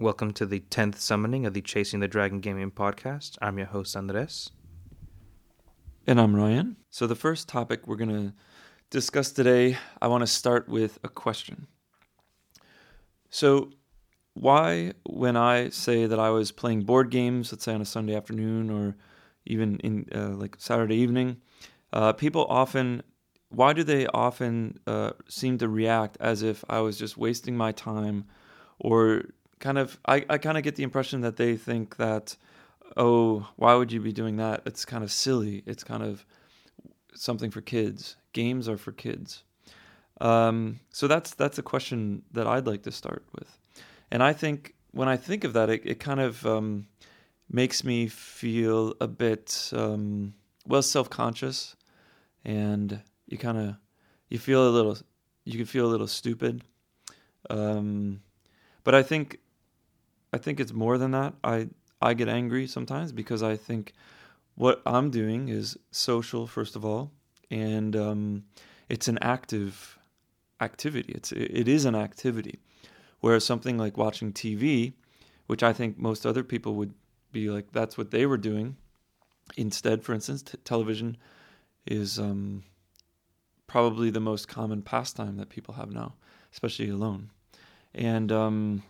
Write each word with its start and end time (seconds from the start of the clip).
Welcome 0.00 0.32
to 0.34 0.46
the 0.46 0.60
10th 0.60 1.00
summoning 1.00 1.44
of 1.44 1.54
the 1.54 1.60
Chasing 1.60 1.98
the 1.98 2.06
Dragon 2.06 2.38
Gaming 2.38 2.70
Podcast. 2.70 3.36
I'm 3.42 3.58
your 3.58 3.66
host, 3.66 3.96
Andres. 3.96 4.52
And 6.06 6.20
I'm 6.20 6.36
Ryan. 6.36 6.76
So, 6.88 7.08
the 7.08 7.16
first 7.16 7.48
topic 7.48 7.84
we're 7.84 7.96
going 7.96 8.28
to 8.28 8.32
discuss 8.90 9.32
today, 9.32 9.76
I 10.00 10.06
want 10.06 10.22
to 10.22 10.28
start 10.28 10.68
with 10.68 11.00
a 11.02 11.08
question. 11.08 11.66
So, 13.30 13.72
why, 14.34 14.92
when 15.04 15.36
I 15.36 15.70
say 15.70 16.06
that 16.06 16.20
I 16.20 16.30
was 16.30 16.52
playing 16.52 16.84
board 16.84 17.10
games, 17.10 17.50
let's 17.50 17.64
say 17.64 17.74
on 17.74 17.80
a 17.80 17.84
Sunday 17.84 18.14
afternoon 18.14 18.70
or 18.70 18.94
even 19.46 19.80
in 19.80 20.06
uh, 20.14 20.28
like 20.28 20.54
Saturday 20.60 20.94
evening, 20.94 21.38
uh, 21.92 22.12
people 22.12 22.46
often, 22.48 23.02
why 23.48 23.72
do 23.72 23.82
they 23.82 24.06
often 24.06 24.78
uh, 24.86 25.10
seem 25.28 25.58
to 25.58 25.68
react 25.68 26.16
as 26.20 26.44
if 26.44 26.64
I 26.68 26.82
was 26.82 26.96
just 26.96 27.18
wasting 27.18 27.56
my 27.56 27.72
time 27.72 28.26
or 28.78 29.24
kind 29.58 29.78
of 29.78 29.98
I, 30.06 30.24
I 30.28 30.38
kind 30.38 30.56
of 30.56 30.64
get 30.64 30.76
the 30.76 30.82
impression 30.82 31.20
that 31.22 31.36
they 31.36 31.56
think 31.56 31.96
that 31.96 32.36
oh 32.96 33.48
why 33.56 33.74
would 33.74 33.92
you 33.92 34.00
be 34.00 34.12
doing 34.12 34.36
that? 34.36 34.62
It's 34.66 34.84
kind 34.84 35.04
of 35.04 35.12
silly. 35.12 35.62
It's 35.66 35.84
kind 35.84 36.02
of 36.02 36.24
something 37.14 37.50
for 37.50 37.60
kids. 37.60 38.16
Games 38.32 38.68
are 38.68 38.78
for 38.78 38.92
kids. 38.92 39.42
Um, 40.20 40.80
so 40.90 41.06
that's 41.06 41.34
that's 41.34 41.58
a 41.58 41.62
question 41.62 42.22
that 42.32 42.46
I'd 42.46 42.66
like 42.66 42.82
to 42.82 42.92
start 42.92 43.24
with. 43.38 43.58
And 44.10 44.22
I 44.22 44.32
think 44.32 44.74
when 44.92 45.08
I 45.08 45.16
think 45.16 45.44
of 45.44 45.52
that 45.52 45.70
it, 45.70 45.82
it 45.84 46.00
kind 46.00 46.20
of 46.20 46.44
um, 46.46 46.86
makes 47.50 47.84
me 47.84 48.08
feel 48.08 48.94
a 49.00 49.08
bit 49.08 49.70
um, 49.72 50.34
well 50.66 50.82
self-conscious. 50.82 51.76
And 52.44 53.00
you 53.26 53.38
kind 53.38 53.58
of 53.58 53.76
you 54.28 54.38
feel 54.38 54.66
a 54.66 54.70
little 54.70 54.96
you 55.44 55.56
can 55.56 55.66
feel 55.66 55.86
a 55.86 55.92
little 55.92 56.06
stupid. 56.06 56.62
Um, 57.50 58.20
but 58.84 58.94
I 58.94 59.02
think 59.02 59.38
I 60.32 60.38
think 60.38 60.60
it's 60.60 60.72
more 60.72 60.98
than 60.98 61.12
that. 61.12 61.34
I 61.42 61.68
I 62.00 62.14
get 62.14 62.28
angry 62.28 62.66
sometimes 62.66 63.12
because 63.12 63.42
I 63.42 63.56
think 63.56 63.92
what 64.54 64.82
I'm 64.86 65.10
doing 65.10 65.48
is 65.48 65.78
social 65.90 66.46
first 66.46 66.76
of 66.76 66.84
all, 66.84 67.12
and 67.50 67.96
um, 67.96 68.44
it's 68.88 69.08
an 69.08 69.18
active 69.22 69.98
activity. 70.60 71.12
It's 71.14 71.32
it 71.32 71.68
is 71.68 71.84
an 71.84 71.94
activity, 71.94 72.58
whereas 73.20 73.44
something 73.44 73.78
like 73.78 73.96
watching 73.96 74.32
TV, 74.32 74.92
which 75.46 75.62
I 75.62 75.72
think 75.72 75.98
most 75.98 76.26
other 76.26 76.44
people 76.44 76.74
would 76.74 76.94
be 77.32 77.50
like 77.50 77.72
that's 77.72 77.96
what 77.96 78.10
they 78.10 78.26
were 78.26 78.38
doing. 78.38 78.76
Instead, 79.56 80.04
for 80.04 80.12
instance, 80.12 80.42
t- 80.42 80.58
television 80.64 81.16
is 81.86 82.18
um, 82.18 82.64
probably 83.66 84.10
the 84.10 84.20
most 84.20 84.46
common 84.46 84.82
pastime 84.82 85.36
that 85.38 85.48
people 85.48 85.74
have 85.74 85.90
now, 85.90 86.14
especially 86.52 86.90
alone, 86.90 87.30
and 87.94 88.30
um, 88.30 88.82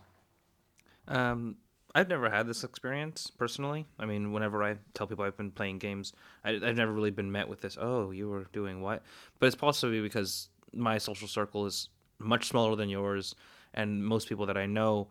um, 1.09 1.57
I've 1.95 2.07
never 2.07 2.29
had 2.29 2.47
this 2.47 2.63
experience 2.63 3.31
personally. 3.35 3.87
I 3.97 4.05
mean, 4.05 4.31
whenever 4.31 4.63
I 4.63 4.77
tell 4.93 5.07
people 5.07 5.25
I've 5.25 5.37
been 5.37 5.51
playing 5.51 5.79
games, 5.79 6.13
I, 6.43 6.51
have 6.51 6.77
never 6.77 6.91
really 6.91 7.11
been 7.11 7.31
met 7.31 7.49
with 7.49 7.61
this. 7.61 7.77
Oh, 7.79 8.11
you 8.11 8.29
were 8.29 8.45
doing 8.53 8.81
what? 8.81 9.03
But 9.39 9.47
it's 9.47 9.55
possibly 9.55 10.01
because 10.01 10.49
my 10.71 10.99
social 10.99 11.27
circle 11.27 11.65
is 11.65 11.89
much 12.19 12.47
smaller 12.47 12.75
than 12.75 12.89
yours, 12.89 13.35
and 13.73 14.05
most 14.05 14.29
people 14.29 14.45
that 14.45 14.57
I 14.57 14.67
know, 14.67 15.07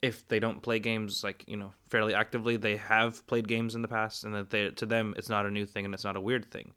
if 0.00 0.26
they 0.28 0.40
don't 0.40 0.62
play 0.62 0.78
games 0.78 1.22
like 1.22 1.44
you 1.46 1.56
know 1.56 1.72
fairly 1.88 2.14
actively, 2.14 2.56
they 2.56 2.76
have 2.76 3.26
played 3.26 3.46
games 3.46 3.74
in 3.74 3.82
the 3.82 3.88
past, 3.88 4.24
and 4.24 4.34
that 4.34 4.48
they 4.48 4.70
to 4.70 4.86
them 4.86 5.14
it's 5.18 5.28
not 5.28 5.44
a 5.44 5.50
new 5.50 5.66
thing 5.66 5.84
and 5.84 5.92
it's 5.92 6.04
not 6.04 6.16
a 6.16 6.20
weird 6.20 6.50
thing. 6.50 6.72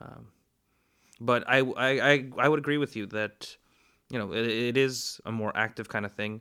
Um, 0.00 0.26
but 1.20 1.44
I, 1.48 1.58
I 1.58 2.12
I 2.12 2.30
I 2.36 2.48
would 2.48 2.58
agree 2.58 2.78
with 2.78 2.96
you 2.96 3.06
that 3.06 3.56
you 4.10 4.18
know 4.18 4.32
it, 4.32 4.46
it 4.46 4.76
is 4.76 5.20
a 5.24 5.30
more 5.30 5.52
active 5.56 5.88
kind 5.88 6.04
of 6.04 6.12
thing 6.14 6.40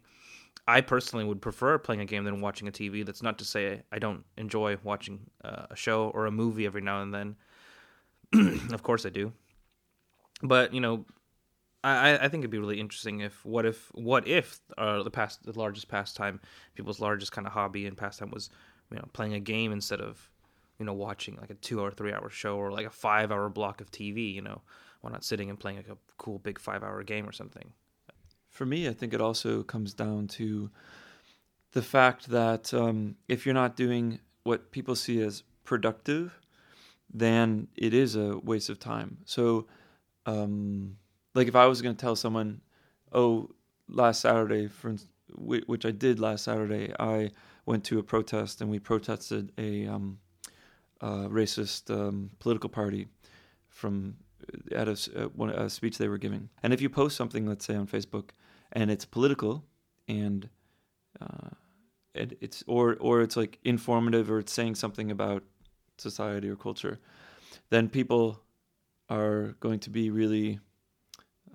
I 0.70 0.82
personally 0.82 1.26
would 1.26 1.42
prefer 1.42 1.80
playing 1.80 2.02
a 2.02 2.06
game 2.06 2.26
than 2.26 2.42
watching 2.42 2.68
a 2.68 2.72
TV. 2.72 3.04
That's 3.04 3.24
not 3.24 3.40
to 3.40 3.46
say 3.46 3.82
I 3.92 3.98
don't 3.98 4.24
enjoy 4.38 4.78
watching 4.84 5.22
uh, 5.44 5.66
a 5.72 5.76
show 5.76 6.10
or 6.14 6.28
a 6.28 6.32
movie 6.32 6.68
every 6.68 6.82
now 6.82 7.02
and 7.02 7.12
then. 7.12 7.36
of 8.72 8.84
course 8.84 9.04
I 9.04 9.10
do. 9.10 9.34
But 10.44 10.72
you 10.72 10.80
know, 10.80 11.08
I, 11.84 12.18
I 12.18 12.28
think 12.28 12.42
it'd 12.42 12.52
be 12.52 12.60
really 12.60 12.80
interesting 12.80 13.22
if 13.22 13.44
what 13.44 13.66
if 13.66 13.90
what 13.96 14.28
if 14.28 14.60
uh, 14.78 15.02
the 15.02 15.10
past 15.10 15.44
the 15.44 15.58
largest 15.58 15.88
pastime 15.88 16.40
people's 16.76 17.00
largest 17.00 17.32
kind 17.32 17.48
of 17.48 17.54
hobby 17.54 17.88
and 17.88 17.98
pastime 17.98 18.30
was 18.30 18.52
you 18.92 18.98
know 18.98 19.06
playing 19.12 19.34
a 19.34 19.40
game 19.40 19.72
instead 19.72 20.02
of 20.02 20.30
you 20.78 20.86
know 20.86 20.94
watching 20.94 21.36
like 21.38 21.50
a 21.50 21.56
two 21.56 21.82
or 21.82 21.90
three 21.90 22.14
hour 22.14 22.30
show 22.30 22.58
or 22.58 22.72
like 22.72 22.86
a 22.86 22.92
five 22.92 23.32
hour 23.32 23.50
block 23.50 23.82
of 23.82 23.90
TV. 23.90 24.36
You 24.36 24.44
know, 24.44 24.62
why 25.02 25.10
not 25.10 25.24
sitting 25.24 25.50
and 25.50 25.60
playing 25.60 25.78
like 25.78 25.90
a 25.90 25.98
cool 26.20 26.38
big 26.38 26.60
five 26.60 26.84
hour 26.84 27.02
game 27.02 27.28
or 27.28 27.32
something? 27.32 27.74
For 28.60 28.66
me, 28.66 28.90
I 28.90 28.94
think 28.94 29.14
it 29.14 29.22
also 29.22 29.64
comes 29.64 29.94
down 29.94 30.28
to 30.40 30.70
the 31.72 31.82
fact 31.82 32.28
that 32.28 32.74
um, 32.74 33.16
if 33.30 33.46
you're 33.46 33.56
not 33.56 33.78
doing 33.78 34.20
what 34.44 34.70
people 34.72 34.96
see 34.96 35.22
as 35.22 35.44
productive, 35.64 36.38
then 37.10 37.70
it 37.78 37.94
is 37.94 38.18
a 38.18 38.38
waste 38.40 38.70
of 38.70 38.78
time. 38.78 39.20
So, 39.24 39.66
um, 40.26 40.98
like 41.36 41.48
if 41.48 41.56
I 41.56 41.68
was 41.68 41.82
going 41.82 41.96
to 41.96 42.02
tell 42.02 42.18
someone, 42.18 42.60
oh, 43.14 43.50
last 43.88 44.20
Saturday, 44.20 44.68
for 44.68 44.94
which 45.38 45.86
I 45.86 45.92
did 45.92 46.20
last 46.20 46.44
Saturday, 46.44 46.92
I 47.00 47.32
went 47.66 47.86
to 47.86 47.98
a 47.98 48.04
protest 48.04 48.60
and 48.60 48.70
we 48.70 48.80
protested 48.80 49.54
a, 49.58 49.88
um, 49.88 50.20
a 51.00 51.30
racist 51.30 51.90
um, 51.90 52.32
political 52.40 52.70
party 52.70 53.08
from 53.70 54.18
at 54.76 54.90
a, 54.90 54.98
a, 55.56 55.70
speech 55.70 55.98
they 55.98 56.10
were 56.10 56.18
giving. 56.18 56.50
And 56.62 56.74
if 56.74 56.82
you 56.82 56.90
post 56.90 57.16
something, 57.16 57.46
let's 57.46 57.64
say 57.64 57.76
on 57.76 57.88
Facebook, 57.88 58.32
and 58.72 58.92
it's 58.92 59.06
political 59.06 59.64
and 60.08 60.50
uh, 61.22 61.50
it, 62.14 62.38
it's 62.42 62.64
or 62.68 62.96
or 63.00 63.22
it's 63.22 63.38
like 63.38 63.60
informative 63.64 64.30
or 64.30 64.40
it's 64.40 64.54
saying 64.54 64.76
something 64.76 65.12
about 65.12 65.44
society 65.98 66.50
or 66.50 66.56
culture, 66.56 67.00
then 67.70 67.90
people 67.90 68.42
are 69.10 69.56
going 69.60 69.80
to 69.80 69.90
be 69.90 70.10
really 70.10 70.60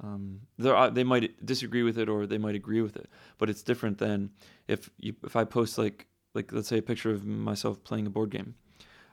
um, 0.02 0.40
they 0.58 1.04
might 1.04 1.44
disagree 1.46 1.82
with 1.82 1.98
it 1.98 2.08
or 2.08 2.26
they 2.26 2.38
might 2.38 2.54
agree 2.54 2.80
with 2.80 2.96
it, 2.96 3.08
but 3.38 3.48
it's 3.48 3.62
different 3.62 3.98
than 3.98 4.30
if 4.66 4.90
you, 4.98 5.14
if 5.24 5.36
I 5.36 5.44
post 5.44 5.78
like 5.78 6.06
like 6.34 6.52
let's 6.52 6.68
say 6.68 6.78
a 6.78 6.82
picture 6.82 7.10
of 7.10 7.24
myself 7.24 7.82
playing 7.84 8.06
a 8.06 8.10
board 8.10 8.30
game. 8.30 8.54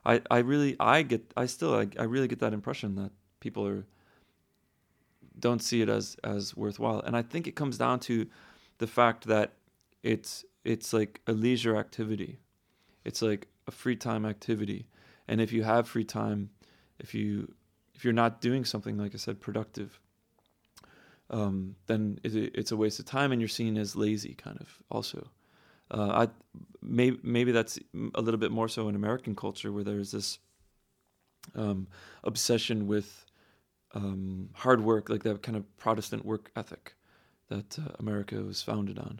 I, 0.04 0.22
I 0.32 0.40
really 0.40 0.76
I 0.80 1.04
get 1.04 1.32
I 1.38 1.46
still 1.46 1.76
I, 1.76 1.88
I 2.00 2.04
really 2.04 2.28
get 2.28 2.40
that 2.40 2.54
impression 2.54 2.96
that 2.96 3.12
people 3.40 3.68
are 3.68 3.86
don't 5.42 5.62
see 5.62 5.82
it 5.82 5.90
as 5.90 6.16
as 6.24 6.56
worthwhile. 6.56 7.02
And 7.06 7.16
I 7.16 7.22
think 7.22 7.48
it 7.48 7.56
comes 7.56 7.78
down 7.78 8.00
to 8.02 8.28
the 8.78 8.88
fact 8.88 9.26
that 9.28 9.54
it's 10.04 10.46
it's 10.64 10.94
like 10.94 11.22
a 11.28 11.34
leisure 11.34 11.76
activity. 11.78 12.40
It's 13.04 13.22
like 13.22 13.48
a 13.68 13.72
free 13.72 13.96
time 13.96 14.26
activity. 14.26 14.88
And 15.28 15.42
if 15.42 15.52
you 15.52 15.64
have 15.64 15.88
free 15.88 16.04
time, 16.04 16.50
if 17.00 17.14
you 17.14 17.54
if 17.96 18.04
you're 18.04 18.14
not 18.14 18.42
doing 18.42 18.66
something 18.66 18.98
like 18.98 19.14
I 19.14 19.18
said 19.18 19.40
productive, 19.40 20.00
um, 21.30 21.76
then 21.88 22.20
it, 22.24 22.36
it's 22.36 22.72
a 22.72 22.78
waste 22.78 23.00
of 23.00 23.06
time, 23.06 23.32
and 23.32 23.42
you're 23.42 23.48
seen 23.48 23.78
as 23.78 23.96
lazy, 23.96 24.34
kind 24.34 24.58
of. 24.60 24.80
Also, 24.90 25.28
uh, 25.92 26.26
I 26.26 26.28
maybe 26.82 27.20
maybe 27.24 27.52
that's 27.52 27.80
a 28.16 28.22
little 28.22 28.40
bit 28.40 28.52
more 28.52 28.68
so 28.68 28.90
in 28.90 28.96
American 28.96 29.36
culture, 29.36 29.72
where 29.72 29.84
there's 29.84 30.12
this 30.12 30.40
um, 31.56 31.88
obsession 32.24 32.88
with 32.88 33.26
um, 33.94 34.50
hard 34.54 34.82
work, 34.84 35.10
like 35.10 35.24
that 35.24 35.42
kind 35.44 35.58
of 35.58 35.78
Protestant 35.78 36.26
work 36.26 36.52
ethic 36.56 36.94
that 37.50 37.78
uh, 37.78 37.94
America 38.00 38.36
was 38.36 38.62
founded 38.62 38.98
on. 38.98 39.20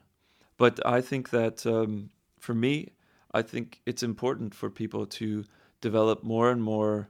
But 0.58 0.80
I 0.86 1.02
think 1.02 1.32
that 1.32 1.66
um, 1.66 2.10
for 2.40 2.54
me, 2.54 2.92
I 3.34 3.42
think 3.42 3.82
it's 3.86 4.04
important 4.04 4.54
for 4.54 4.70
people 4.70 5.06
to 5.06 5.44
develop 5.82 6.24
more 6.24 6.52
and 6.52 6.62
more. 6.62 7.10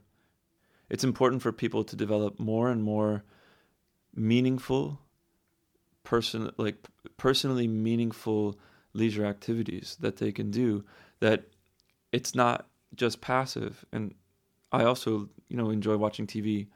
It's 0.88 1.04
important 1.04 1.42
for 1.42 1.52
people 1.52 1.84
to 1.84 1.96
develop 1.96 2.38
more 2.38 2.70
and 2.70 2.82
more 2.82 3.24
meaningful, 4.14 5.00
person 6.04 6.50
like 6.56 6.76
personally 7.16 7.68
meaningful 7.68 8.58
leisure 8.92 9.24
activities 9.24 9.96
that 10.00 10.16
they 10.16 10.32
can 10.32 10.50
do. 10.50 10.84
That 11.20 11.44
it's 12.10 12.34
not 12.34 12.66
just 12.94 13.20
passive. 13.20 13.84
And 13.92 14.14
I 14.72 14.84
also, 14.84 15.28
you 15.48 15.56
know, 15.56 15.70
enjoy 15.70 15.96
watching 15.96 16.26
TV 16.26 16.66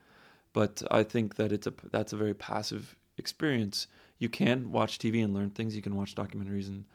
but 0.56 0.82
I 0.90 1.02
think 1.02 1.36
that 1.36 1.52
it's 1.52 1.66
a 1.66 1.74
that's 1.92 2.14
a 2.14 2.16
very 2.16 2.32
passive 2.32 2.96
experience. 3.18 3.88
You 4.18 4.30
can 4.30 4.72
watch 4.72 4.98
TV 4.98 5.22
and 5.22 5.34
learn 5.34 5.50
things. 5.50 5.76
You 5.76 5.82
can 5.82 5.94
watch 5.94 6.14
documentaries 6.14 6.68
and 6.68 6.86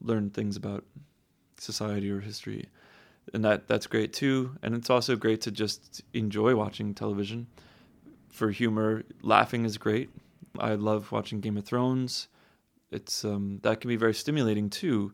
learn 0.00 0.28
things 0.30 0.56
about 0.56 0.82
society 1.56 2.10
or 2.10 2.18
history, 2.18 2.68
and 3.32 3.44
that 3.44 3.68
that's 3.68 3.86
great 3.86 4.12
too. 4.12 4.56
And 4.60 4.74
it's 4.74 4.90
also 4.90 5.14
great 5.14 5.40
to 5.42 5.52
just 5.52 6.02
enjoy 6.14 6.56
watching 6.56 6.94
television 6.94 7.46
for 8.28 8.50
humor. 8.50 9.04
Laughing 9.22 9.64
is 9.64 9.78
great. 9.78 10.10
I 10.58 10.74
love 10.74 11.12
watching 11.12 11.40
Game 11.40 11.56
of 11.56 11.64
Thrones. 11.64 12.26
It's 12.90 13.24
um, 13.24 13.60
that 13.62 13.80
can 13.80 13.86
be 13.86 13.94
very 13.94 14.14
stimulating 14.14 14.68
too, 14.68 15.12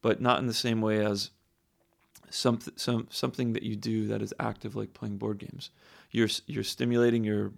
but 0.00 0.22
not 0.22 0.38
in 0.38 0.46
the 0.46 0.54
same 0.54 0.80
way 0.80 1.04
as 1.04 1.30
something 2.30 2.72
some 2.78 3.06
something 3.10 3.52
that 3.52 3.64
you 3.64 3.76
do 3.76 4.06
that 4.06 4.22
is 4.22 4.32
active, 4.40 4.74
like 4.76 4.94
playing 4.94 5.18
board 5.18 5.36
games 5.36 5.68
you're 6.10 6.28
you're 6.46 6.64
stimulating 6.64 7.24
your 7.24 7.52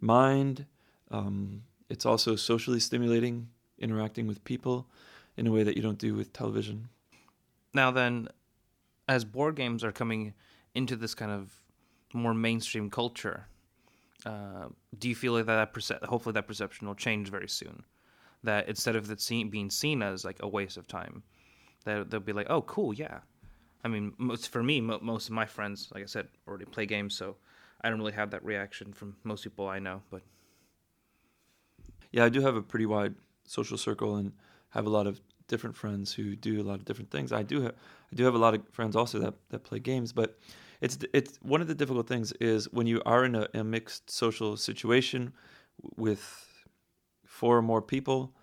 mind. 0.00 0.66
Um, 1.10 1.62
it's 1.88 2.06
also 2.06 2.36
socially 2.36 2.80
stimulating, 2.80 3.48
interacting 3.78 4.26
with 4.26 4.42
people, 4.44 4.86
in 5.36 5.46
a 5.46 5.52
way 5.52 5.62
that 5.62 5.76
you 5.76 5.82
don't 5.82 5.98
do 5.98 6.14
with 6.14 6.32
television. 6.32 6.88
Now 7.72 7.90
then, 7.90 8.28
as 9.08 9.24
board 9.24 9.56
games 9.56 9.84
are 9.84 9.92
coming 9.92 10.34
into 10.74 10.96
this 10.96 11.14
kind 11.14 11.30
of 11.30 11.52
more 12.12 12.34
mainstream 12.34 12.90
culture, 12.90 13.46
uh, 14.24 14.68
do 14.98 15.08
you 15.08 15.14
feel 15.14 15.32
like 15.32 15.46
that, 15.46 15.56
that 15.56 15.72
perce- 15.72 16.04
hopefully 16.04 16.32
that 16.32 16.46
perception 16.46 16.86
will 16.86 16.94
change 16.94 17.30
very 17.30 17.48
soon? 17.48 17.84
That 18.42 18.68
instead 18.68 18.96
of 18.96 19.10
it 19.10 19.50
being 19.50 19.70
seen 19.70 20.02
as 20.02 20.24
like 20.24 20.36
a 20.40 20.48
waste 20.48 20.76
of 20.76 20.86
time, 20.86 21.22
that 21.84 22.10
they'll 22.10 22.20
be 22.20 22.32
like, 22.32 22.46
oh, 22.50 22.62
cool, 22.62 22.94
yeah. 22.94 23.20
I 23.84 23.88
mean, 23.88 24.14
most, 24.16 24.48
for 24.48 24.62
me, 24.62 24.80
mo- 24.80 24.98
most 25.02 25.28
of 25.28 25.34
my 25.34 25.44
friends, 25.44 25.90
like 25.94 26.02
I 26.02 26.06
said, 26.06 26.28
already 26.48 26.64
play 26.64 26.86
games, 26.86 27.14
so 27.14 27.36
I 27.82 27.90
don't 27.90 27.98
really 27.98 28.12
have 28.12 28.30
that 28.30 28.44
reaction 28.44 28.92
from 28.94 29.16
most 29.24 29.44
people 29.44 29.68
I 29.68 29.78
know. 29.78 30.02
But 30.10 30.22
yeah, 32.10 32.24
I 32.24 32.30
do 32.30 32.40
have 32.40 32.56
a 32.56 32.62
pretty 32.62 32.86
wide 32.86 33.14
social 33.44 33.76
circle 33.76 34.16
and 34.16 34.32
have 34.70 34.86
a 34.86 34.90
lot 34.90 35.06
of 35.06 35.20
different 35.48 35.76
friends 35.76 36.12
who 36.14 36.34
do 36.34 36.60
a 36.60 36.64
lot 36.64 36.76
of 36.76 36.86
different 36.86 37.10
things. 37.10 37.30
I 37.30 37.42
do 37.42 37.60
have 37.60 37.74
I 38.10 38.16
do 38.16 38.24
have 38.24 38.34
a 38.34 38.38
lot 38.38 38.54
of 38.54 38.66
friends 38.72 38.96
also 38.96 39.18
that 39.18 39.34
that 39.50 39.64
play 39.64 39.78
games, 39.78 40.12
but 40.12 40.38
it's 40.80 40.98
it's 41.12 41.38
one 41.42 41.60
of 41.60 41.68
the 41.68 41.74
difficult 41.74 42.08
things 42.08 42.32
is 42.40 42.72
when 42.72 42.86
you 42.86 43.02
are 43.04 43.24
in 43.24 43.34
a, 43.34 43.48
a 43.52 43.62
mixed 43.62 44.10
social 44.10 44.56
situation 44.56 45.34
with 45.96 46.64
four 47.26 47.58
or 47.58 47.62
more 47.62 47.82
people. 47.82 48.34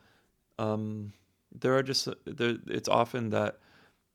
Um, 0.59 1.13
there 1.51 1.75
are 1.75 1.83
just 1.83 2.07
there. 2.25 2.57
It's 2.67 2.87
often 2.87 3.31
that 3.31 3.59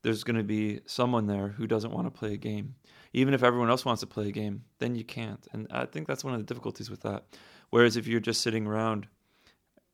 there's 0.06 0.22
going 0.22 0.36
to 0.36 0.44
be 0.44 0.78
someone 0.86 1.26
there 1.26 1.48
who 1.48 1.66
doesn't 1.66 1.90
want 1.90 2.06
to 2.06 2.16
play 2.16 2.34
a 2.34 2.36
game, 2.36 2.76
even 3.12 3.34
if 3.34 3.42
everyone 3.42 3.68
else 3.68 3.84
wants 3.84 3.98
to 4.02 4.06
play 4.06 4.28
a 4.28 4.30
game. 4.30 4.62
Then 4.78 4.94
you 4.94 5.02
can't, 5.02 5.44
and 5.52 5.66
I 5.72 5.84
think 5.84 6.06
that's 6.06 6.22
one 6.22 6.32
of 6.32 6.38
the 6.38 6.46
difficulties 6.46 6.88
with 6.88 7.02
that. 7.02 7.24
Whereas 7.70 7.96
if 7.96 8.06
you're 8.06 8.20
just 8.20 8.40
sitting 8.40 8.68
around, 8.68 9.08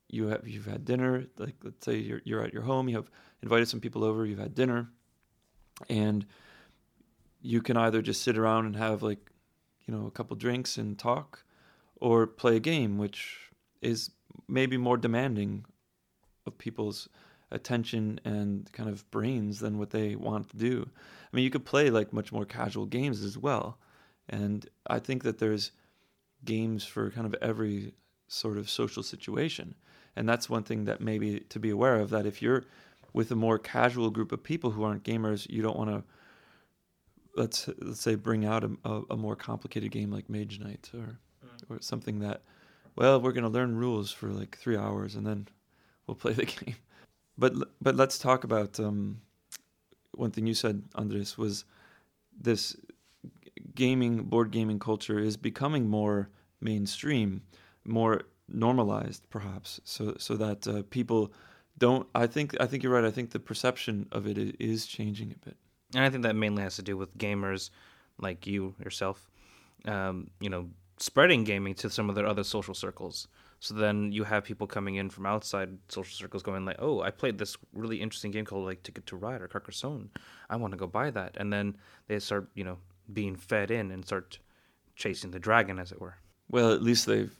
you 0.09 0.27
have 0.27 0.47
you've 0.47 0.67
had 0.67 0.85
dinner. 0.85 1.25
Like 1.39 1.55
let's 1.63 1.83
say 1.83 1.97
you're 1.97 2.21
you're 2.25 2.43
at 2.43 2.53
your 2.53 2.61
home, 2.61 2.89
you 2.89 2.95
have 2.97 3.09
invited 3.41 3.69
some 3.69 3.79
people 3.79 4.03
over, 4.03 4.23
you've 4.23 4.37
had 4.37 4.53
dinner, 4.53 4.87
and 5.89 6.27
you 7.41 7.63
can 7.63 7.75
either 7.75 8.03
just 8.03 8.21
sit 8.21 8.37
around 8.37 8.67
and 8.67 8.75
have 8.75 9.01
like 9.01 9.31
you 9.87 9.95
know 9.95 10.05
a 10.05 10.11
couple 10.11 10.35
drinks 10.35 10.77
and 10.77 10.99
talk, 10.99 11.43
or 11.99 12.27
play 12.27 12.57
a 12.57 12.59
game, 12.59 12.99
which 12.99 13.49
is 13.81 14.11
maybe 14.47 14.77
more 14.77 14.95
demanding 14.95 15.65
of 16.45 16.59
people's 16.59 17.09
attention 17.53 18.19
and 18.25 18.71
kind 18.73 18.89
of 18.89 19.09
brains 19.11 19.59
than 19.59 19.77
what 19.77 19.91
they 19.91 20.15
want 20.15 20.49
to 20.49 20.57
do. 20.57 20.89
I 21.31 21.35
mean, 21.35 21.43
you 21.43 21.49
could 21.49 21.65
play 21.65 21.89
like 21.89 22.11
much 22.11 22.31
more 22.31 22.45
casual 22.45 22.85
games 22.85 23.23
as 23.23 23.37
well. 23.37 23.77
And 24.29 24.67
I 24.87 24.99
think 24.99 25.23
that 25.23 25.39
there's 25.39 25.71
games 26.43 26.83
for 26.83 27.11
kind 27.11 27.25
of 27.25 27.35
every 27.41 27.93
sort 28.27 28.57
of 28.57 28.69
social 28.69 29.03
situation. 29.03 29.75
And 30.15 30.27
that's 30.27 30.49
one 30.49 30.63
thing 30.63 30.85
that 30.85 31.01
maybe 31.01 31.41
to 31.49 31.59
be 31.59 31.69
aware 31.69 31.99
of 31.99 32.09
that 32.11 32.25
if 32.25 32.41
you're 32.41 32.65
with 33.13 33.31
a 33.31 33.35
more 33.35 33.59
casual 33.59 34.09
group 34.09 34.31
of 34.31 34.43
people 34.43 34.71
who 34.71 34.83
aren't 34.83 35.03
gamers, 35.03 35.49
you 35.49 35.61
don't 35.61 35.77
want 35.77 35.89
to 35.89 36.03
let's 37.35 37.69
let's 37.79 38.01
say 38.01 38.15
bring 38.15 38.45
out 38.45 38.63
a, 38.63 38.71
a, 38.85 39.01
a, 39.11 39.17
more 39.17 39.35
complicated 39.35 39.91
game 39.91 40.11
like 40.11 40.29
Mage 40.29 40.59
Knight 40.59 40.89
or 40.93 41.19
mm. 41.43 41.69
or 41.69 41.81
something 41.81 42.19
that 42.19 42.43
well, 42.95 43.19
we're 43.19 43.31
going 43.31 43.43
to 43.43 43.49
learn 43.49 43.75
rules 43.75 44.11
for 44.11 44.29
like 44.29 44.55
3 44.59 44.77
hours 44.77 45.15
and 45.15 45.25
then 45.25 45.47
we'll 46.05 46.15
play 46.15 46.33
the 46.33 46.45
game. 46.65 46.75
But 47.37 47.53
but 47.81 47.95
let's 47.95 48.19
talk 48.19 48.43
about 48.43 48.79
um, 48.79 49.21
one 50.15 50.31
thing 50.31 50.45
you 50.47 50.53
said, 50.53 50.83
Andres, 50.95 51.37
was 51.37 51.65
this 52.39 52.75
gaming 53.75 54.23
board 54.23 54.51
gaming 54.51 54.79
culture 54.79 55.19
is 55.19 55.37
becoming 55.37 55.87
more 55.87 56.29
mainstream, 56.61 57.41
more 57.85 58.21
normalized, 58.47 59.27
perhaps, 59.29 59.81
so 59.83 60.15
so 60.19 60.35
that 60.35 60.67
uh, 60.67 60.83
people 60.89 61.31
don't. 61.77 62.07
I 62.13 62.27
think 62.27 62.55
I 62.59 62.65
think 62.67 62.83
you're 62.83 62.93
right. 62.93 63.05
I 63.05 63.11
think 63.11 63.31
the 63.31 63.39
perception 63.39 64.07
of 64.11 64.27
it 64.27 64.37
is 64.59 64.85
changing 64.85 65.31
a 65.31 65.45
bit, 65.45 65.57
and 65.95 66.03
I 66.03 66.09
think 66.09 66.23
that 66.23 66.35
mainly 66.35 66.63
has 66.63 66.75
to 66.75 66.81
do 66.83 66.97
with 66.97 67.17
gamers 67.17 67.69
like 68.19 68.45
you 68.45 68.75
yourself. 68.83 69.29
Um, 69.85 70.29
you 70.39 70.49
know, 70.49 70.69
spreading 70.97 71.43
gaming 71.43 71.73
to 71.75 71.89
some 71.89 72.09
of 72.09 72.15
their 72.15 72.27
other 72.27 72.43
social 72.43 72.73
circles. 72.73 73.27
So 73.63 73.75
then 73.75 74.11
you 74.11 74.25
have 74.25 74.43
people 74.43 74.67
coming 74.67 74.95
in 74.95 75.09
from 75.09 75.25
outside 75.25 75.69
social 75.87 76.13
circles 76.13 76.43
going 76.43 76.65
like, 76.65 76.75
"Oh, 76.79 76.99
I 76.99 77.11
played 77.11 77.37
this 77.37 77.55
really 77.71 78.01
interesting 78.01 78.29
game 78.31 78.43
called 78.43 78.65
like 78.65 78.83
Ticket 78.83 79.05
to 79.05 79.15
Ride 79.15 79.41
or 79.41 79.47
Carcassonne. 79.47 80.09
I 80.49 80.57
want 80.57 80.73
to 80.73 80.77
go 80.77 80.85
buy 80.85 81.11
that." 81.11 81.37
And 81.37 81.53
then 81.53 81.77
they 82.07 82.19
start, 82.19 82.49
you 82.55 82.65
know, 82.65 82.79
being 83.13 83.37
fed 83.37 83.71
in 83.71 83.89
and 83.89 84.03
start 84.03 84.39
chasing 84.97 85.31
the 85.31 85.39
dragon, 85.39 85.79
as 85.79 85.93
it 85.93 86.01
were. 86.01 86.17
Well, 86.49 86.73
at 86.73 86.83
least 86.83 87.05
they've 87.05 87.33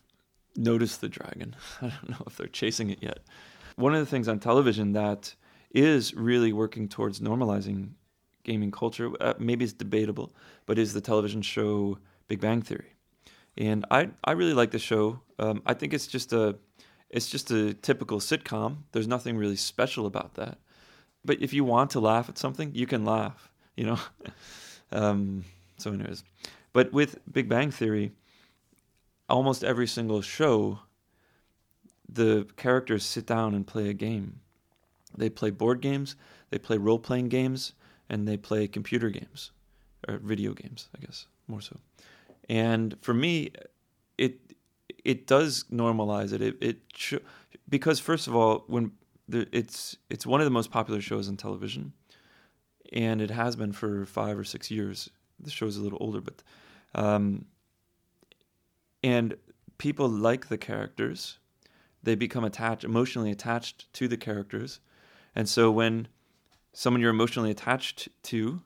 noticed 0.56 1.02
the 1.02 1.10
dragon. 1.10 1.58
I 1.82 1.90
don't 1.90 2.12
know 2.12 2.24
if 2.26 2.38
they're 2.38 2.48
chasing 2.48 2.90
it 2.90 3.04
yet. 3.04 3.20
One 3.76 3.94
of 3.94 4.00
the 4.00 4.06
things 4.06 4.30
on 4.30 4.40
television 4.40 4.94
that 4.94 5.36
is 5.72 6.14
really 6.14 6.54
working 6.54 6.88
towards 6.88 7.20
normalizing 7.20 7.90
gaming 8.46 8.72
culture, 8.72 9.12
uh, 9.20 9.34
maybe 9.40 9.66
it's 9.66 9.74
debatable, 9.74 10.34
but 10.68 10.80
is 10.80 10.94
the 10.94 11.02
television 11.02 11.42
show 11.42 11.98
Big 12.30 12.40
Bang 12.40 12.62
Theory. 12.62 12.93
And 13.58 13.86
I 13.92 14.10
I 14.24 14.32
really 14.32 14.54
like 14.54 14.72
the 14.72 14.80
show. 14.80 15.22
Um, 15.40 15.62
I 15.66 15.74
think 15.74 15.94
it's 15.94 16.08
just 16.08 16.34
a 16.34 16.58
it's 17.10 17.30
just 17.30 17.52
a 17.52 17.74
typical 17.74 18.20
sitcom. 18.20 18.78
There's 18.92 19.08
nothing 19.08 19.38
really 19.38 19.56
special 19.56 20.06
about 20.06 20.36
that. 20.36 20.58
But 21.24 21.42
if 21.42 21.54
you 21.54 21.64
want 21.64 21.92
to 21.92 22.00
laugh 22.00 22.28
at 22.30 22.38
something, 22.38 22.72
you 22.74 22.88
can 22.88 23.06
laugh. 23.06 23.50
You 23.76 23.86
know. 23.86 24.00
um, 24.92 25.46
so, 25.78 25.92
anyways, 25.92 26.24
but 26.72 26.92
with 26.94 27.20
Big 27.32 27.50
Bang 27.50 27.72
Theory, 27.72 28.12
almost 29.30 29.64
every 29.64 29.88
single 29.88 30.22
show, 30.22 30.80
the 32.08 32.48
characters 32.58 33.06
sit 33.06 33.26
down 33.26 33.54
and 33.54 33.66
play 33.66 33.90
a 33.90 33.94
game. 33.94 34.40
They 35.16 35.30
play 35.30 35.52
board 35.52 35.82
games, 35.82 36.16
they 36.50 36.58
play 36.58 36.78
role 36.78 37.00
playing 37.00 37.30
games, 37.30 37.74
and 38.10 38.28
they 38.28 38.38
play 38.38 38.68
computer 38.68 39.10
games 39.10 39.52
or 40.08 40.18
video 40.18 40.54
games, 40.54 40.90
I 40.98 41.06
guess 41.06 41.28
more 41.48 41.62
so. 41.62 41.78
And 42.50 42.96
for 43.02 43.14
me, 43.14 43.52
it 44.18 44.40
it 45.04 45.28
does 45.28 45.66
normalize 45.72 46.34
it. 46.34 46.42
It, 46.42 46.58
it 46.62 46.78
sh- 46.96 47.16
because 47.70 48.00
first 48.00 48.28
of 48.28 48.36
all, 48.36 48.64
when 48.68 48.92
the, 49.28 49.48
it's 49.52 49.98
it's 50.10 50.26
one 50.26 50.42
of 50.42 50.46
the 50.46 50.52
most 50.52 50.72
popular 50.72 51.02
shows 51.02 51.28
on 51.28 51.38
television, 51.38 51.94
and 52.92 53.22
it 53.22 53.32
has 53.32 53.56
been 53.56 53.72
for 53.72 54.06
five 54.06 54.38
or 54.38 54.44
six 54.44 54.70
years. 54.70 55.10
The 55.40 55.52
show's 55.52 55.78
a 55.78 55.82
little 55.82 55.98
older, 56.02 56.22
but 56.22 56.44
um, 56.96 57.46
and 59.04 59.36
people 59.78 60.08
like 60.08 60.48
the 60.48 60.58
characters. 60.58 61.40
They 62.02 62.16
become 62.16 62.44
attached, 62.44 62.84
emotionally 62.84 63.32
attached 63.32 63.92
to 63.94 64.10
the 64.10 64.18
characters, 64.18 64.82
and 65.36 65.48
so 65.48 65.72
when 65.72 66.10
someone 66.74 67.00
you're 67.00 67.12
emotionally 67.12 67.52
attached 67.52 68.10
to 68.24 68.62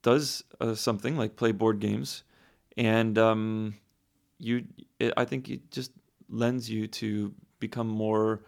does 0.00 0.42
uh, 0.60 0.74
something 0.74 1.18
like 1.18 1.36
play 1.36 1.52
board 1.52 1.80
games 1.80 2.22
and 2.76 3.16
um, 3.18 3.74
you, 4.38 4.64
it, 4.98 5.12
I 5.16 5.24
think 5.24 5.48
it 5.48 5.70
just 5.70 5.92
lends 6.28 6.68
you 6.68 6.86
to 6.88 7.32
become 7.60 7.88
more 7.88 8.42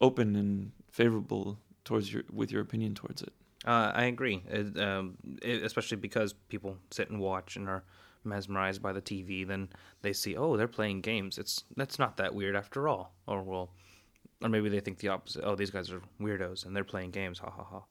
open 0.00 0.36
and 0.36 0.72
favorable 0.90 1.58
towards 1.84 2.12
your 2.12 2.22
with 2.32 2.50
your 2.50 2.62
opinion 2.62 2.94
towards 2.94 3.22
it. 3.22 3.32
Uh, 3.64 3.92
I 3.94 4.04
agree, 4.04 4.42
it, 4.48 4.78
um, 4.78 5.16
it, 5.40 5.62
especially 5.62 5.96
because 5.96 6.32
people 6.32 6.76
sit 6.90 7.10
and 7.10 7.20
watch 7.20 7.56
and 7.56 7.68
are 7.68 7.84
mesmerized 8.24 8.82
by 8.82 8.92
the 8.92 9.00
TV. 9.00 9.46
Then 9.46 9.68
they 10.02 10.12
see, 10.12 10.36
oh, 10.36 10.56
they're 10.56 10.68
playing 10.68 11.00
games. 11.00 11.38
It's 11.38 11.64
that's 11.76 11.98
not 11.98 12.16
that 12.16 12.34
weird 12.34 12.56
after 12.56 12.88
all. 12.88 13.14
Or 13.26 13.42
well, 13.42 13.70
or 14.42 14.48
maybe 14.48 14.68
they 14.68 14.80
think 14.80 14.98
the 14.98 15.08
opposite. 15.08 15.44
Oh, 15.44 15.54
these 15.54 15.70
guys 15.70 15.90
are 15.90 16.02
weirdos 16.20 16.66
and 16.66 16.74
they're 16.74 16.84
playing 16.84 17.10
games. 17.10 17.38
Ha 17.38 17.50
ha 17.50 17.64
ha. 17.64 17.82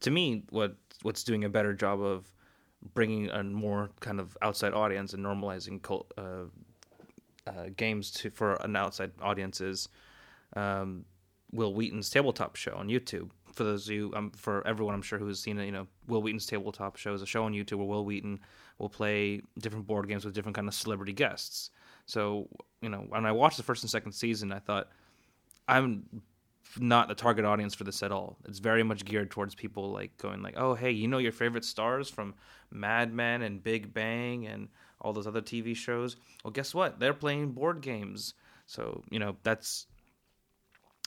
To 0.00 0.10
me, 0.10 0.44
what 0.50 0.76
what's 1.02 1.24
doing 1.24 1.44
a 1.44 1.48
better 1.48 1.74
job 1.74 2.00
of 2.00 2.30
bringing 2.94 3.30
a 3.30 3.42
more 3.42 3.90
kind 4.00 4.20
of 4.20 4.36
outside 4.42 4.72
audience 4.74 5.14
and 5.14 5.24
normalizing 5.24 5.80
cult, 5.82 6.12
uh, 6.16 6.44
uh, 7.46 7.66
games 7.76 8.10
to 8.10 8.30
for 8.30 8.54
an 8.56 8.76
outside 8.76 9.12
audience 9.20 9.60
is 9.60 9.88
um, 10.54 11.04
Wil 11.52 11.74
Wheaton's 11.74 12.10
tabletop 12.10 12.56
show 12.56 12.74
on 12.74 12.88
YouTube. 12.88 13.30
For 13.52 13.64
those 13.64 13.86
of 13.86 13.94
you, 13.94 14.12
um, 14.14 14.30
for 14.30 14.66
everyone, 14.66 14.94
I'm 14.94 15.02
sure 15.02 15.18
who 15.18 15.26
has 15.26 15.38
seen 15.38 15.58
it, 15.58 15.66
you 15.66 15.72
know, 15.72 15.86
Wil 16.06 16.22
Wheaton's 16.22 16.46
tabletop 16.46 16.96
show 16.96 17.12
is 17.12 17.20
a 17.20 17.26
show 17.26 17.44
on 17.44 17.52
YouTube 17.52 17.78
where 17.78 17.86
Wil 17.86 18.04
Wheaton 18.04 18.40
will 18.78 18.88
play 18.88 19.42
different 19.58 19.86
board 19.86 20.08
games 20.08 20.24
with 20.24 20.34
different 20.34 20.56
kind 20.56 20.68
of 20.68 20.74
celebrity 20.74 21.12
guests. 21.12 21.70
So, 22.06 22.48
you 22.80 22.88
know, 22.88 23.04
when 23.08 23.26
I 23.26 23.32
watched 23.32 23.58
the 23.58 23.62
first 23.62 23.82
and 23.82 23.90
second 23.90 24.12
season, 24.12 24.52
I 24.52 24.58
thought 24.58 24.88
I'm 25.68 26.04
not 26.78 27.08
the 27.08 27.14
target 27.14 27.44
audience 27.44 27.74
for 27.74 27.84
this 27.84 28.02
at 28.02 28.12
all. 28.12 28.36
It's 28.46 28.58
very 28.58 28.82
much 28.82 29.04
geared 29.04 29.30
towards 29.30 29.54
people 29.54 29.90
like 29.90 30.16
going 30.18 30.42
like, 30.42 30.54
"Oh, 30.56 30.74
hey, 30.74 30.90
you 30.90 31.08
know 31.08 31.18
your 31.18 31.32
favorite 31.32 31.64
stars 31.64 32.08
from 32.08 32.34
Mad 32.70 33.12
Men 33.12 33.42
and 33.42 33.62
Big 33.62 33.92
Bang 33.92 34.46
and 34.46 34.68
all 35.00 35.12
those 35.12 35.26
other 35.26 35.42
TV 35.42 35.74
shows? 35.74 36.16
Well, 36.44 36.52
guess 36.52 36.74
what? 36.74 36.98
They're 36.98 37.14
playing 37.14 37.52
board 37.52 37.80
games." 37.80 38.34
So, 38.66 39.02
you 39.10 39.18
know, 39.18 39.36
that's 39.42 39.86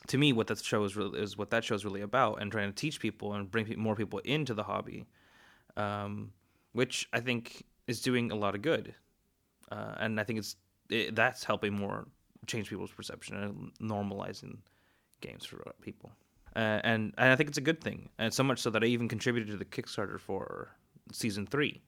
to 0.07 0.17
me 0.17 0.33
what 0.33 0.47
that 0.47 0.63
show 0.63 0.83
is 0.83 0.95
really 0.95 1.19
is 1.19 1.37
what 1.37 1.49
that 1.49 1.63
show 1.63 1.75
is 1.75 1.85
really 1.85 2.01
about 2.01 2.41
and 2.41 2.51
trying 2.51 2.69
to 2.69 2.75
teach 2.75 2.99
people 2.99 3.33
and 3.33 3.49
bring 3.49 3.73
more 3.77 3.95
people 3.95 4.19
into 4.19 4.53
the 4.53 4.63
hobby. 4.63 5.07
Um, 5.77 6.31
which 6.75 7.07
I 7.13 7.21
think 7.21 7.63
is 7.87 8.01
doing 8.01 8.31
a 8.31 8.35
lot 8.35 8.53
of 8.53 8.61
good. 8.61 8.93
Uh, 9.71 9.95
and 9.97 10.19
I 10.19 10.23
think 10.23 10.39
it's 10.39 10.57
it, 10.89 11.15
that's 11.15 11.43
helping 11.43 11.73
more 11.73 12.05
change 12.47 12.69
people's 12.69 12.91
perception 12.91 13.37
and 13.37 13.71
normalizing 13.81 14.57
games 15.21 15.45
for 15.45 15.73
people. 15.81 16.11
uh, 16.55 16.79
and 16.83 17.13
and 17.17 17.31
I 17.31 17.35
think 17.35 17.49
it's 17.49 17.57
a 17.57 17.61
good 17.61 17.81
thing, 17.81 18.09
and 18.17 18.33
so 18.33 18.43
much 18.43 18.59
so 18.59 18.69
that 18.69 18.83
I 18.83 18.87
even 18.87 19.07
contributed 19.07 19.51
to 19.51 19.57
the 19.57 19.65
Kickstarter 19.65 20.19
for 20.19 20.69
season 21.11 21.45
three, 21.45 21.81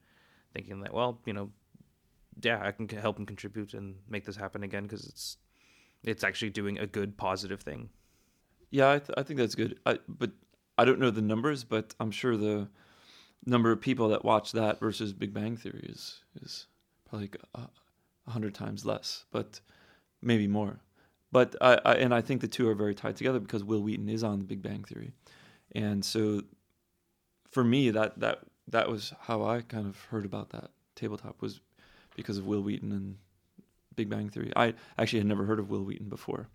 thinking 0.54 0.80
that 0.80 0.92
well, 0.92 1.20
you 1.24 1.32
know, 1.32 1.50
yeah, 2.42 2.60
I 2.62 2.72
can 2.72 2.88
help 2.88 3.18
and 3.18 3.26
contribute 3.26 3.74
and 3.74 3.96
make 4.08 4.24
this 4.24 4.36
happen 4.36 4.62
again 4.62 4.84
because 4.84 5.04
it's 5.06 5.36
it's 6.04 6.24
actually 6.24 6.50
doing 6.50 6.78
a 6.78 6.86
good 6.86 7.16
positive 7.16 7.60
thing. 7.60 7.90
Yeah, 8.70 8.92
I, 8.92 8.98
th- 8.98 9.10
I 9.16 9.22
think 9.22 9.40
that's 9.40 9.54
good. 9.54 9.78
I, 9.86 9.98
but 10.06 10.30
I 10.76 10.84
don't 10.84 11.00
know 11.00 11.10
the 11.10 11.22
numbers, 11.22 11.64
but 11.64 11.94
I'm 11.98 12.10
sure 12.10 12.36
the 12.36 12.68
number 13.46 13.72
of 13.72 13.80
people 13.80 14.08
that 14.10 14.24
watch 14.24 14.52
that 14.52 14.78
versus 14.78 15.12
Big 15.12 15.32
Bang 15.32 15.56
Theory 15.56 15.86
is 15.88 16.22
is 16.42 16.66
probably 17.08 17.30
a, 17.54 17.62
hundred 18.30 18.54
times 18.54 18.84
less, 18.84 19.24
but 19.32 19.60
maybe 20.20 20.46
more. 20.46 20.80
But 21.30 21.56
I, 21.60 21.78
I 21.84 21.94
and 21.94 22.14
I 22.14 22.20
think 22.20 22.40
the 22.40 22.48
two 22.48 22.68
are 22.68 22.74
very 22.74 22.94
tied 22.94 23.16
together 23.16 23.38
because 23.38 23.62
Wil 23.62 23.82
Wheaton 23.82 24.08
is 24.08 24.24
on 24.24 24.38
the 24.38 24.44
Big 24.44 24.62
Bang 24.62 24.84
Theory, 24.84 25.12
and 25.74 26.04
so 26.04 26.42
for 27.50 27.64
me 27.64 27.90
that 27.90 28.18
that 28.20 28.40
that 28.68 28.88
was 28.88 29.12
how 29.20 29.44
I 29.44 29.60
kind 29.62 29.86
of 29.86 30.00
heard 30.04 30.24
about 30.24 30.50
that 30.50 30.70
tabletop 30.94 31.40
was 31.40 31.60
because 32.16 32.38
of 32.38 32.46
Wil 32.46 32.62
Wheaton 32.62 32.92
and 32.92 33.16
Big 33.94 34.08
Bang 34.08 34.28
Theory. 34.28 34.52
I 34.56 34.74
actually 34.98 35.20
had 35.20 35.26
never 35.26 35.44
heard 35.44 35.58
of 35.58 35.70
Wil 35.70 35.84
Wheaton 35.84 36.08
before. 36.08 36.48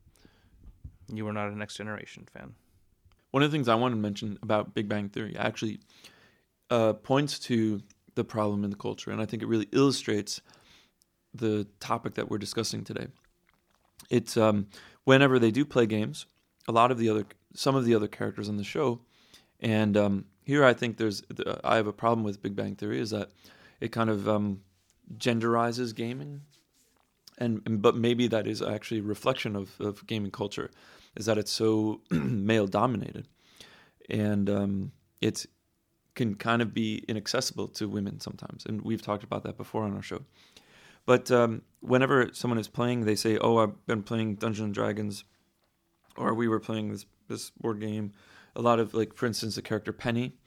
You 1.11 1.25
were 1.25 1.33
not 1.33 1.49
a 1.49 1.57
Next 1.57 1.75
Generation 1.75 2.27
fan. 2.33 2.53
One 3.31 3.43
of 3.43 3.51
the 3.51 3.55
things 3.55 3.67
I 3.67 3.75
wanted 3.75 3.95
to 3.95 4.01
mention 4.01 4.37
about 4.41 4.73
Big 4.73 4.87
Bang 4.87 5.09
Theory 5.09 5.35
actually 5.37 5.79
uh, 6.69 6.93
points 6.93 7.39
to 7.39 7.81
the 8.15 8.23
problem 8.23 8.63
in 8.63 8.69
the 8.69 8.75
culture, 8.75 9.11
and 9.11 9.21
I 9.21 9.25
think 9.25 9.43
it 9.43 9.47
really 9.47 9.67
illustrates 9.71 10.41
the 11.33 11.67
topic 11.79 12.13
that 12.15 12.29
we're 12.29 12.37
discussing 12.37 12.83
today. 12.83 13.07
It's 14.09 14.37
um, 14.37 14.67
whenever 15.03 15.39
they 15.39 15.51
do 15.51 15.65
play 15.65 15.85
games, 15.85 16.25
a 16.67 16.71
lot 16.71 16.91
of 16.91 16.97
the 16.97 17.09
other, 17.09 17.25
some 17.53 17.75
of 17.75 17.85
the 17.85 17.95
other 17.95 18.07
characters 18.07 18.49
on 18.49 18.57
the 18.57 18.63
show, 18.63 19.01
and 19.59 19.95
um, 19.97 20.25
here 20.43 20.63
I 20.63 20.73
think 20.73 20.97
there's, 20.97 21.23
I 21.63 21.77
have 21.77 21.87
a 21.87 21.93
problem 21.93 22.23
with 22.23 22.41
Big 22.41 22.55
Bang 22.55 22.75
Theory 22.75 22.99
is 22.99 23.11
that 23.11 23.29
it 23.79 23.91
kind 23.91 24.09
of 24.09 24.27
um, 24.27 24.61
genderizes 25.17 25.95
gaming, 25.95 26.41
and, 27.37 27.61
and, 27.65 27.81
but 27.81 27.95
maybe 27.95 28.27
that 28.27 28.47
is 28.47 28.61
actually 28.61 28.99
a 28.99 29.03
reflection 29.03 29.55
of, 29.55 29.79
of 29.79 30.05
gaming 30.05 30.31
culture, 30.31 30.69
is 31.15 31.25
that 31.25 31.37
it's 31.37 31.51
so 31.51 32.01
male 32.11 32.67
dominated, 32.67 33.27
and 34.09 34.49
um, 34.49 34.91
it's 35.21 35.47
can 36.15 36.35
kind 36.35 36.61
of 36.61 36.75
be 36.75 37.03
inaccessible 37.07 37.67
to 37.67 37.87
women 37.87 38.19
sometimes, 38.19 38.65
and 38.65 38.81
we've 38.83 39.01
talked 39.01 39.23
about 39.23 39.43
that 39.43 39.57
before 39.57 39.83
on 39.83 39.95
our 39.95 40.01
show. 40.01 40.21
But 41.05 41.29
um, 41.31 41.63
whenever 41.81 42.29
someone 42.33 42.57
is 42.57 42.67
playing, 42.67 43.05
they 43.05 43.15
say, 43.15 43.37
"Oh, 43.37 43.57
I've 43.57 43.85
been 43.85 44.03
playing 44.03 44.35
Dungeons 44.35 44.65
and 44.65 44.73
Dragons," 44.73 45.25
or 46.15 46.33
"We 46.33 46.47
were 46.47 46.59
playing 46.59 46.91
this 46.91 47.05
this 47.27 47.49
board 47.49 47.79
game." 47.79 48.13
A 48.55 48.61
lot 48.61 48.79
of 48.79 48.93
like, 48.93 49.13
for 49.15 49.25
instance, 49.25 49.55
the 49.55 49.61
character 49.61 49.91
Penny, 49.91 50.37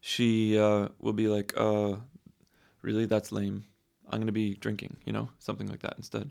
she 0.00 0.58
uh, 0.58 0.88
will 1.00 1.12
be 1.14 1.28
like, 1.28 1.52
uh, 1.56 1.96
"Really, 2.82 3.06
that's 3.06 3.32
lame. 3.32 3.64
I'm 4.10 4.18
going 4.18 4.26
to 4.26 4.32
be 4.32 4.54
drinking," 4.54 4.96
you 5.04 5.12
know, 5.12 5.30
something 5.38 5.68
like 5.68 5.80
that 5.80 5.94
instead. 5.96 6.30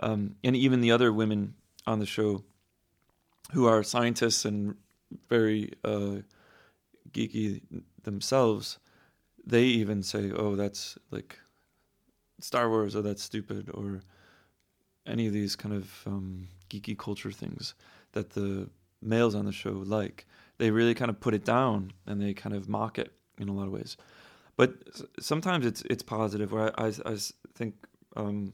Um, 0.00 0.36
and 0.42 0.56
even 0.56 0.80
the 0.80 0.90
other 0.90 1.12
women 1.12 1.54
on 1.86 1.98
the 2.00 2.06
show, 2.06 2.44
who 3.52 3.66
are 3.66 3.82
scientists 3.82 4.44
and 4.44 4.76
very 5.28 5.72
uh, 5.84 6.16
geeky 7.12 7.62
themselves, 8.02 8.78
they 9.46 9.64
even 9.64 10.02
say, 10.02 10.32
"Oh, 10.32 10.56
that's 10.56 10.98
like 11.10 11.38
Star 12.40 12.68
Wars, 12.68 12.94
or 12.96 13.02
that's 13.02 13.22
stupid," 13.22 13.70
or 13.72 14.00
any 15.06 15.26
of 15.26 15.32
these 15.32 15.56
kind 15.56 15.74
of 15.74 15.90
um, 16.06 16.48
geeky 16.70 16.96
culture 16.96 17.32
things 17.32 17.74
that 18.12 18.30
the 18.30 18.68
males 19.02 19.34
on 19.34 19.44
the 19.46 19.52
show 19.52 19.72
like. 19.72 20.26
They 20.58 20.70
really 20.70 20.94
kind 20.94 21.10
of 21.10 21.20
put 21.20 21.34
it 21.34 21.44
down 21.44 21.92
and 22.06 22.20
they 22.20 22.34
kind 22.34 22.54
of 22.54 22.68
mock 22.68 22.98
it 22.98 23.12
in 23.38 23.48
a 23.48 23.52
lot 23.52 23.66
of 23.66 23.72
ways. 23.72 23.96
But 24.56 24.74
sometimes 25.20 25.64
it's 25.64 25.82
it's 25.82 26.02
positive. 26.02 26.52
Where 26.52 26.78
I, 26.80 26.86
I, 26.88 26.92
I 27.06 27.16
think 27.54 27.74
um, 28.16 28.52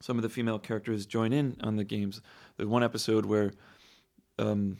some 0.00 0.18
of 0.18 0.22
the 0.22 0.28
female 0.28 0.58
characters 0.58 1.06
join 1.06 1.32
in 1.32 1.56
on 1.62 1.76
the 1.76 1.84
games. 1.84 2.20
There's 2.56 2.68
one 2.68 2.84
episode 2.84 3.24
where 3.24 3.52
um, 4.38 4.78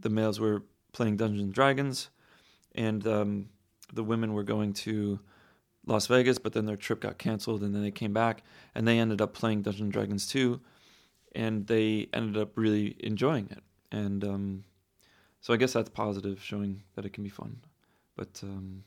the 0.00 0.10
males 0.10 0.40
were 0.40 0.64
playing 0.92 1.16
Dungeons 1.16 1.42
and 1.42 1.52
Dragons, 1.52 2.10
and 2.74 3.06
um, 3.06 3.48
the 3.92 4.02
women 4.02 4.32
were 4.32 4.42
going 4.42 4.72
to 4.72 5.20
Las 5.88 6.06
Vegas, 6.06 6.38
but 6.38 6.52
then 6.52 6.66
their 6.66 6.76
trip 6.76 7.00
got 7.00 7.18
canceled, 7.18 7.62
and 7.62 7.74
then 7.74 7.82
they 7.82 7.90
came 7.90 8.12
back, 8.12 8.42
and 8.74 8.86
they 8.86 8.98
ended 8.98 9.20
up 9.20 9.32
playing 9.32 9.62
Dungeons 9.62 9.82
and 9.82 9.92
Dragons 9.92 10.26
2, 10.26 10.60
and 11.34 11.66
they 11.66 12.08
ended 12.12 12.40
up 12.40 12.52
really 12.56 12.94
enjoying 13.00 13.48
it. 13.50 13.62
And 13.90 14.22
um, 14.22 14.64
so 15.40 15.54
I 15.54 15.56
guess 15.56 15.72
that's 15.72 15.88
positive, 15.88 16.42
showing 16.42 16.82
that 16.94 17.06
it 17.06 17.12
can 17.12 17.24
be 17.24 17.30
fun. 17.30 17.60
But 18.16 18.40
um, 18.42 18.84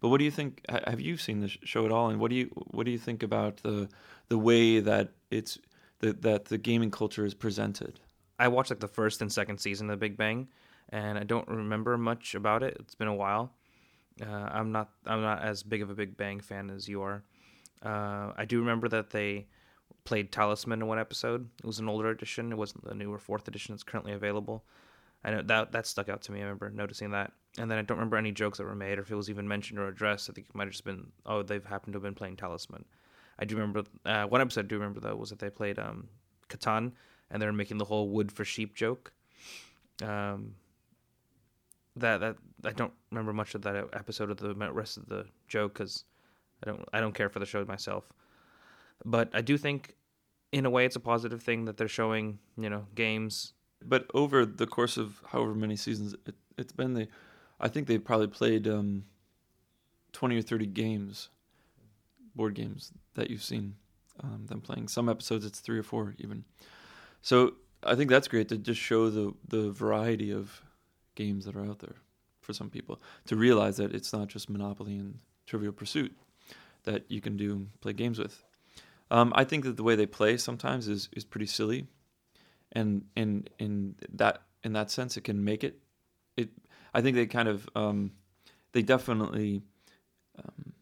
but 0.00 0.08
what 0.08 0.18
do 0.18 0.24
you 0.24 0.30
think? 0.30 0.62
Have 0.68 1.00
you 1.00 1.16
seen 1.16 1.40
the 1.40 1.48
show 1.48 1.84
at 1.84 1.92
all? 1.92 2.10
And 2.10 2.20
what 2.20 2.30
do 2.30 2.36
you 2.36 2.46
what 2.70 2.86
do 2.86 2.92
you 2.92 2.98
think 2.98 3.22
about 3.22 3.58
the 3.58 3.88
the 4.28 4.38
way 4.38 4.80
that 4.80 5.10
it's 5.30 5.58
the, 6.00 6.12
that 6.12 6.46
the 6.46 6.58
gaming 6.58 6.90
culture 6.90 7.24
is 7.24 7.34
presented? 7.34 7.98
I 8.38 8.48
watched 8.48 8.70
like 8.70 8.80
the 8.80 8.88
first 8.88 9.22
and 9.22 9.32
second 9.32 9.58
season 9.58 9.90
of 9.90 9.98
Big 9.98 10.16
Bang, 10.16 10.48
and 10.90 11.18
I 11.18 11.24
don't 11.24 11.48
remember 11.48 11.96
much 11.96 12.34
about 12.34 12.62
it. 12.62 12.76
It's 12.78 12.94
been 12.94 13.08
a 13.08 13.14
while. 13.14 13.52
Uh, 14.20 14.48
I'm 14.50 14.72
not 14.72 14.90
I'm 15.06 15.22
not 15.22 15.42
as 15.42 15.62
big 15.62 15.82
of 15.82 15.90
a 15.90 15.94
Big 15.94 16.16
Bang 16.16 16.40
fan 16.40 16.70
as 16.70 16.88
you 16.88 17.02
are. 17.02 17.22
Uh, 17.82 18.32
I 18.36 18.44
do 18.46 18.58
remember 18.60 18.88
that 18.88 19.10
they 19.10 19.46
played 20.04 20.32
Talisman 20.32 20.80
in 20.80 20.86
one 20.86 20.98
episode. 20.98 21.48
It 21.58 21.66
was 21.66 21.78
an 21.78 21.88
older 21.88 22.08
edition. 22.08 22.52
It 22.52 22.58
wasn't 22.58 22.84
the 22.84 22.94
newer 22.94 23.18
fourth 23.18 23.46
edition 23.46 23.74
that's 23.74 23.82
currently 23.82 24.12
available. 24.12 24.64
I 25.24 25.30
know 25.32 25.42
that 25.42 25.72
that 25.72 25.86
stuck 25.86 26.08
out 26.08 26.22
to 26.22 26.32
me. 26.32 26.40
I 26.40 26.44
remember 26.44 26.70
noticing 26.70 27.10
that, 27.10 27.32
and 27.58 27.70
then 27.70 27.78
I 27.78 27.82
don't 27.82 27.98
remember 27.98 28.16
any 28.16 28.32
jokes 28.32 28.58
that 28.58 28.64
were 28.64 28.74
made 28.74 28.98
or 28.98 29.02
if 29.02 29.10
it 29.10 29.16
was 29.16 29.28
even 29.28 29.46
mentioned 29.46 29.78
or 29.78 29.88
addressed. 29.88 30.30
I 30.30 30.32
think 30.32 30.46
it 30.48 30.54
might 30.54 30.64
have 30.64 30.72
just 30.72 30.84
been 30.84 31.08
oh 31.26 31.42
they've 31.42 31.64
happened 31.64 31.92
to 31.92 31.96
have 31.96 32.04
been 32.04 32.14
playing 32.14 32.36
Talisman. 32.36 32.84
I 33.38 33.44
do 33.44 33.56
remember 33.56 33.84
uh, 34.06 34.24
one 34.24 34.40
episode. 34.40 34.64
I 34.64 34.68
do 34.68 34.76
remember 34.76 35.00
though 35.00 35.16
was 35.16 35.30
that 35.30 35.40
they 35.40 35.50
played 35.50 35.78
um, 35.78 36.08
Catan 36.48 36.92
and 37.30 37.42
they 37.42 37.46
were 37.46 37.52
making 37.52 37.78
the 37.78 37.84
whole 37.84 38.08
wood 38.08 38.32
for 38.32 38.44
sheep 38.44 38.74
joke. 38.74 39.12
Um, 40.02 40.54
that 41.96 42.20
that 42.20 42.36
I 42.64 42.72
don't 42.72 42.92
remember 43.10 43.32
much 43.32 43.54
of 43.54 43.62
that 43.62 43.76
episode 43.92 44.30
of 44.30 44.36
the 44.38 44.54
rest 44.72 44.96
of 44.96 45.06
the 45.06 45.26
joke 45.48 45.74
because 45.74 46.04
I 46.62 46.66
don't 46.70 46.84
I 46.92 47.00
don't 47.00 47.14
care 47.14 47.28
for 47.28 47.38
the 47.38 47.46
show 47.46 47.64
myself. 47.64 48.04
But 49.04 49.30
I 49.34 49.40
do 49.42 49.58
think, 49.58 49.94
in 50.52 50.64
a 50.64 50.70
way, 50.70 50.86
it's 50.86 50.96
a 50.96 51.00
positive 51.00 51.42
thing 51.42 51.66
that 51.66 51.76
they're 51.76 51.88
showing 51.88 52.38
you 52.56 52.70
know 52.70 52.86
games. 52.94 53.52
But 53.84 54.06
over 54.14 54.46
the 54.46 54.66
course 54.66 54.96
of 54.96 55.22
however 55.26 55.54
many 55.54 55.76
seasons 55.76 56.14
it, 56.26 56.34
it's 56.56 56.72
been, 56.72 56.94
they 56.94 57.08
I 57.60 57.68
think 57.68 57.86
they've 57.86 58.04
probably 58.04 58.28
played 58.28 58.66
um, 58.66 59.04
twenty 60.12 60.36
or 60.36 60.42
thirty 60.42 60.66
games, 60.66 61.28
board 62.34 62.54
games 62.54 62.92
that 63.14 63.30
you've 63.30 63.42
seen 63.42 63.76
um, 64.22 64.46
them 64.46 64.60
playing. 64.60 64.88
Some 64.88 65.08
episodes 65.08 65.44
it's 65.44 65.60
three 65.60 65.78
or 65.78 65.82
four 65.82 66.14
even. 66.18 66.44
So 67.22 67.54
I 67.82 67.94
think 67.94 68.10
that's 68.10 68.28
great 68.28 68.48
to 68.48 68.58
just 68.58 68.80
show 68.80 69.10
the 69.10 69.34
the 69.48 69.70
variety 69.70 70.30
of 70.30 70.62
games 71.16 71.44
that 71.44 71.56
are 71.56 71.64
out 71.64 71.80
there 71.80 71.96
for 72.40 72.52
some 72.52 72.70
people 72.70 73.00
to 73.26 73.34
realize 73.34 73.76
that 73.78 73.92
it's 73.92 74.12
not 74.12 74.28
just 74.28 74.48
Monopoly 74.48 74.96
and 74.96 75.18
Trivial 75.46 75.72
Pursuit 75.72 76.16
that 76.84 77.04
you 77.08 77.20
can 77.20 77.36
do 77.36 77.66
play 77.80 77.92
games 77.92 78.18
with. 78.18 78.44
Um, 79.10 79.32
I 79.34 79.44
think 79.44 79.64
that 79.64 79.76
the 79.76 79.82
way 79.82 79.96
they 79.96 80.06
play 80.06 80.36
sometimes 80.36 80.88
is 80.88 81.08
is 81.12 81.24
pretty 81.24 81.46
silly, 81.46 81.86
and 82.72 83.04
in 83.16 83.48
in 83.58 83.96
that 84.14 84.42
in 84.64 84.72
that 84.72 84.90
sense, 84.90 85.16
it 85.16 85.24
can 85.24 85.44
make 85.44 85.62
it. 85.64 85.78
It 86.36 86.50
I 86.94 87.02
think 87.02 87.16
they 87.16 87.26
kind 87.26 87.48
of 87.48 87.68
um, 87.74 88.12
they 88.72 88.82
definitely 88.82 89.62
um, 90.38 90.72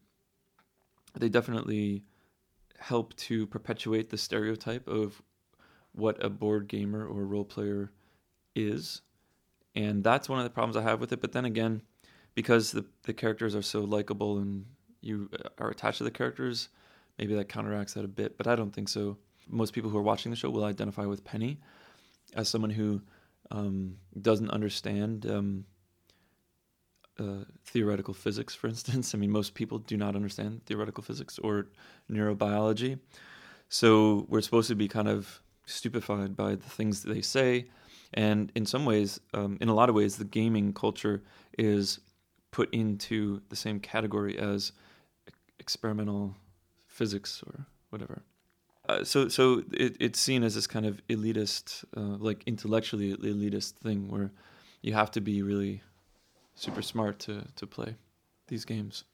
they 1.19 1.29
definitely 1.29 2.05
help 2.79 3.14
to 3.17 3.47
perpetuate 3.47 4.11
the 4.11 4.19
stereotype 4.19 4.88
of 4.88 5.23
what 5.93 6.23
a 6.23 6.29
board 6.29 6.67
gamer 6.69 7.07
or 7.07 7.25
role 7.25 7.45
player 7.45 7.93
is 8.55 9.03
and 9.75 10.04
that's 10.04 10.28
one 10.28 10.38
of 10.38 10.45
the 10.45 10.50
problems 10.50 10.76
I 10.76 10.83
have 10.83 11.00
with 11.00 11.12
it. 11.12 11.21
But 11.21 11.33
then 11.33 11.45
again, 11.45 11.83
because 12.35 12.73
the 12.73 12.85
the 13.04 13.14
characters 13.14 13.54
are 13.54 13.62
so 13.62 13.81
likable 13.81 14.38
and 14.38 14.66
you 15.00 15.31
uh, 15.33 15.49
are 15.59 15.71
attached 15.71 15.99
to 15.99 16.04
the 16.04 16.11
characters, 16.11 16.69
maybe 17.19 17.35
that 17.35 17.49
counteracts 17.49 17.95
that 17.95 18.04
a 18.04 18.09
bit. 18.09 18.37
But 18.37 18.47
I 18.47 18.57
don't 18.57 18.73
think 18.73 18.88
so. 18.88 19.19
Most 19.49 19.73
people 19.73 19.90
who 19.90 19.99
are 19.99 20.02
watching 20.02 20.31
the 20.31 20.37
show 20.37 20.50
will 20.50 20.64
identify 20.64 21.07
with 21.07 21.25
Penny 21.25 21.59
as 22.35 22.49
someone 22.49 22.71
who 22.71 23.02
um, 23.50 23.97
doesn't 24.21 24.50
understand 24.50 25.26
um, 25.26 25.64
uh, 27.19 27.45
theoretical 27.66 28.14
physics, 28.14 28.54
for 28.54 28.66
instance. 28.69 29.14
I 29.14 29.19
mean, 29.19 29.31
most 29.31 29.54
people 29.54 29.78
do 29.78 29.97
not 29.97 30.16
understand 30.16 30.64
theoretical 30.66 31.02
physics 31.02 31.38
or 31.38 31.69
neurobiology. 32.11 32.99
So 33.69 34.26
we're 34.28 34.40
supposed 34.40 34.69
to 34.69 34.75
be 34.75 34.88
kind 34.88 35.09
of 35.09 35.40
stupefied 35.66 36.37
by 36.37 36.54
the 36.54 36.68
things 36.68 37.02
they 37.02 37.23
say 37.23 37.66
and 38.14 38.52
in 38.54 38.64
some 38.64 38.85
ways, 38.85 39.21
um, 39.35 39.59
in 39.61 39.68
a 39.68 39.75
lot 39.75 39.88
of 39.88 39.94
ways, 39.94 40.16
the 40.16 40.25
gaming 40.25 40.73
culture 40.73 41.23
is 41.59 41.99
put 42.52 42.73
into 42.73 43.42
the 43.49 43.56
same 43.56 43.80
category 43.80 44.38
as 44.38 44.73
experimental 45.59 46.37
physics 46.87 47.42
or 47.47 47.66
whatever. 47.90 48.23
Uh, 48.88 49.02
so, 49.02 49.28
so 49.28 49.64
it, 49.73 49.97
it's 49.99 50.21
seen 50.21 50.44
as 50.44 50.54
this 50.54 50.68
kind 50.68 50.87
of 50.87 51.04
elitist, 51.09 51.85
uh, 51.97 52.16
like 52.18 52.44
intellectually 52.47 53.16
elitist 53.16 53.73
thing, 53.73 54.09
where 54.09 54.30
you 54.80 54.92
have 54.92 55.11
to 55.11 55.21
be 55.21 55.42
really 55.42 55.83
super 56.54 56.83
smart 56.83 57.18
to 57.18 57.44
to 57.56 57.66
play 57.66 57.97
these 58.47 58.64
games. 58.64 59.04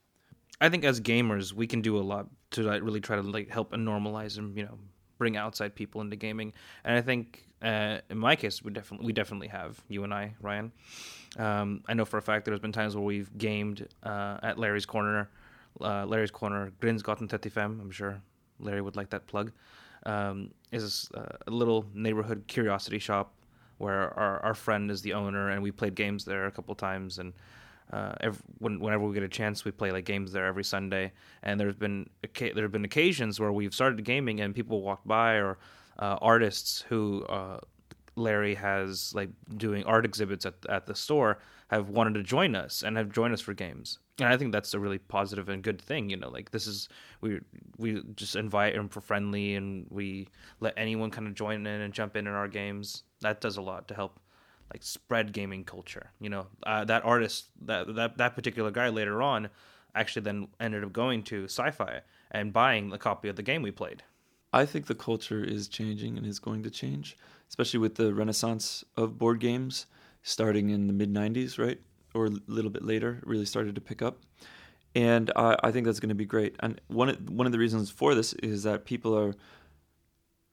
I 0.60 0.68
think 0.68 0.84
as 0.84 1.00
gamers, 1.00 1.54
we 1.54 1.66
can 1.66 1.80
do 1.80 1.96
a 1.96 2.02
lot 2.02 2.26
to 2.50 2.62
like, 2.64 2.82
really 2.82 3.00
try 3.00 3.16
to 3.16 3.22
like 3.22 3.48
help 3.48 3.72
and 3.72 3.86
normalize 3.86 4.36
and 4.36 4.54
you 4.56 4.64
know 4.64 4.78
bring 5.20 5.36
outside 5.36 5.74
people 5.74 6.00
into 6.00 6.16
gaming. 6.16 6.52
And 6.82 6.96
I 6.96 7.02
think 7.02 7.44
uh, 7.62 7.98
in 8.08 8.18
my 8.18 8.34
case, 8.34 8.64
we 8.64 8.72
definitely 8.72 9.06
we 9.06 9.12
definitely 9.12 9.48
have 9.48 9.80
you 9.88 10.02
and 10.02 10.12
I, 10.12 10.34
Ryan. 10.40 10.72
Um, 11.38 11.82
I 11.86 11.94
know 11.94 12.06
for 12.06 12.16
a 12.16 12.22
fact 12.22 12.46
there's 12.46 12.58
been 12.58 12.72
times 12.72 12.96
where 12.96 13.04
we've 13.04 13.30
gamed 13.38 13.86
uh, 14.02 14.38
at 14.42 14.58
Larry's 14.58 14.86
Corner, 14.86 15.28
uh, 15.80 16.06
Larry's 16.06 16.30
Corner, 16.30 16.72
Grins 16.80 17.02
Grinsgotten 17.02 17.28
35. 17.28 17.64
I'm 17.64 17.90
sure 17.90 18.20
Larry 18.58 18.80
would 18.80 18.96
like 18.96 19.10
that 19.10 19.26
plug. 19.26 19.52
Um, 20.06 20.50
is 20.72 21.10
a 21.14 21.50
little 21.50 21.84
neighborhood 21.92 22.44
curiosity 22.46 22.98
shop 22.98 23.34
where 23.76 24.18
our, 24.18 24.40
our 24.40 24.54
friend 24.54 24.90
is 24.90 25.02
the 25.02 25.12
owner, 25.12 25.50
and 25.50 25.62
we 25.62 25.70
played 25.70 25.94
games 25.94 26.24
there 26.24 26.46
a 26.46 26.50
couple 26.50 26.74
times. 26.74 27.18
And 27.18 27.34
uh, 27.92 28.12
every, 28.20 28.40
when, 28.58 28.80
whenever 28.80 29.04
we 29.04 29.14
get 29.14 29.22
a 29.22 29.28
chance, 29.28 29.64
we 29.64 29.70
play 29.70 29.90
like 29.90 30.04
games 30.04 30.32
there 30.32 30.46
every 30.46 30.64
Sunday. 30.64 31.12
And 31.42 31.58
there's 31.58 31.74
been 31.74 32.08
there 32.38 32.62
have 32.62 32.72
been 32.72 32.84
occasions 32.84 33.40
where 33.40 33.52
we've 33.52 33.74
started 33.74 34.02
gaming, 34.04 34.40
and 34.40 34.54
people 34.54 34.82
walked 34.82 35.06
by 35.06 35.34
or 35.34 35.58
uh, 35.98 36.16
artists 36.20 36.82
who 36.88 37.24
uh, 37.24 37.58
Larry 38.16 38.54
has 38.54 39.12
like 39.14 39.30
doing 39.56 39.84
art 39.84 40.04
exhibits 40.04 40.46
at 40.46 40.54
at 40.68 40.86
the 40.86 40.94
store 40.94 41.38
have 41.68 41.88
wanted 41.88 42.14
to 42.14 42.22
join 42.22 42.56
us 42.56 42.82
and 42.82 42.96
have 42.96 43.10
joined 43.12 43.32
us 43.32 43.40
for 43.40 43.54
games. 43.54 43.98
And 44.18 44.28
I 44.28 44.36
think 44.36 44.50
that's 44.50 44.74
a 44.74 44.78
really 44.78 44.98
positive 44.98 45.48
and 45.48 45.62
good 45.62 45.80
thing. 45.80 46.10
You 46.10 46.16
know, 46.16 46.28
like 46.28 46.50
this 46.50 46.66
is 46.66 46.88
we 47.20 47.40
we 47.78 48.02
just 48.16 48.36
invite 48.36 48.74
them 48.74 48.88
for 48.88 49.00
friendly 49.00 49.54
and 49.54 49.86
we 49.88 50.28
let 50.60 50.74
anyone 50.76 51.10
kind 51.10 51.26
of 51.26 51.34
join 51.34 51.66
in 51.66 51.80
and 51.80 51.94
jump 51.94 52.16
in 52.16 52.26
in 52.26 52.32
our 52.32 52.48
games. 52.48 53.04
That 53.20 53.40
does 53.40 53.56
a 53.56 53.62
lot 53.62 53.88
to 53.88 53.94
help 53.94 54.20
like 54.72 54.82
spread 54.82 55.32
gaming 55.32 55.64
culture. 55.64 56.10
You 56.20 56.30
know, 56.30 56.46
uh, 56.64 56.84
that 56.84 57.04
artist 57.04 57.46
that 57.62 57.94
that 57.94 58.18
that 58.18 58.34
particular 58.34 58.70
guy 58.70 58.88
later 58.88 59.22
on 59.22 59.50
actually 59.94 60.22
then 60.22 60.48
ended 60.60 60.84
up 60.84 60.92
going 60.92 61.22
to 61.24 61.44
sci-fi 61.44 62.00
and 62.30 62.52
buying 62.52 62.92
a 62.92 62.98
copy 62.98 63.28
of 63.28 63.36
the 63.36 63.42
game 63.42 63.62
we 63.62 63.70
played. 63.70 64.02
I 64.52 64.66
think 64.66 64.86
the 64.86 64.94
culture 64.94 65.42
is 65.44 65.68
changing 65.68 66.16
and 66.16 66.26
is 66.26 66.38
going 66.38 66.62
to 66.64 66.70
change, 66.70 67.16
especially 67.48 67.78
with 67.78 67.94
the 67.94 68.12
renaissance 68.12 68.84
of 68.96 69.18
board 69.18 69.40
games 69.40 69.86
starting 70.22 70.70
in 70.70 70.86
the 70.86 70.92
mid 70.92 71.12
90s, 71.12 71.58
right? 71.58 71.80
Or 72.14 72.26
a 72.26 72.30
little 72.46 72.70
bit 72.70 72.84
later, 72.84 73.20
really 73.24 73.44
started 73.44 73.74
to 73.76 73.80
pick 73.80 74.02
up. 74.02 74.18
And 74.94 75.30
I, 75.36 75.56
I 75.62 75.70
think 75.70 75.86
that's 75.86 76.00
going 76.00 76.08
to 76.08 76.16
be 76.16 76.24
great. 76.24 76.56
And 76.60 76.80
one, 76.88 77.10
one 77.28 77.46
of 77.46 77.52
the 77.52 77.58
reasons 77.58 77.90
for 77.90 78.14
this 78.14 78.32
is 78.34 78.64
that 78.64 78.84
people 78.84 79.16
are 79.16 79.34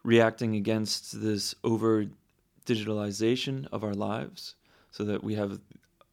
reacting 0.03 0.55
against 0.55 1.19
this 1.19 1.55
over 1.63 2.05
digitalization 2.67 3.67
of 3.71 3.83
our 3.83 3.95
lives 3.95 4.55
so 4.91 5.03
that 5.05 5.24
we 5.24 5.33
have 5.36 5.59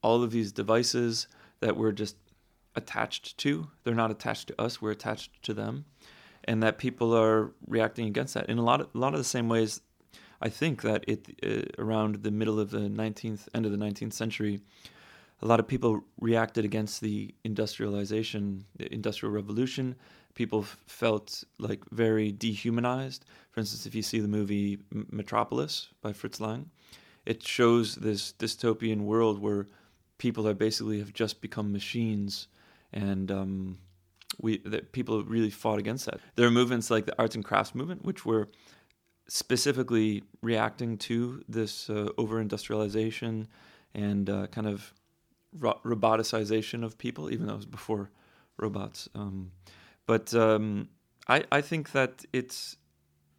all 0.03 0.23
of 0.23 0.31
these 0.31 0.53
devices 0.53 1.27
that 1.61 1.77
we're 1.77 1.93
just 1.93 2.17
attached 2.75 3.37
to. 3.39 3.69
They're 3.83 3.95
not 3.95 4.11
attached 4.11 4.49
to 4.49 4.61
us, 4.61 4.81
we're 4.81 4.91
attached 4.91 5.43
to 5.43 5.53
them 5.53 5.85
and 6.45 6.63
that 6.63 6.79
people 6.79 7.17
are 7.17 7.53
reacting 7.67 8.07
against 8.07 8.35
that 8.35 8.49
in 8.49 8.59
a 8.59 8.63
lot 8.63 8.81
of 8.81 8.89
a 8.95 8.99
lot 8.99 9.15
of 9.15 9.19
the 9.19 9.25
same 9.25 9.49
ways. 9.49 9.81
I 10.41 10.49
think 10.51 10.83
that 10.83 11.05
it 11.09 11.29
uh, 11.43 11.83
around 11.83 12.17
the 12.17 12.31
middle 12.31 12.61
of 12.61 12.71
the 12.71 12.81
19th 12.81 13.49
end 13.55 13.65
of 13.67 13.73
the 13.73 13.79
19th 13.79 14.13
century, 14.13 14.61
a 15.41 15.47
lot 15.47 15.61
of 15.61 15.67
people 15.67 16.05
reacted 16.21 16.65
against 16.65 17.01
the 17.01 17.35
industrialization, 17.45 18.65
the 18.77 18.93
industrial 18.93 19.33
revolution. 19.33 19.97
People 20.35 20.63
felt 20.87 21.45
like 21.59 21.85
very 21.91 22.33
dehumanized. 22.33 23.25
For 23.51 23.61
instance, 23.61 23.87
if 23.87 23.95
you 23.95 24.03
see 24.03 24.21
the 24.21 24.29
movie 24.29 24.79
Metropolis 24.91 25.89
by 26.03 26.13
Fritz 26.13 26.41
Lang, 26.41 26.71
it 27.25 27.43
shows 27.43 27.95
this 27.97 28.33
dystopian 28.33 29.03
world 29.03 29.41
where 29.41 29.67
people 30.19 30.47
are 30.47 30.55
basically 30.55 30.99
have 30.99 31.13
just 31.13 31.41
become 31.41 31.73
machines 31.73 32.49
and 32.93 33.31
um, 33.31 33.79
we 34.41 34.59
that 34.59 34.93
people 34.93 35.23
really 35.25 35.51
fought 35.51 35.79
against 35.79 36.07
that. 36.07 36.21
There 36.37 36.47
are 36.47 36.51
movements 36.51 36.91
like 36.91 37.07
the 37.07 37.19
arts 37.19 37.35
and 37.35 37.45
crafts 37.45 37.75
movement, 37.75 38.05
which 38.05 38.25
were 38.25 38.49
specifically 39.29 40.23
reacting 40.43 40.99
to 40.99 41.43
this 41.49 41.89
uh, 41.89 42.09
over 42.19 42.41
industrialization 42.41 43.49
and 43.95 44.29
uh, 44.29 44.47
kind 44.49 44.67
of 44.67 44.93
ro- 45.59 45.81
roboticization 45.85 46.85
of 46.85 46.99
people, 46.99 47.33
even 47.33 47.47
though 47.47 47.55
it 47.55 47.57
was 47.57 47.67
before 47.67 48.11
robots. 48.57 49.09
Um, 49.15 49.53
but 50.07 50.35
um, 50.35 50.89
I, 51.29 51.45
I 51.51 51.61
think 51.61 51.93
that 51.93 52.25
it's 52.33 52.77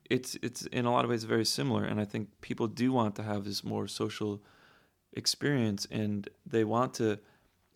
it's 0.10 0.38
it's 0.42 0.64
in 0.68 0.86
a 0.86 0.92
lot 0.92 1.04
of 1.04 1.12
ways 1.12 1.24
very 1.24 1.46
similar, 1.46 1.84
and 1.84 2.00
I 2.00 2.06
think 2.06 2.30
people 2.42 2.68
do 2.68 2.92
want 2.92 3.16
to 3.16 3.24
have 3.24 3.44
this 3.44 3.64
more 3.64 3.88
social 3.88 4.42
experience, 5.14 5.88
and 5.92 6.30
they 6.46 6.64
want 6.64 6.94
to 6.96 7.20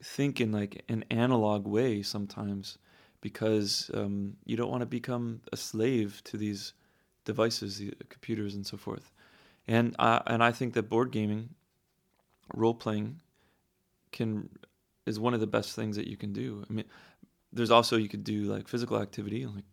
think 0.02 0.40
in 0.40 0.52
like 0.52 0.84
an 0.88 1.04
analog 1.10 1.68
way 1.68 2.02
sometimes 2.02 2.78
because 3.22 3.92
um, 3.94 4.38
you 4.46 4.56
don't 4.56 4.72
want 4.72 4.82
to 4.82 4.86
become 4.86 5.42
a 5.52 5.58
slave 5.58 6.22
to 6.24 6.38
these 6.38 6.74
devices, 7.26 7.78
the 7.78 7.94
computers, 8.08 8.56
and 8.56 8.66
so 8.66 8.78
forth. 8.78 9.12
And 9.68 9.96
I, 10.00 10.22
and 10.26 10.44
I 10.44 10.52
think 10.52 10.74
that 10.74 10.90
board 10.90 11.12
gaming, 11.12 11.50
role 12.56 12.74
playing, 12.74 13.22
can 14.12 14.50
is 15.06 15.20
one 15.20 15.34
of 15.34 15.40
the 15.40 15.48
best 15.48 15.76
things 15.76 15.96
that 15.96 16.08
you 16.08 16.16
can 16.16 16.32
do. 16.32 16.64
I 16.70 16.74
mean, 16.74 16.86
there's 17.52 17.72
also 17.72 17.98
you 17.98 18.10
could 18.10 18.24
do 18.24 18.44
like 18.44 18.68
physical 18.68 19.02
activity, 19.02 19.46
like 19.46 19.66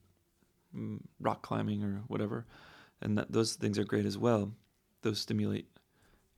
mm, 0.76 1.00
rock 1.20 1.42
climbing 1.42 1.82
or 1.82 2.02
whatever, 2.08 2.46
and 3.00 3.18
that, 3.18 3.32
those 3.32 3.54
things 3.54 3.78
are 3.78 3.84
great 3.84 4.06
as 4.06 4.18
well. 4.18 4.52
Those 5.02 5.20
stimulate 5.20 5.68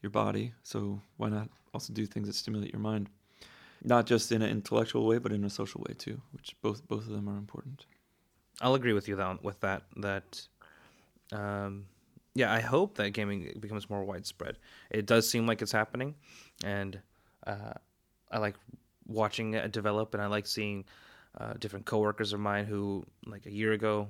your 0.02 0.10
body, 0.10 0.52
so 0.62 1.00
why 1.16 1.28
not 1.28 1.48
also 1.72 1.92
do 1.92 2.06
things 2.06 2.28
that 2.28 2.34
stimulate 2.34 2.72
your 2.72 2.80
mind? 2.80 3.08
not 3.82 4.06
just 4.06 4.32
in 4.32 4.42
an 4.42 4.50
intellectual 4.50 5.06
way, 5.06 5.18
but 5.18 5.32
in 5.32 5.44
a 5.44 5.50
social 5.50 5.84
way 5.88 5.94
too, 5.94 6.20
which 6.32 6.56
both 6.62 6.86
both 6.88 7.06
of 7.06 7.12
them 7.12 7.28
are 7.28 7.36
important. 7.36 7.86
I'll 8.60 8.74
agree 8.74 8.92
with 8.92 9.08
you 9.08 9.16
though, 9.16 9.38
with 9.42 9.60
that. 9.60 9.82
That, 9.96 10.46
um, 11.32 11.86
yeah, 12.34 12.52
I 12.52 12.60
hope 12.60 12.96
that 12.96 13.10
gaming 13.10 13.52
becomes 13.60 13.88
more 13.88 14.04
widespread. 14.04 14.58
It 14.90 15.06
does 15.06 15.28
seem 15.28 15.46
like 15.46 15.62
it's 15.62 15.72
happening, 15.72 16.14
and 16.64 17.00
uh, 17.46 17.74
I 18.30 18.38
like 18.38 18.56
watching 19.06 19.54
it 19.54 19.72
develop, 19.72 20.14
and 20.14 20.22
I 20.22 20.26
like 20.26 20.46
seeing 20.46 20.84
uh, 21.36 21.54
different 21.58 21.86
coworkers 21.86 22.32
of 22.32 22.40
mine 22.40 22.64
who, 22.64 23.04
like 23.26 23.46
a 23.46 23.52
year 23.52 23.72
ago, 23.72 24.08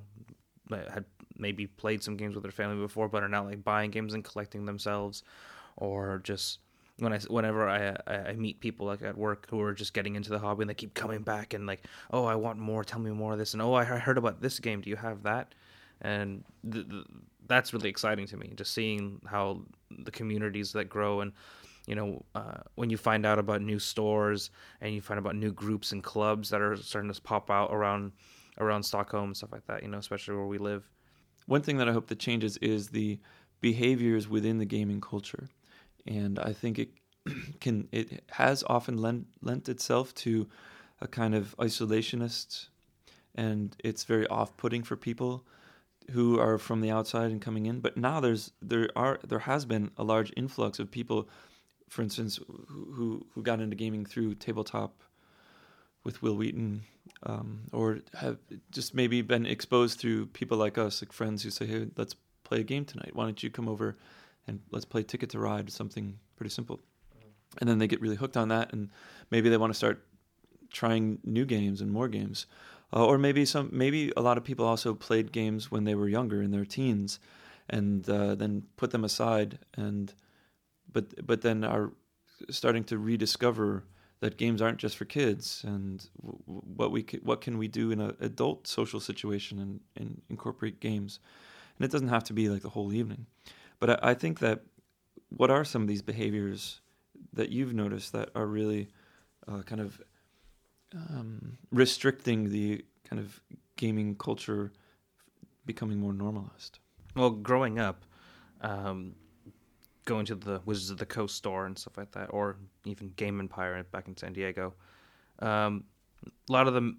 had 0.70 1.04
maybe 1.36 1.66
played 1.66 2.02
some 2.02 2.16
games 2.16 2.34
with 2.34 2.42
their 2.42 2.52
family 2.52 2.76
before, 2.76 3.08
but 3.08 3.22
are 3.22 3.28
now 3.28 3.44
like 3.44 3.64
buying 3.64 3.90
games 3.90 4.14
and 4.14 4.24
collecting 4.24 4.64
themselves, 4.64 5.22
or 5.76 6.20
just 6.24 6.58
when 6.98 7.12
I 7.12 7.18
whenever 7.20 7.68
I, 7.68 7.96
I 8.08 8.32
meet 8.32 8.60
people 8.60 8.86
like 8.86 9.02
at 9.02 9.16
work 9.16 9.46
who 9.50 9.60
are 9.60 9.72
just 9.72 9.94
getting 9.94 10.16
into 10.16 10.30
the 10.30 10.38
hobby 10.38 10.62
and 10.62 10.70
they 10.70 10.74
keep 10.74 10.94
coming 10.94 11.22
back 11.22 11.54
and 11.54 11.66
like 11.66 11.84
oh 12.10 12.24
I 12.24 12.34
want 12.34 12.58
more. 12.58 12.84
Tell 12.84 13.00
me 13.00 13.10
more 13.10 13.32
of 13.32 13.38
this. 13.38 13.52
And 13.52 13.62
oh 13.62 13.74
I 13.74 13.84
heard 13.84 14.18
about 14.18 14.40
this 14.40 14.58
game. 14.58 14.80
Do 14.80 14.90
you 14.90 14.96
have 14.96 15.22
that? 15.22 15.54
And 16.00 16.44
th- 16.70 16.88
th- 16.88 17.04
that's 17.46 17.72
really 17.72 17.88
exciting 17.88 18.26
to 18.26 18.36
me 18.36 18.52
just 18.54 18.72
seeing 18.74 19.20
how 19.26 19.62
the 19.90 20.10
communities 20.10 20.72
that 20.72 20.88
grow 20.88 21.20
and 21.20 21.32
you 21.88 21.94
know 21.94 22.24
uh, 22.34 22.58
when 22.74 22.90
you 22.90 22.96
find 22.96 23.26
out 23.26 23.38
about 23.38 23.62
new 23.62 23.78
stores 23.78 24.50
and 24.80 24.94
you 24.94 25.00
find 25.00 25.18
about 25.18 25.36
new 25.36 25.52
groups 25.52 25.92
and 25.92 26.02
clubs 26.02 26.50
that 26.50 26.60
are 26.60 26.76
starting 26.76 27.12
to 27.12 27.20
pop 27.22 27.50
out 27.50 27.72
around 27.72 28.12
around 28.58 28.82
Stockholm 28.82 29.26
and 29.26 29.36
stuff 29.36 29.52
like 29.52 29.66
that 29.66 29.82
you 29.82 29.88
know 29.88 29.98
especially 29.98 30.36
where 30.36 30.46
we 30.46 30.58
live 30.58 30.88
one 31.46 31.62
thing 31.62 31.78
that 31.78 31.88
I 31.88 31.92
hope 31.92 32.08
that 32.08 32.18
changes 32.18 32.56
is 32.58 32.88
the 32.88 33.18
behaviors 33.60 34.28
within 34.28 34.58
the 34.58 34.66
gaming 34.66 35.00
culture 35.00 35.48
and 36.06 36.38
I 36.38 36.52
think 36.52 36.78
it 36.78 36.90
can 37.60 37.88
it 37.92 38.24
has 38.30 38.64
often 38.66 38.98
lent 38.98 39.26
lent 39.42 39.68
itself 39.68 40.14
to 40.16 40.48
a 41.00 41.06
kind 41.06 41.34
of 41.34 41.56
isolationist, 41.58 42.68
and 43.34 43.76
it's 43.84 44.04
very 44.04 44.26
off-putting 44.26 44.82
for 44.82 44.96
people 44.96 45.44
who 46.10 46.40
are 46.40 46.58
from 46.58 46.80
the 46.80 46.90
outside 46.90 47.30
and 47.30 47.40
coming 47.40 47.66
in. 47.66 47.80
But 47.80 47.96
now 47.96 48.20
there's 48.20 48.52
there 48.62 48.88
are 48.96 49.20
there 49.26 49.40
has 49.40 49.64
been 49.64 49.90
a 49.96 50.04
large 50.04 50.32
influx 50.36 50.78
of 50.78 50.90
people, 50.90 51.28
for 51.88 52.02
instance, 52.02 52.38
who 52.68 53.26
who 53.34 53.42
got 53.42 53.60
into 53.60 53.76
gaming 53.76 54.04
through 54.04 54.34
tabletop 54.34 55.02
with 56.04 56.22
Wil 56.22 56.36
Wheaton, 56.36 56.82
um, 57.24 57.62
or 57.72 58.00
have 58.14 58.38
just 58.70 58.94
maybe 58.94 59.22
been 59.22 59.46
exposed 59.46 59.98
through 59.98 60.26
people 60.26 60.56
like 60.56 60.78
us, 60.78 61.02
like 61.02 61.12
friends 61.12 61.42
who 61.42 61.50
say, 61.50 61.66
"Hey, 61.66 61.86
let's 61.96 62.14
play 62.44 62.60
a 62.60 62.64
game 62.64 62.84
tonight. 62.84 63.14
Why 63.14 63.24
don't 63.24 63.42
you 63.42 63.50
come 63.50 63.68
over 63.68 63.96
and 64.48 64.60
let's 64.70 64.86
play 64.86 65.02
Ticket 65.02 65.30
to 65.30 65.38
Ride, 65.38 65.70
something 65.70 66.18
pretty 66.36 66.50
simple. 66.50 66.80
And 67.58 67.68
then 67.68 67.78
they 67.78 67.86
get 67.86 68.00
really 68.00 68.16
hooked 68.16 68.36
on 68.36 68.48
that, 68.48 68.72
and 68.72 68.90
maybe 69.30 69.48
they 69.48 69.56
want 69.56 69.72
to 69.72 69.76
start 69.76 70.04
trying 70.72 71.18
new 71.24 71.44
games 71.44 71.80
and 71.80 71.90
more 71.90 72.08
games. 72.08 72.46
Uh, 72.92 73.04
or 73.04 73.18
maybe 73.18 73.44
some, 73.44 73.68
maybe 73.72 74.12
a 74.16 74.22
lot 74.22 74.38
of 74.38 74.44
people 74.44 74.64
also 74.64 74.94
played 74.94 75.32
games 75.32 75.70
when 75.70 75.84
they 75.84 75.94
were 75.94 76.08
younger 76.08 76.42
in 76.42 76.50
their 76.50 76.64
teens, 76.64 77.20
and 77.68 78.08
uh, 78.08 78.34
then 78.34 78.64
put 78.76 78.90
them 78.90 79.04
aside, 79.04 79.58
and 79.76 80.14
but 80.92 81.26
but 81.26 81.42
then 81.42 81.64
are 81.64 81.92
starting 82.50 82.84
to 82.84 82.98
rediscover 82.98 83.84
that 84.20 84.36
games 84.36 84.60
aren't 84.60 84.78
just 84.78 84.96
for 84.96 85.04
kids, 85.04 85.64
and 85.66 86.08
what 86.16 86.90
we 86.90 87.06
what 87.22 87.40
can 87.40 87.58
we 87.58 87.68
do 87.68 87.90
in 87.90 88.00
an 88.00 88.16
adult 88.20 88.66
social 88.66 89.00
situation 89.00 89.58
and, 89.58 89.80
and 89.96 90.22
incorporate 90.28 90.80
games, 90.80 91.20
and 91.78 91.84
it 91.84 91.92
doesn't 91.92 92.08
have 92.08 92.24
to 92.24 92.32
be 92.32 92.48
like 92.48 92.62
the 92.62 92.70
whole 92.70 92.92
evening. 92.92 93.26
But 93.78 93.90
I, 93.90 94.10
I 94.10 94.14
think 94.14 94.40
that 94.40 94.62
what 95.28 95.50
are 95.50 95.64
some 95.64 95.82
of 95.82 95.88
these 95.88 96.02
behaviors 96.02 96.80
that 97.32 97.50
you've 97.50 97.74
noticed 97.74 98.12
that 98.12 98.30
are 98.34 98.46
really 98.46 98.88
uh, 99.46 99.62
kind 99.62 99.80
of 99.80 100.00
um, 100.94 101.58
restricting 101.70 102.50
the 102.50 102.84
kind 103.08 103.20
of 103.20 103.40
gaming 103.76 104.16
culture 104.16 104.72
becoming 105.64 105.98
more 106.00 106.12
normalized? 106.12 106.78
Well, 107.14 107.30
growing 107.30 107.78
up, 107.78 108.04
um, 108.60 109.14
going 110.08 110.24
to 110.24 110.34
the 110.34 110.60
Wizards 110.64 110.90
of 110.90 110.96
the 110.96 111.06
Coast 111.06 111.36
store 111.36 111.66
and 111.66 111.78
stuff 111.78 111.98
like 111.98 112.10
that, 112.12 112.28
or 112.30 112.56
even 112.86 113.12
Game 113.16 113.38
Empire 113.40 113.84
back 113.92 114.08
in 114.08 114.16
San 114.16 114.32
Diego, 114.32 114.72
um, 115.40 115.84
a 116.48 116.52
lot 116.52 116.66
of 116.66 116.72
them, 116.72 116.98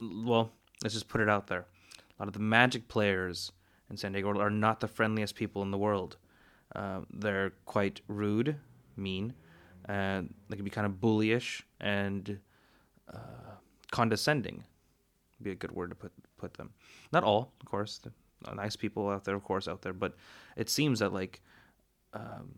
well, 0.00 0.52
let's 0.84 0.94
just 0.94 1.08
put 1.08 1.22
it 1.22 1.30
out 1.30 1.46
there. 1.46 1.64
A 1.64 2.22
lot 2.22 2.28
of 2.28 2.34
the 2.34 2.40
Magic 2.40 2.88
players 2.88 3.52
in 3.90 3.96
San 3.96 4.12
Diego 4.12 4.38
are 4.38 4.50
not 4.50 4.80
the 4.80 4.86
friendliest 4.86 5.34
people 5.34 5.62
in 5.62 5.70
the 5.70 5.78
world. 5.78 6.18
Uh, 6.74 7.00
they're 7.10 7.52
quite 7.64 8.02
rude, 8.06 8.56
mean, 8.96 9.32
and 9.86 10.34
they 10.48 10.56
can 10.56 10.64
be 10.64 10.70
kind 10.70 10.86
of 10.86 10.94
bullyish 11.00 11.62
and 11.80 12.38
uh, 13.12 13.54
condescending. 13.90 14.62
Be 15.40 15.52
a 15.52 15.54
good 15.54 15.72
word 15.72 15.90
to 15.90 15.96
put 15.96 16.12
put 16.36 16.54
them. 16.54 16.70
Not 17.12 17.24
all, 17.24 17.52
of 17.60 17.66
course. 17.66 18.00
Nice 18.54 18.76
people 18.76 19.08
out 19.08 19.24
there, 19.24 19.34
of 19.34 19.42
course, 19.42 19.68
out 19.68 19.80
there. 19.82 19.94
But 19.94 20.14
it 20.56 20.68
seems 20.68 20.98
that 20.98 21.12
like 21.12 21.40
um, 22.16 22.52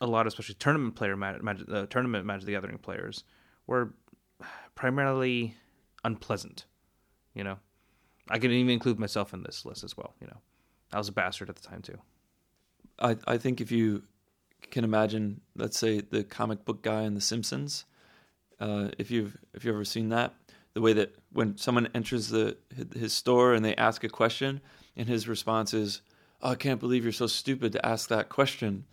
a 0.00 0.06
lot, 0.06 0.26
especially 0.26 0.54
tournament 0.56 0.94
player, 0.94 1.16
Magic, 1.16 1.68
uh, 1.70 1.86
tournament 1.86 2.24
Magic 2.24 2.46
the 2.46 2.52
Gathering 2.52 2.78
players, 2.78 3.24
were 3.66 3.94
primarily 4.74 5.56
unpleasant. 6.04 6.66
You 7.34 7.44
know, 7.44 7.58
I 8.30 8.38
can 8.38 8.50
even 8.50 8.70
include 8.70 8.98
myself 8.98 9.34
in 9.34 9.42
this 9.42 9.64
list 9.64 9.84
as 9.84 9.96
well. 9.96 10.14
You 10.20 10.28
know, 10.28 10.38
I 10.92 10.98
was 10.98 11.08
a 11.08 11.12
bastard 11.12 11.48
at 11.50 11.56
the 11.56 11.62
time 11.62 11.82
too. 11.82 11.98
I 12.98 13.16
I 13.26 13.38
think 13.38 13.60
if 13.60 13.70
you 13.70 14.02
can 14.70 14.84
imagine, 14.84 15.40
let's 15.54 15.78
say 15.78 16.00
the 16.00 16.24
comic 16.24 16.64
book 16.64 16.82
guy 16.82 17.02
in 17.02 17.14
The 17.14 17.20
Simpsons, 17.20 17.84
uh, 18.60 18.88
if 18.98 19.10
you've 19.10 19.36
if 19.54 19.64
you've 19.64 19.74
ever 19.74 19.84
seen 19.84 20.08
that, 20.10 20.34
the 20.74 20.80
way 20.80 20.92
that 20.94 21.14
when 21.32 21.56
someone 21.56 21.88
enters 21.94 22.28
the 22.28 22.56
his 22.94 23.12
store 23.12 23.54
and 23.54 23.64
they 23.64 23.74
ask 23.76 24.04
a 24.04 24.08
question, 24.08 24.60
and 24.96 25.08
his 25.08 25.28
response 25.28 25.74
is, 25.74 26.02
oh, 26.46 26.52
"I 26.52 26.54
can't 26.54 26.80
believe 26.80 27.04
you're 27.04 27.12
so 27.12 27.26
stupid 27.26 27.72
to 27.72 27.86
ask 27.86 28.08
that 28.08 28.28
question." 28.28 28.84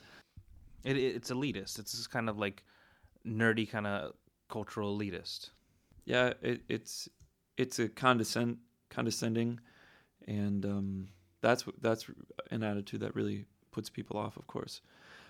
It, 0.83 0.97
it's 0.97 1.31
elitist. 1.31 1.79
It's 1.79 1.93
just 1.93 2.11
kind 2.11 2.29
of 2.29 2.37
like 2.37 2.63
nerdy, 3.25 3.69
kind 3.69 3.87
of 3.87 4.13
cultural 4.49 4.97
elitist. 4.97 5.49
Yeah, 6.05 6.33
it, 6.41 6.61
it's 6.67 7.07
it's 7.57 7.79
a 7.79 7.87
condescend 7.87 8.57
condescending, 8.89 9.59
and 10.27 10.65
um, 10.65 11.07
that's 11.41 11.65
that's 11.81 12.05
an 12.51 12.63
attitude 12.63 13.01
that 13.01 13.15
really 13.15 13.45
puts 13.71 13.89
people 13.89 14.17
off, 14.17 14.37
of 14.37 14.47
course. 14.47 14.81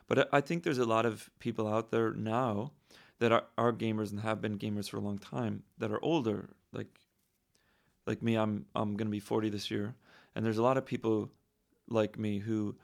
But 0.07 0.29
I 0.33 0.41
think 0.41 0.63
there's 0.63 0.79
a 0.79 0.85
lot 0.85 1.05
of 1.05 1.29
people 1.39 1.67
out 1.67 1.91
there 1.91 2.11
now 2.13 2.71
that 3.19 3.31
are, 3.31 3.45
are 3.57 3.71
gamers 3.71 4.11
and 4.11 4.19
have 4.19 4.41
been 4.41 4.59
gamers 4.59 4.89
for 4.89 4.97
a 4.97 5.01
long 5.01 5.17
time 5.17 5.63
that 5.77 5.91
are 5.91 6.03
older, 6.03 6.49
like 6.71 6.99
like 8.05 8.21
me. 8.21 8.35
I'm 8.35 8.65
I'm 8.75 8.95
gonna 8.95 9.09
be 9.09 9.19
40 9.19 9.49
this 9.49 9.71
year, 9.71 9.95
and 10.35 10.45
there's 10.45 10.57
a 10.57 10.63
lot 10.63 10.77
of 10.77 10.85
people 10.85 11.31
like 11.87 12.17
me 12.17 12.39
who 12.39 12.75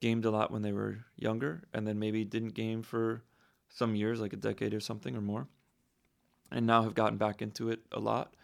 gamed 0.00 0.24
a 0.24 0.30
lot 0.30 0.50
when 0.50 0.62
they 0.62 0.72
were 0.72 0.98
younger, 1.16 1.62
and 1.72 1.86
then 1.86 1.98
maybe 1.98 2.24
didn't 2.24 2.54
game 2.54 2.82
for 2.82 3.22
some 3.68 3.94
years, 3.94 4.20
like 4.20 4.32
a 4.32 4.36
decade 4.36 4.74
or 4.74 4.80
something 4.80 5.16
or 5.16 5.20
more, 5.20 5.46
and 6.50 6.66
now 6.66 6.82
have 6.82 6.94
gotten 6.94 7.18
back 7.18 7.40
into 7.40 7.70
it 7.70 7.80
a 7.92 8.00
lot. 8.00 8.34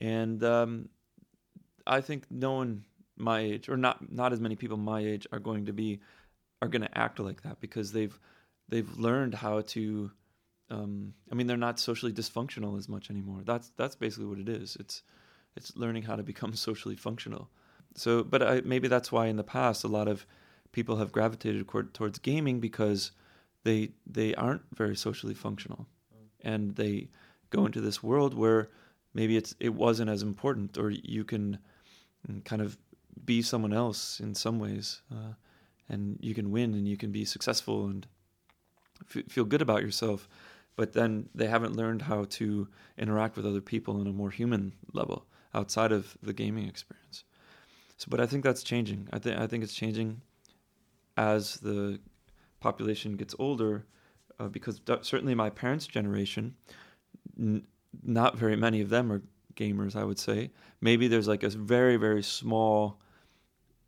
And 0.00 0.42
um, 0.44 0.88
I 1.86 2.00
think 2.00 2.24
no 2.30 2.52
one 2.52 2.84
my 3.16 3.40
age, 3.40 3.68
or 3.68 3.76
not 3.76 4.12
not 4.12 4.32
as 4.32 4.40
many 4.40 4.56
people 4.56 4.76
my 4.76 5.00
age, 5.00 5.26
are 5.32 5.38
going 5.38 5.66
to 5.66 5.72
be 5.72 6.00
are 6.60 6.68
going 6.68 6.82
to 6.82 6.98
act 6.98 7.18
like 7.18 7.42
that 7.42 7.60
because 7.60 7.92
they've 7.92 8.18
they've 8.68 8.98
learned 8.98 9.34
how 9.34 9.60
to. 9.62 10.10
Um, 10.68 11.14
I 11.30 11.36
mean, 11.36 11.46
they're 11.46 11.56
not 11.56 11.78
socially 11.78 12.12
dysfunctional 12.12 12.76
as 12.76 12.88
much 12.88 13.10
anymore. 13.10 13.42
That's 13.44 13.70
that's 13.76 13.94
basically 13.94 14.26
what 14.26 14.38
it 14.38 14.48
is. 14.48 14.76
It's 14.80 15.02
it's 15.54 15.76
learning 15.76 16.02
how 16.02 16.16
to 16.16 16.22
become 16.22 16.54
socially 16.68 16.96
functional. 16.96 17.48
So, 17.96 18.22
but 18.22 18.42
I, 18.42 18.60
maybe 18.64 18.88
that's 18.88 19.10
why 19.10 19.26
in 19.26 19.36
the 19.36 19.44
past 19.44 19.84
a 19.84 19.88
lot 19.88 20.08
of 20.08 20.26
people 20.72 20.96
have 20.96 21.12
gravitated 21.12 21.66
towards 21.92 22.18
gaming 22.18 22.60
because 22.60 23.12
they 23.64 23.90
they 24.06 24.34
aren't 24.34 24.62
very 24.74 24.96
socially 24.96 25.34
functional, 25.34 25.86
and 26.42 26.76
they 26.76 27.08
go 27.50 27.66
into 27.66 27.80
this 27.80 28.02
world 28.02 28.34
where 28.34 28.68
maybe 29.14 29.36
it's 29.36 29.54
it 29.58 29.74
wasn't 29.74 30.10
as 30.10 30.22
important, 30.22 30.76
or 30.76 30.90
you 30.90 31.24
can 31.24 31.58
kind 32.44 32.62
of 32.62 32.76
be 33.24 33.40
someone 33.40 33.72
else 33.72 34.20
in 34.20 34.34
some 34.34 34.58
ways. 34.58 35.02
Uh, 35.10 35.32
and 35.88 36.18
you 36.20 36.34
can 36.34 36.50
win 36.50 36.74
and 36.74 36.88
you 36.88 36.96
can 36.96 37.12
be 37.12 37.24
successful 37.24 37.86
and 37.86 38.06
f- 39.14 39.24
feel 39.28 39.44
good 39.44 39.62
about 39.62 39.82
yourself 39.82 40.28
but 40.74 40.92
then 40.92 41.28
they 41.34 41.46
haven't 41.46 41.76
learned 41.76 42.02
how 42.02 42.24
to 42.24 42.68
interact 42.98 43.36
with 43.36 43.46
other 43.46 43.60
people 43.60 43.98
on 44.00 44.06
a 44.06 44.12
more 44.12 44.30
human 44.30 44.72
level 44.92 45.26
outside 45.54 45.92
of 45.92 46.16
the 46.22 46.32
gaming 46.32 46.68
experience 46.68 47.24
so 47.96 48.06
but 48.08 48.20
i 48.20 48.26
think 48.26 48.44
that's 48.44 48.62
changing 48.62 49.08
i 49.12 49.18
think 49.18 49.38
i 49.38 49.46
think 49.46 49.62
it's 49.62 49.74
changing 49.74 50.20
as 51.16 51.56
the 51.58 51.98
population 52.60 53.16
gets 53.16 53.34
older 53.38 53.86
uh, 54.38 54.48
because 54.48 54.80
certainly 55.02 55.34
my 55.34 55.50
parents 55.50 55.86
generation 55.86 56.54
n- 57.38 57.66
not 58.02 58.36
very 58.36 58.56
many 58.56 58.80
of 58.80 58.88
them 58.88 59.10
are 59.10 59.22
gamers 59.54 59.96
i 59.96 60.04
would 60.04 60.18
say 60.18 60.50
maybe 60.80 61.08
there's 61.08 61.28
like 61.28 61.42
a 61.42 61.48
very 61.48 61.96
very 61.96 62.22
small 62.22 63.00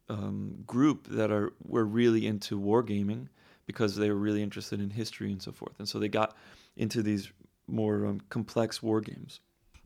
um, 0.09 0.62
group 0.66 1.07
that 1.09 1.31
are 1.31 1.53
were 1.64 1.85
really 1.85 2.27
into 2.27 2.59
wargaming 2.59 3.29
because 3.66 3.97
they 3.97 4.09
were 4.09 4.16
really 4.16 4.42
interested 4.42 4.81
in 4.81 4.90
history 4.90 5.31
and 5.31 5.42
so 5.42 5.53
forth, 5.53 5.75
and 5.79 5.88
so 5.88 5.99
they 5.99 6.09
got 6.09 6.37
into 6.77 7.03
these 7.03 7.31
more 7.66 8.07
um, 8.07 8.21
complex 8.31 8.83
war 8.83 9.01
games. 9.01 9.40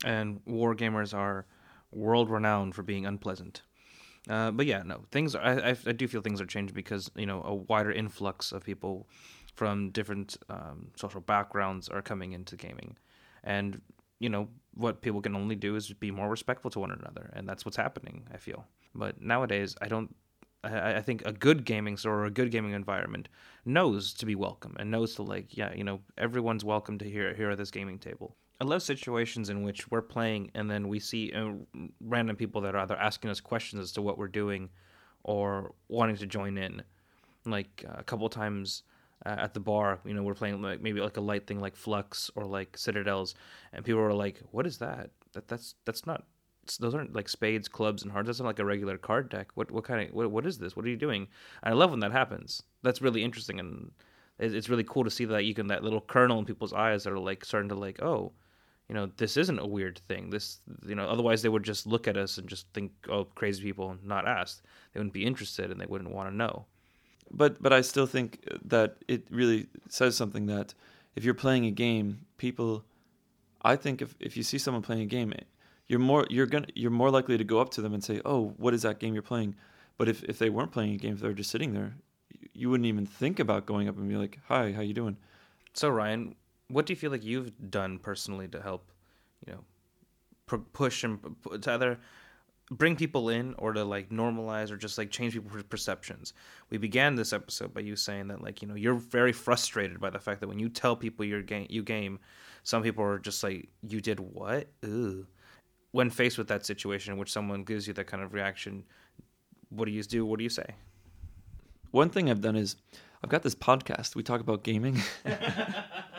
And 0.04 0.40
war 0.46 0.74
gamers 0.74 1.12
are 1.16 1.46
world 1.90 2.30
renowned 2.30 2.74
for 2.74 2.82
being 2.82 3.06
unpleasant. 3.06 3.62
Uh, 4.28 4.50
but 4.50 4.66
yeah, 4.66 4.82
no, 4.84 5.02
things. 5.10 5.34
Are, 5.34 5.42
I, 5.42 5.76
I 5.86 5.92
do 5.92 6.06
feel 6.06 6.20
things 6.20 6.40
are 6.40 6.46
changing 6.46 6.74
because 6.74 7.10
you 7.16 7.26
know 7.26 7.42
a 7.44 7.54
wider 7.54 7.90
influx 7.90 8.52
of 8.52 8.64
people 8.64 9.08
from 9.54 9.90
different 9.90 10.36
um, 10.48 10.90
social 10.96 11.20
backgrounds 11.20 11.88
are 11.88 12.02
coming 12.02 12.32
into 12.32 12.56
gaming, 12.56 12.96
and 13.42 13.80
you 14.20 14.28
know 14.28 14.48
what 14.74 15.02
people 15.02 15.20
can 15.20 15.34
only 15.34 15.56
do 15.56 15.74
is 15.74 15.92
be 15.92 16.10
more 16.10 16.28
respectful 16.30 16.70
to 16.70 16.78
one 16.78 16.92
another, 16.92 17.30
and 17.34 17.48
that's 17.48 17.64
what's 17.64 17.76
happening. 17.76 18.26
I 18.32 18.36
feel. 18.36 18.64
But 18.94 19.20
nowadays, 19.20 19.74
I 19.82 19.88
don't. 19.88 20.14
I, 20.62 20.94
I 20.96 21.00
think 21.00 21.26
a 21.26 21.32
good 21.32 21.64
gaming 21.64 21.96
store 21.96 22.20
or 22.20 22.26
a 22.26 22.30
good 22.30 22.52
gaming 22.52 22.72
environment 22.72 23.28
knows 23.64 24.12
to 24.14 24.26
be 24.26 24.36
welcome 24.36 24.76
and 24.78 24.90
knows 24.90 25.16
to 25.16 25.22
like, 25.22 25.56
yeah, 25.56 25.74
you 25.74 25.82
know, 25.82 26.00
everyone's 26.16 26.64
welcome 26.64 26.98
to 26.98 27.10
here 27.10 27.34
here 27.34 27.50
at 27.50 27.58
this 27.58 27.72
gaming 27.72 27.98
table. 27.98 28.36
I 28.62 28.64
love 28.64 28.80
situations 28.80 29.50
in 29.50 29.64
which 29.64 29.90
we're 29.90 30.02
playing 30.02 30.52
and 30.54 30.70
then 30.70 30.86
we 30.86 31.00
see 31.00 31.32
uh, 31.32 31.50
random 32.00 32.36
people 32.36 32.60
that 32.60 32.76
are 32.76 32.82
either 32.82 32.94
asking 32.96 33.28
us 33.28 33.40
questions 33.40 33.82
as 33.82 33.90
to 33.94 34.02
what 34.02 34.18
we're 34.18 34.28
doing 34.28 34.68
or 35.24 35.74
wanting 35.88 36.16
to 36.18 36.26
join 36.26 36.56
in. 36.56 36.80
Like 37.44 37.84
uh, 37.88 37.96
a 37.98 38.04
couple 38.04 38.28
times 38.28 38.84
uh, 39.26 39.30
at 39.30 39.52
the 39.52 39.58
bar, 39.58 39.98
you 40.04 40.14
know, 40.14 40.22
we're 40.22 40.34
playing 40.34 40.62
like 40.62 40.80
maybe 40.80 41.00
like 41.00 41.16
a 41.16 41.20
light 41.20 41.48
thing 41.48 41.58
like 41.58 41.74
Fluxx 41.74 42.30
or 42.36 42.44
like 42.44 42.78
Citadels, 42.78 43.34
and 43.72 43.84
people 43.84 44.00
were 44.00 44.14
like, 44.14 44.40
"What 44.52 44.64
is 44.64 44.78
that? 44.78 45.10
That 45.32 45.48
that's 45.48 45.74
that's 45.84 46.06
not 46.06 46.22
those 46.78 46.94
aren't 46.94 47.16
like 47.16 47.28
spades, 47.28 47.66
clubs, 47.66 48.04
and 48.04 48.12
hearts. 48.12 48.28
That's 48.28 48.38
not 48.38 48.46
like 48.46 48.60
a 48.60 48.64
regular 48.64 48.96
card 48.96 49.28
deck. 49.28 49.48
What 49.54 49.72
what 49.72 49.82
kind 49.82 50.08
of 50.08 50.14
what, 50.14 50.30
what 50.30 50.46
is 50.46 50.58
this? 50.58 50.76
What 50.76 50.84
are 50.86 50.88
you 50.88 50.96
doing? 50.96 51.26
And 51.64 51.74
I 51.74 51.76
love 51.76 51.90
when 51.90 52.00
that 52.00 52.12
happens. 52.12 52.62
That's 52.82 53.02
really 53.02 53.24
interesting, 53.24 53.58
and 53.58 53.90
it's 54.38 54.68
really 54.68 54.84
cool 54.84 55.02
to 55.02 55.10
see 55.10 55.24
that 55.24 55.44
you 55.46 55.54
can 55.54 55.66
that 55.66 55.82
little 55.82 56.00
kernel 56.00 56.38
in 56.38 56.44
people's 56.44 56.72
eyes 56.72 57.02
that 57.02 57.12
are 57.12 57.18
like 57.18 57.44
starting 57.44 57.68
to 57.70 57.74
like, 57.74 58.00
oh, 58.02 58.32
you 58.92 58.98
know, 58.98 59.10
this 59.16 59.38
isn't 59.38 59.58
a 59.58 59.66
weird 59.66 59.98
thing. 60.06 60.28
This, 60.28 60.58
you 60.86 60.94
know, 60.94 61.08
otherwise 61.08 61.40
they 61.40 61.48
would 61.48 61.62
just 61.62 61.86
look 61.86 62.06
at 62.06 62.18
us 62.18 62.36
and 62.36 62.46
just 62.46 62.66
think, 62.74 62.92
oh, 63.08 63.24
crazy 63.24 63.62
people, 63.62 63.90
and 63.90 64.04
not 64.04 64.28
ask. 64.28 64.62
They 64.92 65.00
wouldn't 65.00 65.14
be 65.14 65.24
interested, 65.24 65.70
and 65.70 65.80
they 65.80 65.86
wouldn't 65.86 66.10
want 66.10 66.28
to 66.28 66.36
know. 66.36 66.66
But 67.30 67.62
but 67.62 67.72
I 67.72 67.80
still 67.80 68.04
think 68.04 68.46
that 68.66 68.96
it 69.08 69.22
really 69.30 69.68
says 69.88 70.14
something 70.14 70.44
that 70.48 70.74
if 71.16 71.24
you're 71.24 71.32
playing 71.32 71.64
a 71.64 71.70
game, 71.70 72.26
people, 72.36 72.84
I 73.62 73.76
think 73.76 74.02
if 74.02 74.14
if 74.20 74.36
you 74.36 74.42
see 74.42 74.58
someone 74.58 74.82
playing 74.82 75.04
a 75.04 75.06
game 75.06 75.32
you're 75.86 75.98
more 75.98 76.26
you're 76.28 76.44
gonna 76.44 76.68
you're 76.74 76.90
more 76.90 77.10
likely 77.10 77.38
to 77.38 77.44
go 77.44 77.60
up 77.60 77.70
to 77.70 77.80
them 77.80 77.94
and 77.94 78.04
say, 78.04 78.20
"Oh, 78.26 78.52
what 78.58 78.74
is 78.74 78.82
that 78.82 78.98
game 78.98 79.14
you're 79.14 79.22
playing?" 79.22 79.54
But 79.96 80.10
if 80.10 80.22
if 80.24 80.38
they 80.38 80.50
weren't 80.50 80.70
playing 80.70 80.92
a 80.92 80.98
game, 80.98 81.14
if 81.14 81.20
they 81.20 81.28
were 81.28 81.40
just 81.42 81.50
sitting 81.50 81.72
there, 81.72 81.94
you 82.52 82.68
wouldn't 82.68 82.92
even 82.92 83.06
think 83.06 83.40
about 83.40 83.64
going 83.64 83.88
up 83.88 83.96
and 83.96 84.06
be 84.06 84.16
like, 84.16 84.38
"Hi, 84.48 84.72
how 84.72 84.82
you 84.82 84.92
doing?" 84.92 85.16
So 85.72 85.88
Ryan, 85.88 86.34
what 86.72 86.86
do 86.86 86.92
you 86.92 86.96
feel 86.96 87.10
like 87.10 87.24
you've 87.24 87.52
done 87.70 87.98
personally 87.98 88.48
to 88.48 88.62
help, 88.62 88.90
you 89.46 89.54
know, 89.54 90.58
push 90.72 91.04
and 91.04 91.18
to 91.60 91.72
either 91.72 91.98
bring 92.70 92.96
people 92.96 93.28
in 93.28 93.54
or 93.58 93.72
to 93.72 93.84
like 93.84 94.10
normalize 94.10 94.70
or 94.70 94.76
just 94.76 94.96
like 94.98 95.10
change 95.10 95.34
people's 95.34 95.62
perceptions. 95.64 96.32
We 96.70 96.78
began 96.78 97.14
this 97.14 97.32
episode 97.32 97.74
by 97.74 97.80
you 97.80 97.96
saying 97.96 98.28
that 98.28 98.42
like 98.42 98.62
you 98.62 98.68
know 98.68 98.74
you're 98.74 98.94
very 98.94 99.32
frustrated 99.32 100.00
by 100.00 100.10
the 100.10 100.18
fact 100.18 100.40
that 100.40 100.48
when 100.48 100.58
you 100.58 100.68
tell 100.68 100.96
people 100.96 101.24
your 101.24 101.42
game 101.42 101.66
you 101.70 101.82
game, 101.82 102.18
some 102.62 102.82
people 102.82 103.04
are 103.04 103.18
just 103.18 103.42
like 103.42 103.68
you 103.82 104.00
did 104.00 104.20
what? 104.20 104.68
Ooh 104.84 105.26
when 105.92 106.10
faced 106.10 106.38
with 106.38 106.48
that 106.48 106.66
situation 106.66 107.12
in 107.12 107.18
which 107.18 107.30
someone 107.30 107.62
gives 107.62 107.86
you 107.86 107.94
that 107.94 108.06
kind 108.06 108.22
of 108.22 108.34
reaction, 108.34 108.82
what 109.68 109.84
do 109.84 109.92
you 109.92 110.02
do? 110.02 110.26
What 110.26 110.38
do 110.38 110.42
you 110.42 110.50
say? 110.50 110.66
One 111.90 112.10
thing 112.10 112.30
I've 112.30 112.40
done 112.40 112.56
is 112.56 112.76
I've 113.22 113.30
got 113.30 113.42
this 113.42 113.54
podcast. 113.54 114.16
We 114.16 114.22
talk 114.22 114.40
about 114.40 114.64
gaming. 114.64 115.00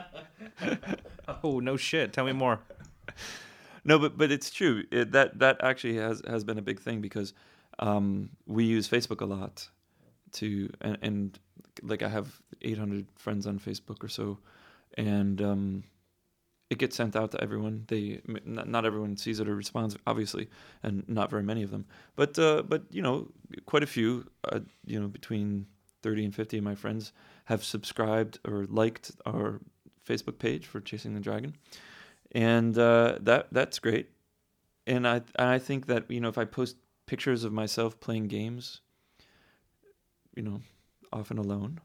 oh 1.43 1.59
no 1.59 1.77
shit! 1.77 2.13
Tell 2.13 2.25
me 2.25 2.33
more. 2.33 2.59
no, 3.83 3.99
but 3.99 4.17
but 4.17 4.31
it's 4.31 4.49
true. 4.49 4.83
It, 4.91 5.11
that 5.11 5.39
that 5.39 5.63
actually 5.63 5.97
has 5.97 6.21
has 6.27 6.43
been 6.43 6.57
a 6.57 6.61
big 6.61 6.79
thing 6.79 7.01
because 7.01 7.33
um, 7.79 8.29
we 8.45 8.65
use 8.65 8.87
Facebook 8.87 9.21
a 9.21 9.25
lot 9.25 9.69
to 10.33 10.69
and, 10.81 10.97
and 11.01 11.39
like 11.81 12.01
I 12.01 12.09
have 12.09 12.41
800 12.61 13.07
friends 13.15 13.47
on 13.47 13.59
Facebook 13.59 14.03
or 14.03 14.07
so, 14.07 14.39
and 14.97 15.41
um, 15.41 15.83
it 16.69 16.77
gets 16.77 16.95
sent 16.95 17.15
out 17.15 17.31
to 17.31 17.41
everyone. 17.41 17.85
They 17.87 18.21
not, 18.45 18.67
not 18.67 18.85
everyone 18.85 19.17
sees 19.17 19.39
it 19.39 19.47
or 19.47 19.55
responds, 19.55 19.97
obviously, 20.07 20.49
and 20.81 21.07
not 21.07 21.29
very 21.29 21.43
many 21.43 21.63
of 21.63 21.71
them. 21.71 21.85
But 22.15 22.37
uh, 22.39 22.63
but 22.63 22.83
you 22.91 23.01
know, 23.01 23.27
quite 23.65 23.83
a 23.83 23.87
few. 23.87 24.29
Uh, 24.51 24.59
you 24.85 24.99
know, 24.99 25.07
between 25.07 25.67
30 26.03 26.25
and 26.25 26.35
50 26.35 26.57
of 26.57 26.63
my 26.63 26.75
friends 26.75 27.13
have 27.45 27.63
subscribed 27.63 28.39
or 28.45 28.65
liked 28.69 29.11
our 29.25 29.61
Facebook 30.07 30.39
page 30.39 30.65
for 30.65 30.79
Chasing 30.79 31.13
the 31.13 31.19
Dragon, 31.19 31.55
and 32.31 32.77
uh, 32.77 33.17
that 33.21 33.47
that's 33.51 33.79
great. 33.79 34.09
And 34.85 35.07
I 35.07 35.21
I 35.37 35.59
think 35.59 35.87
that 35.87 36.09
you 36.09 36.19
know 36.19 36.29
if 36.29 36.37
I 36.37 36.45
post 36.45 36.77
pictures 37.05 37.43
of 37.43 37.53
myself 37.53 37.99
playing 37.99 38.27
games, 38.27 38.81
you 40.35 40.43
know, 40.43 40.61
often 41.11 41.37
alone, 41.37 41.79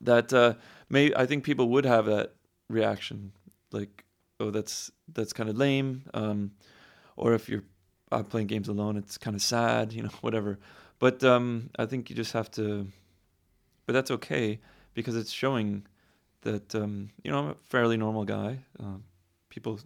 that 0.00 0.32
uh, 0.32 0.54
may 0.88 1.12
I 1.14 1.26
think 1.26 1.44
people 1.44 1.68
would 1.70 1.84
have 1.84 2.06
that 2.06 2.34
reaction, 2.68 3.32
like 3.72 4.04
oh 4.40 4.50
that's 4.50 4.90
that's 5.12 5.32
kind 5.32 5.48
of 5.48 5.56
lame, 5.56 6.04
um, 6.14 6.52
or 7.16 7.34
if 7.34 7.48
you're 7.48 7.64
uh, 8.12 8.22
playing 8.22 8.46
games 8.46 8.68
alone, 8.68 8.96
it's 8.96 9.18
kind 9.18 9.34
of 9.34 9.42
sad, 9.42 9.92
you 9.92 10.02
know, 10.02 10.10
whatever. 10.20 10.58
But 10.98 11.22
um, 11.24 11.70
I 11.78 11.86
think 11.86 12.08
you 12.08 12.16
just 12.16 12.32
have 12.32 12.50
to, 12.52 12.86
but 13.84 13.92
that's 13.92 14.10
okay 14.10 14.60
because 14.94 15.16
it's 15.16 15.30
showing 15.30 15.86
that 16.46 16.74
um, 16.74 17.10
you 17.22 17.30
know 17.30 17.38
I'm 17.38 17.48
a 17.50 17.54
fairly 17.64 17.96
normal 17.96 18.24
guy. 18.24 18.60
Uh, 18.80 18.98
people, 19.50 19.80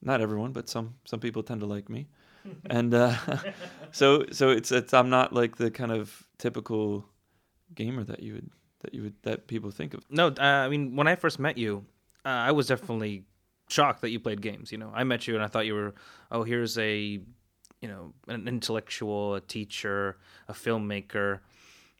not 0.00 0.20
everyone, 0.20 0.52
but 0.52 0.68
some 0.68 0.94
some 1.04 1.20
people 1.20 1.42
tend 1.42 1.60
to 1.60 1.66
like 1.66 1.88
me, 1.88 2.06
and 2.70 2.94
uh, 2.94 3.14
so 3.92 4.24
so 4.32 4.50
it's 4.50 4.72
it's 4.72 4.94
I'm 4.94 5.10
not 5.10 5.32
like 5.32 5.56
the 5.56 5.70
kind 5.70 5.92
of 5.92 6.24
typical 6.38 7.04
gamer 7.74 8.04
that 8.04 8.22
you 8.22 8.34
would 8.34 8.50
that 8.80 8.94
you 8.94 9.02
would 9.02 9.14
that 9.22 9.46
people 9.46 9.70
think 9.70 9.94
of. 9.94 10.04
No, 10.08 10.28
uh, 10.28 10.42
I 10.42 10.68
mean 10.68 10.96
when 10.96 11.08
I 11.08 11.16
first 11.16 11.38
met 11.38 11.58
you, 11.58 11.84
uh, 12.24 12.28
I 12.28 12.52
was 12.52 12.68
definitely 12.68 13.24
shocked 13.68 14.00
that 14.02 14.10
you 14.10 14.20
played 14.20 14.40
games. 14.40 14.70
You 14.72 14.78
know, 14.78 14.92
I 14.94 15.04
met 15.04 15.26
you 15.26 15.34
and 15.34 15.42
I 15.42 15.48
thought 15.48 15.66
you 15.66 15.74
were 15.74 15.94
oh 16.30 16.44
here's 16.44 16.78
a 16.78 17.20
you 17.80 17.88
know 17.88 18.12
an 18.28 18.46
intellectual, 18.48 19.34
a 19.34 19.40
teacher, 19.40 20.18
a 20.48 20.52
filmmaker, 20.52 21.40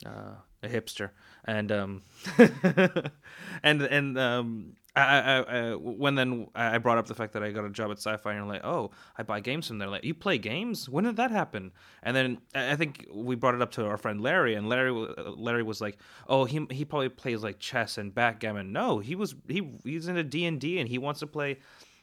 uh, 0.06 0.36
a 0.62 0.68
hipster, 0.68 1.10
and 1.44 1.72
um, 1.72 2.02
and 3.62 3.82
and 3.82 4.18
um, 4.18 4.76
I, 4.96 5.02
I, 5.02 5.38
I, 5.40 5.74
when 5.74 6.14
then 6.14 6.46
I 6.54 6.78
brought 6.78 6.98
up 6.98 7.06
the 7.06 7.14
fact 7.14 7.32
that 7.32 7.42
I 7.42 7.50
got 7.50 7.64
a 7.64 7.70
job 7.70 7.90
at 7.90 7.98
Sci-Fi, 7.98 8.30
and 8.30 8.38
you're 8.38 8.46
like, 8.46 8.64
oh, 8.64 8.92
I 9.18 9.24
buy 9.24 9.40
games 9.40 9.66
from 9.66 9.78
there. 9.78 9.88
Like, 9.88 10.04
you 10.04 10.14
play 10.14 10.38
games? 10.38 10.88
When 10.88 11.04
did 11.04 11.16
that 11.16 11.32
happen? 11.32 11.72
And 12.02 12.14
then 12.14 12.38
I 12.54 12.76
think 12.76 13.06
we 13.12 13.34
brought 13.34 13.54
it 13.54 13.62
up 13.62 13.72
to 13.72 13.86
our 13.86 13.96
friend 13.96 14.20
Larry, 14.20 14.54
and 14.54 14.68
Larry, 14.68 14.92
Larry 14.92 15.62
was 15.64 15.80
like, 15.80 15.98
oh, 16.28 16.44
he 16.44 16.66
he 16.70 16.84
probably 16.84 17.08
plays 17.08 17.42
like 17.42 17.58
chess 17.58 17.98
and 17.98 18.14
backgammon. 18.14 18.72
No, 18.72 19.00
he 19.00 19.14
was 19.16 19.34
he 19.48 19.68
he's 19.84 20.06
into 20.06 20.22
D 20.22 20.44
and 20.46 20.60
D, 20.60 20.78
and 20.78 20.88
he 20.88 20.98
wants 20.98 21.20
to 21.20 21.26
play 21.26 21.58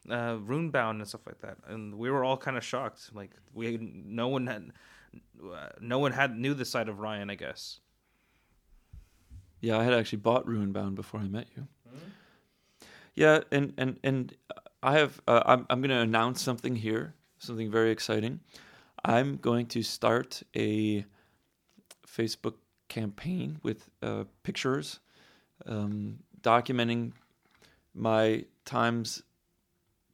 uh, 0.09 0.35
Runebound 0.35 0.91
and 0.91 1.07
stuff 1.07 1.25
like 1.25 1.39
that. 1.41 1.57
And 1.67 1.95
we 1.95 2.09
were 2.09 2.23
all 2.25 2.37
kind 2.37 2.57
of 2.57 2.63
shocked. 2.63 3.11
Like, 3.13 3.31
we 3.53 3.77
no 3.79 4.27
one 4.27 4.47
had 4.47 4.71
uh, 5.41 5.69
no 5.79 5.99
one 5.99 6.11
had 6.11 6.37
knew 6.37 6.53
the 6.53 6.65
side 6.65 6.89
of 6.89 6.99
Ryan, 6.99 7.29
I 7.29 7.35
guess. 7.35 7.79
Yeah, 9.61 9.77
I 9.77 9.83
had 9.83 9.93
actually 9.93 10.19
bought 10.19 10.45
Runebound 10.45 10.95
before 10.95 11.19
I 11.19 11.27
met 11.27 11.47
you. 11.55 11.67
Mm-hmm. 11.87 12.07
Yeah, 13.15 13.41
and 13.51 13.73
and 13.77 13.99
and 14.03 14.35
I 14.83 14.97
have 14.97 15.21
uh, 15.27 15.43
I'm 15.45 15.65
I'm 15.69 15.81
going 15.81 15.89
to 15.91 15.99
announce 15.99 16.41
something 16.41 16.75
here, 16.75 17.13
something 17.37 17.71
very 17.71 17.91
exciting. 17.91 18.39
I'm 19.05 19.37
going 19.37 19.67
to 19.67 19.83
start 19.83 20.43
a 20.55 21.05
Facebook 22.05 22.55
campaign 22.87 23.59
with 23.63 23.89
uh, 24.01 24.25
pictures 24.43 24.99
um, 25.65 26.19
documenting 26.41 27.13
my 27.93 28.45
times 28.65 29.23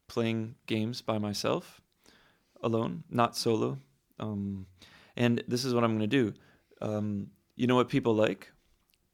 playing 0.07 0.55
games 0.67 1.01
by 1.01 1.17
myself, 1.17 1.81
alone, 2.61 3.03
not 3.09 3.35
solo. 3.35 3.77
Um, 4.19 4.65
and 5.15 5.43
this 5.47 5.65
is 5.65 5.73
what 5.73 5.83
I'm 5.83 5.97
going 5.97 6.09
to 6.09 6.23
do. 6.23 6.33
Um, 6.81 7.31
you 7.55 7.67
know 7.67 7.75
what 7.75 7.89
people 7.89 8.15
like? 8.15 8.51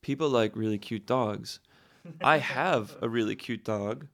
People 0.04 0.30
like 0.30 0.56
really 0.56 0.78
cute 0.78 1.08
dogs. 1.08 1.60
I 2.22 2.38
have 2.38 2.96
a 3.02 3.10
really 3.10 3.36
cute 3.36 3.64
dog, 3.64 4.08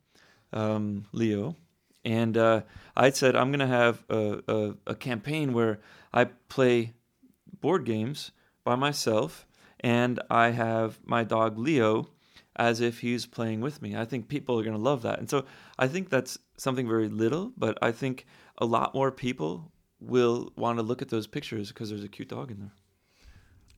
um, 0.54 1.06
Leo, 1.12 1.58
and 2.06 2.38
uh, 2.38 2.62
I 2.96 3.10
said 3.10 3.36
I'm 3.36 3.52
gonna 3.52 3.68
have 3.68 4.04
a, 4.10 4.42
a, 4.48 4.74
a 4.88 4.96
campaign 4.96 5.52
where 5.52 5.80
I 6.14 6.26
play 6.26 6.94
board 7.60 7.84
games 7.84 8.32
by 8.64 8.76
myself, 8.76 9.46
and 9.80 10.22
I 10.30 10.52
have 10.52 11.00
my 11.04 11.24
dog 11.24 11.58
Leo 11.58 12.10
as 12.56 12.80
if 12.80 13.00
he's 13.00 13.26
playing 13.26 13.62
with 13.62 13.82
me. 13.82 13.96
I 13.96 14.06
think 14.06 14.28
people 14.28 14.60
are 14.60 14.64
gonna 14.64 14.78
love 14.78 15.02
that, 15.02 15.20
and 15.20 15.30
so 15.30 15.46
I 15.78 15.88
think 15.88 16.10
that's 16.10 16.38
something 16.58 16.88
very 16.88 17.10
little, 17.10 17.52
but 17.58 17.78
I 17.82 17.92
think 17.92 18.26
a 18.60 18.66
lot 18.66 18.94
more 18.94 19.12
people 19.12 19.72
will 20.00 20.54
want 20.56 20.78
to 20.78 20.84
look 20.84 21.02
at 21.02 21.10
those 21.10 21.28
pictures 21.28 21.70
because 21.70 21.90
there's 21.90 22.04
a 22.04 22.08
cute 22.08 22.30
dog 22.30 22.52
in 22.52 22.60
there. 22.60 22.72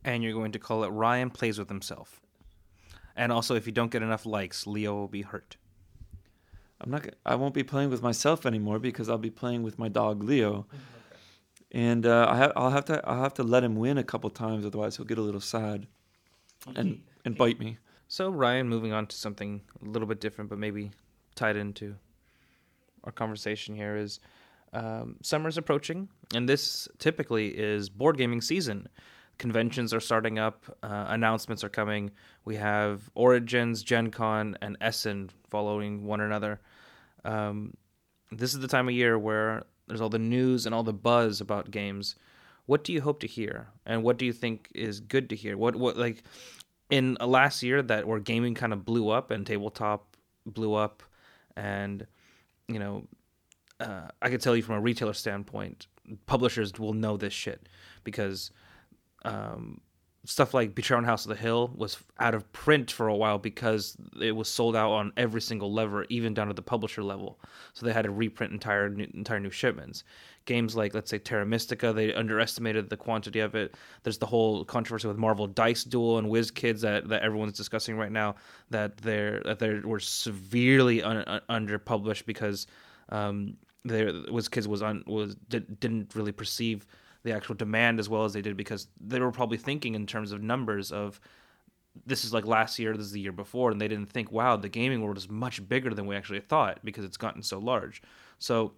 And 0.03 0.23
you're 0.23 0.33
going 0.33 0.51
to 0.53 0.59
call 0.59 0.83
it 0.83 0.89
Ryan 0.89 1.29
Plays 1.29 1.59
with 1.59 1.69
Himself. 1.69 2.21
And 3.15 3.31
also, 3.31 3.55
if 3.55 3.65
you 3.65 3.71
don't 3.71 3.91
get 3.91 4.01
enough 4.01 4.25
likes, 4.25 4.65
Leo 4.65 4.95
will 4.95 5.07
be 5.07 5.21
hurt. 5.21 5.57
I'm 6.81 6.89
not. 6.89 7.07
I 7.25 7.35
won't 7.35 7.53
be 7.53 7.63
playing 7.63 7.89
with 7.89 8.01
myself 8.01 8.45
anymore 8.45 8.79
because 8.79 9.09
I'll 9.09 9.17
be 9.17 9.29
playing 9.29 9.63
with 9.63 9.77
my 9.77 9.87
dog 9.87 10.23
Leo, 10.23 10.65
and 11.71 12.05
uh, 12.05 12.25
I 12.27 12.37
have. 12.37 12.53
I'll 12.55 12.71
have 12.71 12.85
to. 12.85 13.07
I'll 13.07 13.21
have 13.21 13.35
to 13.35 13.43
let 13.43 13.63
him 13.63 13.75
win 13.75 13.97
a 13.99 14.03
couple 14.03 14.29
times, 14.31 14.65
otherwise 14.65 14.97
he'll 14.97 15.05
get 15.05 15.19
a 15.19 15.21
little 15.21 15.41
sad, 15.41 15.85
and 16.75 17.01
and 17.23 17.37
bite 17.37 17.59
me. 17.59 17.77
So 18.07 18.29
Ryan, 18.29 18.67
moving 18.67 18.93
on 18.93 19.07
to 19.07 19.15
something 19.15 19.61
a 19.81 19.85
little 19.85 20.07
bit 20.07 20.19
different, 20.19 20.49
but 20.49 20.57
maybe 20.57 20.91
tied 21.35 21.55
into 21.55 21.95
our 23.03 23.11
conversation 23.11 23.75
here 23.75 23.95
is 23.95 24.19
um, 24.73 25.17
summer's 25.21 25.57
approaching, 25.57 26.09
and 26.33 26.49
this 26.49 26.87
typically 26.97 27.49
is 27.49 27.89
board 27.89 28.17
gaming 28.17 28.41
season 28.41 28.87
conventions 29.41 29.91
are 29.91 29.99
starting 29.99 30.38
up, 30.38 30.65
uh, 30.84 31.06
announcements 31.08 31.63
are 31.63 31.69
coming. 31.69 32.12
We 32.45 32.58
have 32.58 33.10
Origins, 33.15 33.82
Gen 33.82 34.12
Con, 34.12 34.56
and 34.62 34.77
Essen 34.80 35.32
following 35.49 36.06
one 36.06 36.21
another. 36.21 36.62
Um, 37.25 37.73
this 38.32 38.54
is 38.54 38.60
the 38.60 38.67
time 38.67 38.88
of 38.88 38.93
year 38.93 39.17
where 39.17 39.63
there's 39.88 39.99
all 39.99 40.10
the 40.10 40.19
news 40.19 40.67
and 40.67 40.75
all 40.75 40.84
the 40.84 40.93
buzz 40.93 41.41
about 41.41 41.71
games. 41.71 42.15
What 42.67 42.84
do 42.84 42.93
you 42.93 43.01
hope 43.01 43.19
to 43.21 43.27
hear, 43.27 43.67
and 43.84 44.04
what 44.04 44.19
do 44.19 44.27
you 44.27 44.32
think 44.32 44.69
is 44.75 44.99
good 44.99 45.27
to 45.32 45.36
hear? 45.36 45.58
What 45.58 45.75
what 45.75 45.97
like 45.97 46.21
in 46.91 47.17
last 47.19 47.63
year 47.63 47.82
that 47.82 48.08
where 48.08 48.19
gaming 48.19 48.54
kind 48.54 48.73
of 48.73 48.86
blew 48.86 49.10
up 49.10 49.32
and 49.32 49.45
tabletop 49.45 50.15
blew 50.45 50.75
up, 50.75 51.01
and 51.58 52.06
you 52.67 52.77
know, 52.77 53.08
uh, 53.80 54.10
I 54.21 54.30
could 54.30 54.41
tell 54.41 54.56
you 54.56 54.62
from 54.62 54.75
a 54.75 54.82
retailer 54.82 55.13
standpoint, 55.13 55.88
publishers 56.27 56.77
will 56.77 56.93
know 56.93 57.17
this 57.17 57.34
shit 57.34 57.67
because 58.04 58.51
um, 59.23 59.81
stuff 60.25 60.53
like 60.53 60.75
Betrayal 60.75 60.99
on 60.99 61.03
House 61.03 61.25
of 61.25 61.29
the 61.29 61.36
Hill 61.36 61.71
was 61.75 61.97
out 62.19 62.36
of 62.36 62.51
print 62.53 62.91
for 62.91 63.07
a 63.07 63.15
while 63.15 63.39
because 63.39 63.97
it 64.21 64.34
was 64.34 64.47
sold 64.47 64.75
out 64.75 64.91
on 64.91 65.12
every 65.17 65.41
single 65.41 65.73
lever, 65.73 66.05
even 66.10 66.34
down 66.34 66.47
to 66.47 66.53
the 66.53 66.62
publisher 66.62 67.01
level. 67.01 67.39
So 67.73 67.86
they 67.86 67.93
had 67.93 68.03
to 68.03 68.12
reprint 68.12 68.53
entire 68.53 68.89
new, 68.89 69.07
entire 69.13 69.39
new 69.39 69.49
shipments. 69.49 70.03
Games 70.45 70.75
like 70.75 70.93
let's 70.93 71.10
say 71.10 71.17
Terra 71.17 71.45
Mystica, 71.45 71.91
they 71.91 72.13
underestimated 72.13 72.89
the 72.89 72.97
quantity 72.97 73.39
of 73.39 73.55
it. 73.55 73.75
There's 74.03 74.19
the 74.19 74.25
whole 74.27 74.63
controversy 74.63 75.07
with 75.07 75.17
Marvel 75.17 75.47
Dice 75.47 75.84
Duel 75.84 76.19
and 76.19 76.27
WizKids 76.27 76.81
that, 76.81 77.07
that 77.10 77.23
everyone's 77.23 77.57
discussing 77.57 77.97
right 77.97 78.12
now 78.12 78.36
that 78.69 78.97
they're 78.97 79.41
that 79.45 79.60
they 79.60 79.79
were 79.79 79.99
severely 79.99 81.01
un, 81.01 81.23
un, 81.27 81.41
underpublished 81.49 82.25
because 82.25 82.67
um, 83.10 83.57
there 83.84 84.12
WizKids 84.12 84.67
was 84.67 84.84
on 84.84 85.03
was 85.07 85.36
did, 85.49 85.79
didn't 85.79 86.13
really 86.15 86.31
perceive 86.31 86.86
the 87.23 87.34
actual 87.34 87.55
demand 87.55 87.99
as 87.99 88.10
well 88.10 88.25
as 88.25 88.34
they 88.34 88.41
did 88.41 88.57
because 88.57 88.88
they 88.99 89.19
were 89.19 89.31
probably 89.31 89.57
thinking 89.57 89.95
in 89.95 90.07
terms 90.07 90.31
of 90.31 90.41
numbers 90.41 90.91
of 90.91 91.19
this 92.05 92.23
is 92.23 92.34
like 92.34 92.45
last 92.45 92.79
year, 92.79 92.95
this 92.95 93.07
is 93.07 93.12
the 93.12 93.19
year 93.19 93.34
before, 93.34 93.69
and 93.69 93.81
they 93.81 93.88
didn't 93.88 94.12
think, 94.12 94.31
wow, 94.31 94.55
the 94.55 94.69
gaming 94.69 95.01
world 95.01 95.17
is 95.17 95.29
much 95.29 95.67
bigger 95.67 95.93
than 95.93 96.05
we 96.05 96.15
actually 96.15 96.39
thought 96.39 96.79
because 96.84 97.03
it's 97.03 97.17
gotten 97.17 97.43
so 97.43 97.60
large. 97.60 98.01
So 98.39 98.73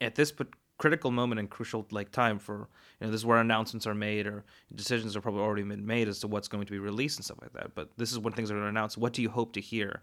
at 0.00 0.14
this 0.14 0.32
critical 0.78 1.10
moment 1.10 1.38
and 1.38 1.50
crucial 1.50 1.86
like 1.90 2.10
time 2.10 2.38
for 2.38 2.66
you 2.98 3.06
know 3.06 3.10
this 3.10 3.20
is 3.20 3.26
where 3.26 3.36
announcements 3.36 3.86
are 3.86 3.94
made 3.94 4.26
or 4.26 4.44
decisions 4.74 5.14
are 5.14 5.20
probably 5.20 5.42
already 5.42 5.62
been 5.62 5.84
made 5.84 6.08
as 6.08 6.20
to 6.20 6.26
what's 6.26 6.48
going 6.48 6.64
to 6.64 6.72
be 6.72 6.78
released 6.78 7.18
and 7.18 7.24
stuff 7.24 7.38
like 7.42 7.52
that. 7.52 7.74
But 7.74 7.90
this 7.98 8.12
is 8.12 8.18
when 8.18 8.32
things 8.32 8.50
are 8.50 8.54
going 8.54 8.64
to 8.64 8.70
announce. 8.70 8.96
What 8.96 9.12
do 9.12 9.22
you 9.22 9.28
hope 9.28 9.52
to 9.54 9.60
hear? 9.60 10.00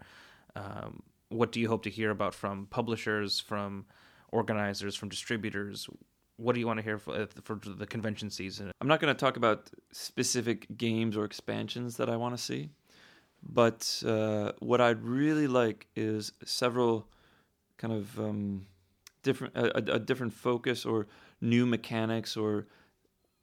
Um, 0.54 1.02
what 1.30 1.50
do 1.52 1.60
you 1.60 1.68
hope 1.68 1.82
to 1.82 1.90
hear 1.90 2.10
about 2.10 2.34
from 2.34 2.66
publishers, 2.66 3.40
from 3.40 3.86
organizers, 4.30 4.94
from 4.94 5.08
distributors? 5.08 5.88
What 6.38 6.54
do 6.54 6.60
you 6.60 6.66
want 6.66 6.78
to 6.78 6.82
hear 6.82 6.98
for, 6.98 7.26
for 7.42 7.56
the 7.56 7.86
convention 7.86 8.30
season? 8.30 8.70
I'm 8.80 8.88
not 8.88 9.00
going 9.00 9.14
to 9.14 9.18
talk 9.18 9.36
about 9.36 9.70
specific 9.92 10.66
games 10.76 11.16
or 11.16 11.24
expansions 11.24 11.96
that 11.96 12.08
I 12.08 12.16
want 12.16 12.36
to 12.36 12.42
see, 12.42 12.70
but 13.42 14.02
uh, 14.06 14.52
what 14.60 14.80
I'd 14.80 15.02
really 15.02 15.48
like 15.48 15.88
is 15.96 16.32
several 16.44 17.08
kind 17.76 17.92
of 17.92 18.18
um, 18.20 18.66
different 19.22 19.56
a, 19.56 19.94
a 19.94 19.98
different 19.98 20.32
focus 20.32 20.86
or 20.86 21.08
new 21.40 21.66
mechanics 21.66 22.36
or 22.36 22.66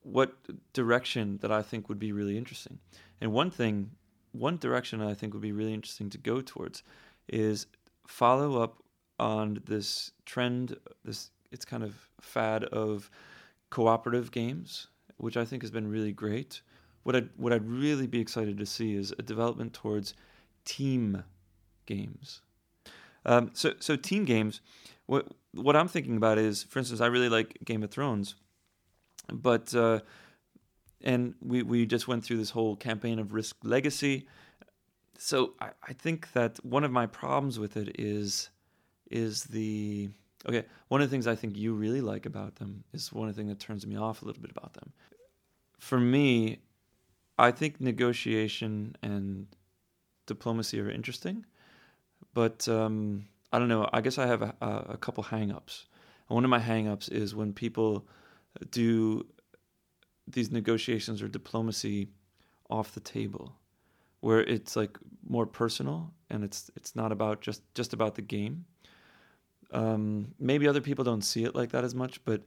what 0.02 0.34
direction 0.74 1.38
that 1.42 1.52
I 1.52 1.62
think 1.62 1.90
would 1.90 2.00
be 2.00 2.12
really 2.12 2.38
interesting. 2.38 2.80
And 3.20 3.34
one 3.34 3.52
thing, 3.52 3.92
one 4.32 4.58
direction 4.58 5.02
I 5.02 5.14
think 5.14 5.34
would 5.34 5.42
be 5.42 5.52
really 5.52 5.74
interesting 5.74 6.10
to 6.12 6.18
go 6.18 6.42
towards 6.42 6.84
is 7.28 7.68
follow 8.08 8.62
up 8.62 8.82
on 9.20 9.62
this 9.66 10.12
trend, 10.26 10.78
this 11.04 11.32
it's 11.52 11.66
kind 11.66 11.84
of 11.84 12.10
fad 12.22 12.64
of 12.66 13.10
cooperative 13.70 14.32
games, 14.32 14.88
which 15.18 15.38
I 15.38 15.46
think 15.46 15.64
has 15.64 15.72
been 15.72 15.90
really 15.90 16.12
great. 16.12 16.62
What 17.04 17.16
I'd, 17.16 17.30
what 17.38 17.54
I'd 17.54 17.68
really 17.68 18.08
be 18.08 18.20
excited 18.20 18.58
to 18.58 18.66
see 18.66 18.96
is 18.96 19.14
a 19.18 19.22
development 19.22 19.74
towards 19.74 20.14
team 20.66 21.24
games. 21.86 22.42
Um, 23.26 23.52
so, 23.54 23.74
so 23.80 23.96
team 23.96 24.26
games. 24.26 24.62
What 25.08 25.28
what 25.54 25.76
I'm 25.76 25.88
thinking 25.88 26.18
about 26.18 26.38
is, 26.38 26.64
for 26.64 26.80
instance, 26.80 27.00
I 27.00 27.08
really 27.08 27.30
like 27.30 27.58
Game 27.64 27.84
of 27.84 27.92
Thrones, 27.92 28.36
but 29.32 29.74
uh, 29.74 30.00
and 31.04 31.36
we 31.42 31.64
we 31.64 31.86
just 31.86 32.08
went 32.08 32.26
through 32.26 32.38
this 32.38 32.50
whole 32.50 32.76
campaign 32.76 33.20
of 33.20 33.34
Risk 33.34 33.56
Legacy. 33.64 34.28
So 35.18 35.54
I, 35.62 35.70
I 35.88 35.94
think 35.94 36.34
that 36.34 36.64
one 36.66 36.84
of 36.84 36.92
my 36.92 37.06
problems 37.06 37.58
with 37.60 37.78
it 37.78 38.00
is 38.00 38.50
is 39.10 39.44
the 39.44 40.10
okay. 40.48 40.66
One 40.88 41.02
of 41.02 41.10
the 41.10 41.14
things 41.14 41.28
I 41.28 41.36
think 41.36 41.58
you 41.58 41.74
really 41.74 42.02
like 42.02 42.26
about 42.26 42.56
them 42.56 42.84
is 42.94 43.12
one 43.12 43.30
of 43.30 43.36
the 43.36 43.40
things 43.40 43.50
that 43.50 43.60
turns 43.60 43.86
me 43.86 43.96
off 43.96 44.22
a 44.22 44.26
little 44.26 44.42
bit 44.42 44.52
about 44.52 44.74
them. 44.74 44.92
For 45.80 46.00
me, 46.00 46.60
I 47.38 47.52
think 47.52 47.82
negotiation 47.82 48.96
and 49.04 49.48
diplomacy 50.26 50.80
are 50.80 50.90
interesting, 50.90 51.46
but 52.34 52.68
um, 52.68 53.26
I 53.52 53.60
don't 53.60 53.68
know. 53.68 53.90
I 53.92 54.02
guess 54.02 54.18
I 54.18 54.28
have 54.28 54.42
a, 54.42 54.56
a 54.62 54.98
couple 54.98 55.24
hangups. 55.24 55.86
And 56.30 56.36
one 56.36 56.44
of 56.44 56.50
my 56.50 56.60
hangups 56.60 57.12
is 57.12 57.36
when 57.36 57.54
people 57.54 58.08
do 58.72 59.26
these 60.28 60.52
negotiations 60.52 61.22
or 61.22 61.28
diplomacy 61.28 62.10
off 62.70 62.94
the 62.94 63.00
table, 63.00 63.56
where 64.22 64.42
it's 64.42 64.76
like 64.76 64.98
more 65.28 65.46
personal 65.46 66.12
and 66.30 66.44
it's 66.44 66.72
it's 66.76 66.96
not 66.96 67.12
about 67.12 67.42
just 67.42 67.62
just 67.76 67.94
about 67.94 68.16
the 68.16 68.22
game. 68.22 68.66
Um, 69.76 70.34
maybe 70.40 70.70
other 70.70 70.80
people 70.80 71.04
don't 71.04 71.22
see 71.22 71.44
it 71.44 71.54
like 71.54 71.72
that 71.72 71.84
as 71.84 71.94
much, 71.94 72.24
but 72.24 72.44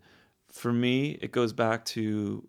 for 0.48 0.72
me, 0.72 1.18
it 1.20 1.30
goes 1.30 1.52
back 1.52 1.84
to 1.86 2.48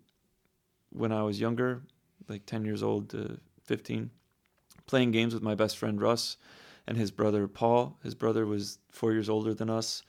when 0.88 1.12
I 1.12 1.22
was 1.22 1.38
younger, 1.38 1.82
like 2.28 2.46
ten 2.46 2.64
years 2.64 2.82
old 2.82 3.10
to 3.10 3.38
fifteen, 3.62 4.10
playing 4.86 5.10
games 5.10 5.34
with 5.34 5.42
my 5.42 5.54
best 5.54 5.76
friend 5.76 6.00
Russ 6.00 6.38
and 6.86 6.96
his 6.96 7.10
brother 7.10 7.46
Paul. 7.46 7.98
His 8.02 8.14
brother 8.14 8.46
was 8.46 8.78
four 8.88 9.12
years 9.12 9.28
older 9.28 9.52
than 9.52 9.68
us, 9.68 10.02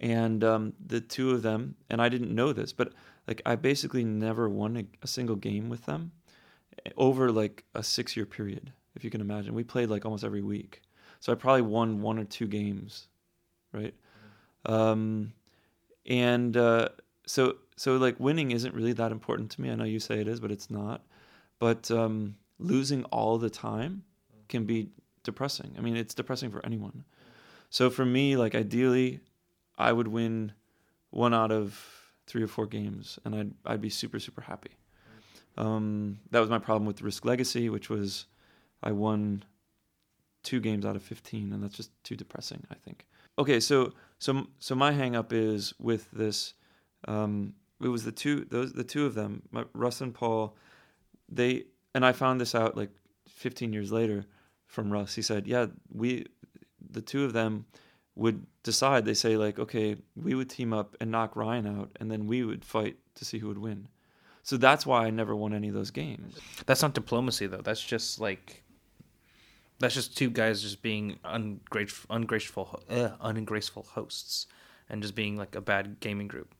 and 0.00 0.44
um, 0.44 0.72
the 0.86 1.00
two 1.00 1.32
of 1.32 1.42
them. 1.42 1.74
And 1.90 2.00
I 2.00 2.08
didn't 2.08 2.32
know 2.32 2.52
this, 2.52 2.72
but 2.72 2.92
like 3.26 3.42
I 3.44 3.56
basically 3.56 4.04
never 4.04 4.48
won 4.48 4.76
a, 4.76 4.84
a 5.02 5.08
single 5.08 5.36
game 5.36 5.68
with 5.68 5.84
them 5.86 6.12
over 6.96 7.32
like 7.32 7.64
a 7.74 7.82
six 7.82 8.16
year 8.16 8.26
period. 8.26 8.72
If 8.94 9.02
you 9.02 9.10
can 9.10 9.20
imagine, 9.20 9.52
we 9.52 9.64
played 9.64 9.90
like 9.90 10.04
almost 10.04 10.22
every 10.22 10.42
week, 10.42 10.80
so 11.18 11.32
I 11.32 11.34
probably 11.34 11.62
won 11.62 12.02
one 12.02 12.20
or 12.20 12.24
two 12.24 12.46
games, 12.46 13.08
right? 13.72 13.94
Um, 14.66 15.32
and 16.06 16.56
uh, 16.56 16.88
so 17.26 17.56
so 17.76 17.96
like 17.96 18.18
winning 18.20 18.50
isn't 18.50 18.74
really 18.74 18.92
that 18.94 19.12
important 19.12 19.50
to 19.52 19.60
me. 19.60 19.70
I 19.70 19.74
know 19.74 19.84
you 19.84 20.00
say 20.00 20.20
it 20.20 20.28
is, 20.28 20.40
but 20.40 20.50
it's 20.50 20.70
not. 20.70 21.02
But 21.58 21.90
um, 21.90 22.36
losing 22.58 23.04
all 23.04 23.38
the 23.38 23.50
time 23.50 24.04
can 24.48 24.64
be 24.64 24.88
depressing. 25.22 25.74
I 25.78 25.80
mean, 25.80 25.96
it's 25.96 26.14
depressing 26.14 26.50
for 26.50 26.64
anyone. 26.64 27.04
So 27.70 27.88
for 27.90 28.04
me, 28.04 28.36
like 28.36 28.54
ideally, 28.54 29.20
I 29.78 29.92
would 29.92 30.08
win 30.08 30.52
one 31.10 31.32
out 31.34 31.50
of 31.52 31.80
three 32.26 32.42
or 32.42 32.48
four 32.48 32.66
games, 32.66 33.18
and 33.24 33.34
I'd 33.34 33.52
I'd 33.64 33.80
be 33.80 33.90
super 33.90 34.18
super 34.18 34.42
happy. 34.42 34.72
Um, 35.56 36.18
that 36.30 36.40
was 36.40 36.50
my 36.50 36.58
problem 36.58 36.86
with 36.86 37.02
Risk 37.02 37.24
Legacy, 37.24 37.68
which 37.68 37.90
was 37.90 38.26
I 38.82 38.92
won 38.92 39.44
two 40.42 40.60
games 40.60 40.84
out 40.84 40.96
of 40.96 41.02
fifteen, 41.02 41.52
and 41.52 41.62
that's 41.62 41.76
just 41.76 41.90
too 42.04 42.16
depressing. 42.16 42.66
I 42.70 42.74
think. 42.74 43.06
Okay, 43.38 43.60
so 43.60 43.92
so 44.18 44.46
so 44.58 44.74
my 44.74 44.92
hang 44.92 45.16
up 45.16 45.32
is 45.32 45.74
with 45.78 46.10
this. 46.12 46.54
Um, 47.08 47.54
it 47.82 47.88
was 47.88 48.04
the 48.04 48.12
two 48.12 48.46
those 48.50 48.72
the 48.72 48.84
two 48.84 49.06
of 49.06 49.14
them, 49.14 49.42
my, 49.50 49.64
Russ 49.72 50.00
and 50.00 50.14
Paul. 50.14 50.56
They 51.28 51.64
and 51.94 52.04
I 52.04 52.12
found 52.12 52.40
this 52.40 52.54
out 52.54 52.76
like 52.76 52.90
15 53.28 53.72
years 53.72 53.90
later 53.90 54.24
from 54.66 54.92
Russ. 54.92 55.14
He 55.14 55.22
said, 55.22 55.46
"Yeah, 55.46 55.66
we, 55.92 56.26
the 56.90 57.02
two 57.02 57.24
of 57.24 57.32
them, 57.32 57.66
would 58.14 58.46
decide. 58.62 59.04
They 59.04 59.14
say 59.14 59.36
like, 59.36 59.58
okay, 59.58 59.96
we 60.14 60.34
would 60.34 60.50
team 60.50 60.72
up 60.72 60.96
and 61.00 61.10
knock 61.10 61.34
Ryan 61.36 61.66
out, 61.66 61.90
and 61.98 62.10
then 62.10 62.26
we 62.26 62.44
would 62.44 62.64
fight 62.64 62.96
to 63.16 63.24
see 63.24 63.38
who 63.38 63.48
would 63.48 63.58
win." 63.58 63.88
So 64.42 64.56
that's 64.56 64.84
why 64.84 65.06
I 65.06 65.10
never 65.10 65.36
won 65.36 65.54
any 65.54 65.68
of 65.68 65.74
those 65.74 65.90
games. 65.90 66.36
That's 66.66 66.82
not 66.82 66.94
diplomacy 66.94 67.46
though. 67.46 67.62
That's 67.62 67.82
just 67.82 68.20
like 68.20 68.61
that's 69.82 69.94
just 69.94 70.16
two 70.16 70.30
guys 70.30 70.62
just 70.62 70.82
being 70.82 71.18
ungrateful, 71.24 72.14
ungraceful, 72.14 72.82
uh, 72.88 73.10
ungraceful 73.20 73.82
hosts, 73.82 74.46
and 74.88 75.02
just 75.02 75.14
being 75.14 75.36
like 75.36 75.54
a 75.54 75.60
bad 75.60 76.00
gaming 76.00 76.28
group. 76.28 76.54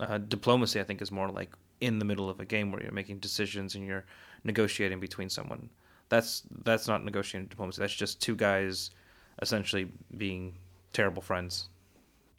Uh, 0.00 0.18
diplomacy, 0.18 0.80
I 0.80 0.84
think, 0.84 1.00
is 1.00 1.10
more 1.10 1.28
like 1.28 1.54
in 1.80 1.98
the 1.98 2.04
middle 2.04 2.28
of 2.28 2.40
a 2.40 2.44
game 2.44 2.72
where 2.72 2.82
you're 2.82 2.92
making 2.92 3.18
decisions 3.18 3.74
and 3.74 3.86
you're 3.86 4.04
negotiating 4.44 5.00
between 5.00 5.28
someone 5.28 5.70
that's 6.08 6.42
that's 6.64 6.88
not 6.88 7.04
negotiating 7.04 7.48
diplomacy. 7.48 7.80
That's 7.80 7.94
just 7.94 8.20
two 8.20 8.36
guys 8.36 8.90
essentially 9.42 9.90
being 10.16 10.54
terrible 10.92 11.22
friends, 11.22 11.68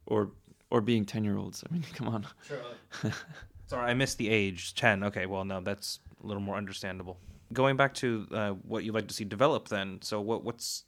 or 0.05 0.31
or 0.69 0.81
being 0.81 1.05
ten 1.05 1.23
year 1.23 1.37
olds. 1.37 1.63
I 1.69 1.73
mean, 1.73 1.83
come 1.93 2.07
on. 2.07 2.27
Sure. 2.47 3.11
Sorry, 3.67 3.91
I 3.91 3.93
missed 3.93 4.17
the 4.17 4.29
age. 4.29 4.75
Ten. 4.75 5.03
Okay, 5.03 5.25
well, 5.25 5.43
no, 5.43 5.59
that's 5.59 5.99
a 6.23 6.27
little 6.27 6.41
more 6.41 6.55
understandable. 6.55 7.17
Going 7.53 7.77
back 7.77 7.93
to 7.95 8.27
uh, 8.31 8.51
what 8.51 8.83
you'd 8.83 8.93
like 8.93 9.07
to 9.07 9.13
see 9.13 9.23
develop, 9.23 9.69
then. 9.69 9.99
So 10.01 10.19
what 10.19 10.43
what's 10.43 10.83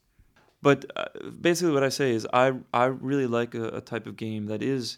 but 0.61 0.85
uh, 0.95 1.05
basically, 1.41 1.73
what 1.73 1.83
I 1.83 1.89
say 1.89 2.11
is, 2.11 2.27
I 2.33 2.53
I 2.73 2.85
really 2.85 3.27
like 3.27 3.55
a, 3.55 3.69
a 3.69 3.81
type 3.81 4.07
of 4.07 4.17
game 4.17 4.47
that 4.47 4.61
is 4.61 4.97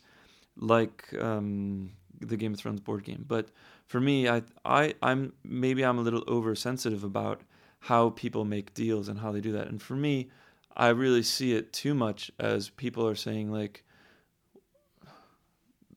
like 0.57 1.13
um, 1.19 1.91
the 2.19 2.37
Game 2.37 2.53
of 2.53 2.59
Thrones 2.59 2.79
board 2.79 3.03
game. 3.03 3.25
But 3.27 3.49
for 3.85 3.99
me, 3.99 4.27
I 4.27 4.41
I 4.65 4.95
I'm 5.03 5.33
maybe 5.43 5.85
I'm 5.85 5.99
a 5.99 6.01
little 6.01 6.23
oversensitive 6.27 7.03
about 7.03 7.41
how 7.79 8.09
people 8.11 8.45
make 8.45 8.73
deals 8.73 9.07
and 9.07 9.19
how 9.19 9.31
they 9.31 9.41
do 9.41 9.51
that. 9.53 9.67
And 9.67 9.81
for 9.81 9.95
me, 9.95 10.29
I 10.75 10.89
really 10.89 11.23
see 11.23 11.53
it 11.53 11.73
too 11.73 11.93
much 11.93 12.31
as 12.39 12.69
people 12.69 13.07
are 13.07 13.15
saying 13.15 13.51
like 13.51 13.83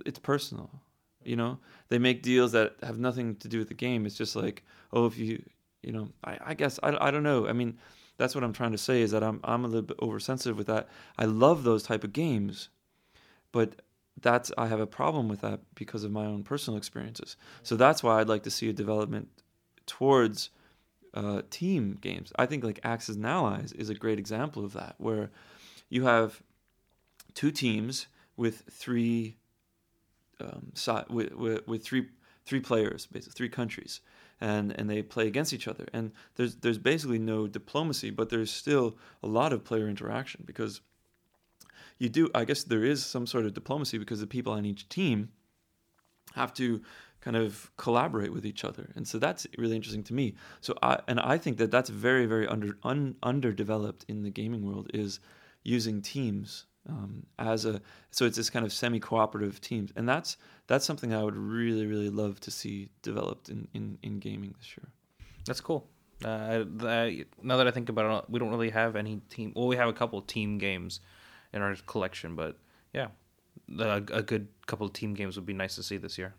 it's 0.04 0.18
personal. 0.18 0.70
You 1.24 1.36
know, 1.36 1.58
they 1.88 1.98
make 1.98 2.22
deals 2.22 2.52
that 2.52 2.76
have 2.82 2.98
nothing 2.98 3.36
to 3.36 3.48
do 3.48 3.58
with 3.58 3.68
the 3.68 3.74
game. 3.74 4.04
It's 4.04 4.16
just 4.16 4.36
like, 4.36 4.62
oh, 4.92 5.06
if 5.06 5.16
you, 5.16 5.42
you 5.84 5.92
know, 5.92 6.08
I, 6.24 6.38
I 6.46 6.54
guess 6.54 6.78
I, 6.82 6.96
I 7.08 7.10
don't 7.10 7.22
know. 7.22 7.46
I 7.46 7.52
mean, 7.52 7.78
that's 8.16 8.34
what 8.34 8.44
I'm 8.44 8.52
trying 8.52 8.72
to 8.72 8.78
say 8.78 9.02
is 9.02 9.10
that 9.10 9.22
I'm 9.22 9.40
I'm 9.44 9.64
a 9.64 9.68
little 9.68 9.82
bit 9.82 9.98
oversensitive 10.00 10.56
with 10.56 10.66
that. 10.66 10.88
I 11.18 11.24
love 11.24 11.64
those 11.64 11.82
type 11.82 12.04
of 12.04 12.12
games, 12.12 12.68
but 13.52 13.82
that's 14.20 14.52
I 14.56 14.68
have 14.68 14.80
a 14.80 14.86
problem 14.86 15.28
with 15.28 15.40
that 15.40 15.60
because 15.74 16.04
of 16.04 16.12
my 16.12 16.24
own 16.24 16.44
personal 16.44 16.78
experiences. 16.78 17.36
So 17.62 17.76
that's 17.76 18.02
why 18.02 18.20
I'd 18.20 18.28
like 18.28 18.44
to 18.44 18.50
see 18.50 18.68
a 18.68 18.72
development 18.72 19.28
towards 19.86 20.50
uh, 21.12 21.42
team 21.50 21.98
games. 22.00 22.32
I 22.38 22.46
think 22.46 22.64
like 22.64 22.80
Axis 22.84 23.16
and 23.16 23.26
Allies 23.26 23.72
is 23.72 23.90
a 23.90 23.94
great 23.94 24.18
example 24.18 24.64
of 24.64 24.72
that, 24.74 24.94
where 24.98 25.30
you 25.88 26.04
have 26.04 26.42
two 27.34 27.50
teams 27.50 28.06
with 28.36 28.62
three 28.70 29.36
um, 30.40 30.72
si- 30.74 30.92
with, 31.08 31.32
with, 31.34 31.66
with 31.66 31.84
three 31.84 32.06
three 32.44 32.60
players, 32.60 33.06
basically 33.06 33.32
three 33.34 33.48
countries, 33.48 34.00
and 34.40 34.72
and 34.78 34.88
they 34.88 35.02
play 35.02 35.26
against 35.26 35.52
each 35.52 35.68
other. 35.68 35.86
And 35.92 36.12
there's 36.36 36.56
there's 36.56 36.78
basically 36.78 37.18
no 37.18 37.46
diplomacy, 37.46 38.10
but 38.10 38.28
there's 38.28 38.50
still 38.50 38.96
a 39.22 39.26
lot 39.26 39.52
of 39.52 39.64
player 39.64 39.88
interaction 39.88 40.44
because 40.46 40.80
you 41.98 42.08
do. 42.08 42.30
I 42.34 42.44
guess 42.44 42.64
there 42.64 42.84
is 42.84 43.04
some 43.04 43.26
sort 43.26 43.46
of 43.46 43.54
diplomacy 43.54 43.98
because 43.98 44.20
the 44.20 44.26
people 44.26 44.52
on 44.52 44.64
each 44.64 44.88
team 44.88 45.30
have 46.34 46.52
to 46.54 46.82
kind 47.20 47.36
of 47.36 47.70
collaborate 47.78 48.32
with 48.34 48.44
each 48.44 48.64
other 48.64 48.90
and 48.94 49.08
so 49.08 49.18
that's 49.18 49.46
really 49.56 49.74
interesting 49.74 50.02
to 50.02 50.12
me 50.12 50.34
so 50.60 50.74
i 50.82 51.00
and 51.08 51.18
i 51.20 51.38
think 51.38 51.56
that 51.56 51.70
that's 51.70 51.88
very 51.88 52.26
very 52.26 52.46
under 52.46 52.76
un, 52.82 53.16
underdeveloped 53.22 54.04
in 54.08 54.22
the 54.22 54.30
gaming 54.30 54.66
world 54.66 54.90
is 54.92 55.20
using 55.62 56.02
teams 56.02 56.66
um, 56.88 57.24
as 57.38 57.64
a 57.64 57.80
so 58.10 58.24
it's 58.24 58.36
this 58.36 58.50
kind 58.50 58.64
of 58.64 58.72
semi 58.72 59.00
cooperative 59.00 59.60
teams. 59.60 59.92
And 59.96 60.08
that's 60.08 60.36
that's 60.66 60.84
something 60.84 61.12
i 61.12 61.22
would 61.22 61.36
really 61.36 61.86
really 61.86 62.10
love 62.10 62.40
to 62.40 62.50
see 62.50 62.88
developed 63.02 63.48
in 63.48 63.68
in, 63.74 63.98
in 64.02 64.18
gaming 64.18 64.54
this 64.58 64.76
year. 64.76 64.88
That's 65.46 65.60
cool. 65.60 65.88
Uh, 66.24 66.58
the, 66.58 67.26
now 67.42 67.56
that 67.56 67.66
i 67.66 67.70
think 67.72 67.88
about 67.88 68.24
it 68.24 68.30
we 68.30 68.38
don't 68.38 68.48
really 68.48 68.70
have 68.70 68.94
any 68.94 69.20
team 69.28 69.52
well 69.56 69.66
we 69.66 69.76
have 69.76 69.88
a 69.88 69.92
couple 69.92 70.22
team 70.22 70.58
games 70.58 71.00
in 71.52 71.60
our 71.60 71.74
collection 71.86 72.36
but 72.36 72.56
yeah 72.94 73.08
a, 73.78 74.02
a 74.12 74.22
good 74.22 74.48
couple 74.66 74.86
of 74.86 74.92
team 74.92 75.14
games 75.14 75.36
would 75.36 75.46
be 75.46 75.52
nice 75.52 75.74
to 75.76 75.82
see 75.82 75.96
this 75.96 76.18
year. 76.18 76.34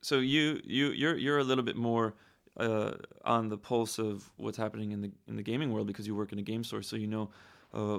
So 0.00 0.18
you 0.18 0.60
you 0.64 0.90
you're 0.90 1.16
you're 1.16 1.38
a 1.38 1.44
little 1.44 1.64
bit 1.64 1.76
more 1.76 2.14
uh, 2.56 2.92
on 3.24 3.48
the 3.48 3.58
pulse 3.58 3.98
of 3.98 4.30
what's 4.36 4.58
happening 4.58 4.92
in 4.92 5.00
the 5.00 5.10
in 5.26 5.36
the 5.36 5.42
gaming 5.42 5.72
world 5.72 5.86
because 5.86 6.06
you 6.06 6.14
work 6.14 6.32
in 6.32 6.38
a 6.38 6.42
game 6.42 6.64
store, 6.64 6.82
so 6.82 6.96
you 6.96 7.06
know 7.06 7.30
uh, 7.74 7.98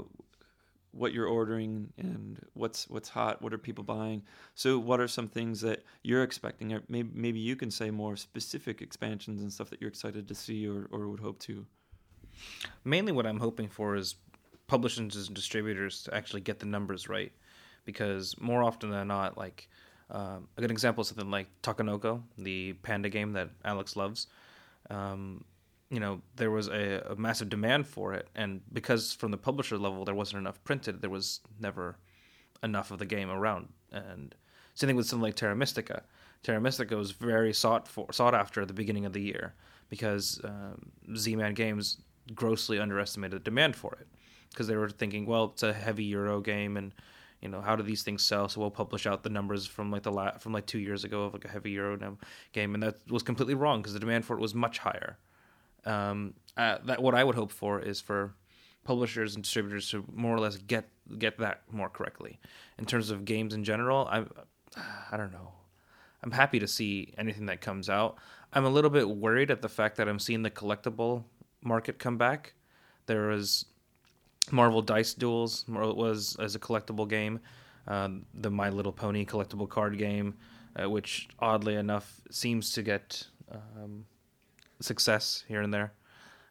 what 0.92 1.14
you're 1.14 1.28
ordering 1.28 1.94
and 1.98 2.40
what's 2.54 2.90
what's 2.90 3.10
hot, 3.10 3.42
what 3.42 3.54
are 3.54 3.58
people 3.58 3.84
buying. 3.84 4.24
So 4.56 4.80
what 4.80 5.00
are 5.00 5.08
some 5.08 5.28
things 5.28 5.62
that 5.62 5.84
you're 6.04 6.24
expecting? 6.24 6.80
Maybe 6.88 7.10
maybe 7.14 7.40
you 7.40 7.56
can 7.56 7.72
say 7.72 7.92
more 7.92 8.16
specific 8.16 8.82
expansions 8.82 9.42
and 9.42 9.52
stuff 9.52 9.70
that 9.70 9.82
you're 9.82 9.90
excited 9.90 10.28
to 10.28 10.36
see 10.36 10.68
or, 10.68 10.88
or 10.92 11.08
would 11.08 11.20
hope 11.20 11.40
to. 11.42 11.66
Mainly, 12.84 13.12
what 13.12 13.26
I'm 13.26 13.40
hoping 13.40 13.70
for 13.70 13.96
is 13.96 14.16
publishers 14.68 15.28
and 15.28 15.36
distributors 15.36 16.04
to 16.04 16.14
actually 16.14 16.42
get 16.42 16.60
the 16.60 16.66
numbers 16.66 17.10
right, 17.10 17.32
because 17.86 18.36
more 18.40 18.64
often 18.64 18.90
than 18.90 19.08
not, 19.08 19.38
like 19.38 19.68
um, 20.12 20.48
a 20.58 20.62
good 20.62 20.72
example 20.72 21.02
is 21.02 21.10
something 21.10 21.30
like 21.30 21.48
Takenoko, 21.62 22.22
the 22.38 22.74
panda 22.74 23.10
game 23.10 23.34
that 23.34 23.50
Alex 23.64 23.96
loves. 23.96 24.28
Um, 24.90 25.44
you 25.90 26.00
know, 26.00 26.22
there 26.36 26.52
was 26.52 26.68
a, 26.68 27.04
a, 27.10 27.16
massive 27.16 27.50
demand 27.50 27.88
for 27.88 28.14
it, 28.14 28.28
and 28.36 28.62
because 28.72 29.14
from 29.14 29.32
the 29.32 29.38
publisher 29.38 29.78
level 29.78 30.06
there 30.06 30.16
wasn't 30.16 30.40
enough 30.40 30.64
printed, 30.64 31.02
there 31.02 31.10
was 31.10 31.42
never 31.60 31.98
enough 32.62 32.92
of 32.92 33.00
the 33.00 33.06
game 33.06 33.30
around. 33.30 33.70
And 33.92 34.36
same 34.76 34.88
thing 34.88 34.96
with 34.96 35.08
something 35.08 35.24
like 35.24 35.36
Terra 35.36 35.56
Mystica. 35.56 36.04
Terra 36.44 36.62
Mystica 36.62 36.96
was 36.96 37.12
very 37.12 37.54
sought 37.54 37.88
for, 37.88 38.12
sought 38.14 38.36
after 38.36 38.62
at 38.62 38.68
the 38.68 38.74
beginning 38.74 39.06
of 39.06 39.14
the 39.14 39.22
year 39.22 39.56
because 39.90 40.40
um, 40.44 40.92
Z-Man 41.16 41.54
Games 41.54 41.98
grossly 42.36 42.80
underestimated 42.80 43.42
the 43.42 43.44
demand 43.44 43.76
for 43.76 43.98
it 44.00 44.08
because 44.52 44.68
they 44.68 44.76
were 44.76 44.90
thinking, 44.90 45.26
well, 45.26 45.46
it's 45.46 45.64
a 45.64 45.74
heavy 45.74 46.06
Euro 46.06 46.42
game, 46.42 46.78
and 46.78 46.94
you 47.42 47.50
know 47.50 47.62
how 47.62 47.76
do 47.76 47.84
these 47.84 48.04
things 48.04 48.24
sell? 48.24 48.48
So 48.48 48.62
we'll 48.62 48.72
publish 48.72 49.06
out 49.06 49.24
the 49.24 49.30
numbers 49.30 49.66
from 49.66 49.92
like 49.92 50.04
the 50.04 50.12
la- 50.12 50.38
from 50.38 50.54
like 50.54 50.66
two 50.66 50.80
years 50.80 51.04
ago 51.04 51.24
of 51.24 51.34
like 51.34 51.46
a 51.46 51.50
heavy 51.50 51.72
Euro 51.72 52.18
game, 52.54 52.74
and 52.74 52.84
that 52.84 52.96
was 53.10 53.24
completely 53.24 53.56
wrong 53.56 53.82
because 53.82 53.94
the 53.94 54.00
demand 54.00 54.26
for 54.26 54.36
it 54.36 54.42
was 54.42 54.54
much 54.54 54.80
higher. 54.80 55.18
Um, 55.86 56.34
uh, 56.58 56.78
that 56.86 57.02
what 57.02 57.16
I 57.16 57.24
would 57.24 57.36
hope 57.36 57.52
for 57.52 57.80
is 57.80 58.02
for 58.02 58.34
publishers 58.84 59.36
and 59.36 59.44
distributors 59.44 59.90
to 59.92 60.04
more 60.14 60.36
or 60.36 60.40
less 60.40 60.58
get 60.58 60.90
get 61.18 61.38
that 61.40 61.62
more 61.72 61.90
correctly. 61.90 62.40
In 62.78 62.86
terms 62.86 63.12
of 63.12 63.26
games 63.26 63.54
in 63.54 63.64
general, 63.64 64.08
I 64.08 64.26
I 65.12 65.18
don't 65.18 65.32
know. 65.32 65.54
I'm 66.22 66.32
happy 66.32 66.60
to 66.60 66.68
see 66.68 67.14
anything 67.18 67.46
that 67.46 67.62
comes 67.62 67.90
out. 67.90 68.18
I'm 68.52 68.66
a 68.66 68.70
little 68.70 68.90
bit 68.90 69.10
worried 69.10 69.52
at 69.52 69.62
the 69.62 69.70
fact 69.70 69.98
that 69.98 70.10
I'm 70.10 70.20
seeing 70.20 70.42
the 70.42 70.52
collectible 70.52 71.24
market 71.62 71.98
come 71.98 72.18
back. 72.18 72.54
There 73.06 73.28
was 73.28 73.66
Marvel 74.52 74.82
Dice 74.82 75.14
Duels 75.14 75.66
was 75.68 76.36
as 76.40 76.56
a 76.56 76.60
collectible 76.60 77.08
game, 77.08 77.40
uh, 77.88 78.10
the 78.34 78.50
My 78.50 78.70
Little 78.70 78.92
Pony 78.92 79.26
collectible 79.26 79.70
card 79.70 79.98
game, 79.98 80.36
uh, 80.76 80.90
which 80.90 81.30
oddly 81.40 81.76
enough 81.76 82.22
seems 82.32 82.74
to 82.74 82.82
get 82.82 83.28
um, 83.52 84.06
success 84.80 85.44
here 85.48 85.62
and 85.62 85.74
there, 85.74 85.94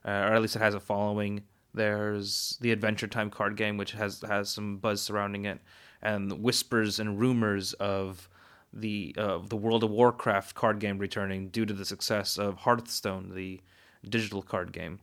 uh, 0.04 0.10
or 0.10 0.34
at 0.34 0.42
least 0.42 0.56
it 0.56 0.62
has 0.62 0.74
a 0.74 0.80
following. 0.80 1.42
There's 1.74 2.58
the 2.60 2.72
Adventure 2.72 3.06
Time 3.06 3.30
card 3.30 3.56
game, 3.56 3.76
which 3.76 3.92
has 3.92 4.22
has 4.22 4.50
some 4.50 4.78
buzz 4.78 5.02
surrounding 5.02 5.44
it, 5.44 5.60
and 6.02 6.42
whispers 6.42 6.98
and 6.98 7.20
rumors 7.20 7.72
of 7.74 8.28
the 8.72 9.14
uh, 9.18 9.38
the 9.48 9.56
World 9.56 9.84
of 9.84 9.90
Warcraft 9.90 10.54
card 10.54 10.78
game 10.78 10.98
returning 10.98 11.48
due 11.48 11.66
to 11.66 11.74
the 11.74 11.84
success 11.84 12.38
of 12.38 12.58
Hearthstone, 12.58 13.34
the 13.34 13.60
digital 14.08 14.42
card 14.42 14.72
game, 14.72 15.00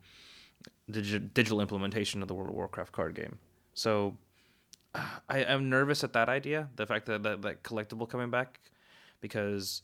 digi- 0.92 1.34
digital 1.34 1.62
implementation 1.62 2.22
of 2.22 2.28
the 2.28 2.34
World 2.34 2.50
of 2.50 2.56
Warcraft 2.56 2.92
card 2.92 3.16
game. 3.16 3.40
So 3.74 4.18
I 5.30 5.40
am 5.40 5.70
nervous 5.70 6.04
at 6.04 6.14
that 6.14 6.30
idea, 6.30 6.70
the 6.76 6.86
fact 6.86 7.06
that, 7.08 7.24
that 7.24 7.42
that 7.42 7.64
collectible 7.64 8.08
coming 8.08 8.30
back, 8.30 8.60
because 9.22 9.82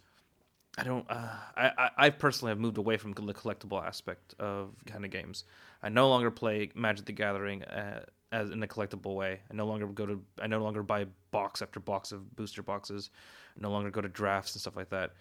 I 0.77 0.83
don't. 0.83 1.05
Uh, 1.09 1.35
I, 1.57 1.89
I 1.97 2.09
personally 2.09 2.51
have 2.51 2.59
moved 2.59 2.77
away 2.77 2.97
from 2.97 3.11
the 3.11 3.33
collectible 3.33 3.85
aspect 3.85 4.35
of 4.39 4.69
kind 4.85 5.03
of 5.03 5.11
games. 5.11 5.43
I 5.83 5.89
no 5.89 6.09
longer 6.09 6.31
play 6.31 6.71
Magic 6.75 7.05
the 7.05 7.11
Gathering 7.11 7.63
uh, 7.63 8.05
as 8.31 8.51
in 8.51 8.63
a 8.63 8.67
collectible 8.67 9.15
way. 9.15 9.41
I 9.49 9.53
no 9.53 9.65
longer 9.65 9.87
go 9.87 10.05
to. 10.05 10.21
I 10.41 10.47
no 10.47 10.59
longer 10.59 10.81
buy 10.81 11.07
box 11.31 11.61
after 11.61 11.79
box 11.79 12.11
of 12.11 12.35
booster 12.35 12.63
boxes. 12.63 13.09
I 13.57 13.61
no 13.61 13.69
longer 13.69 13.89
go 13.89 14.01
to 14.01 14.07
drafts 14.07 14.55
and 14.55 14.61
stuff 14.61 14.77
like 14.77 14.89
that. 14.89 15.11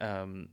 Um, 0.00 0.48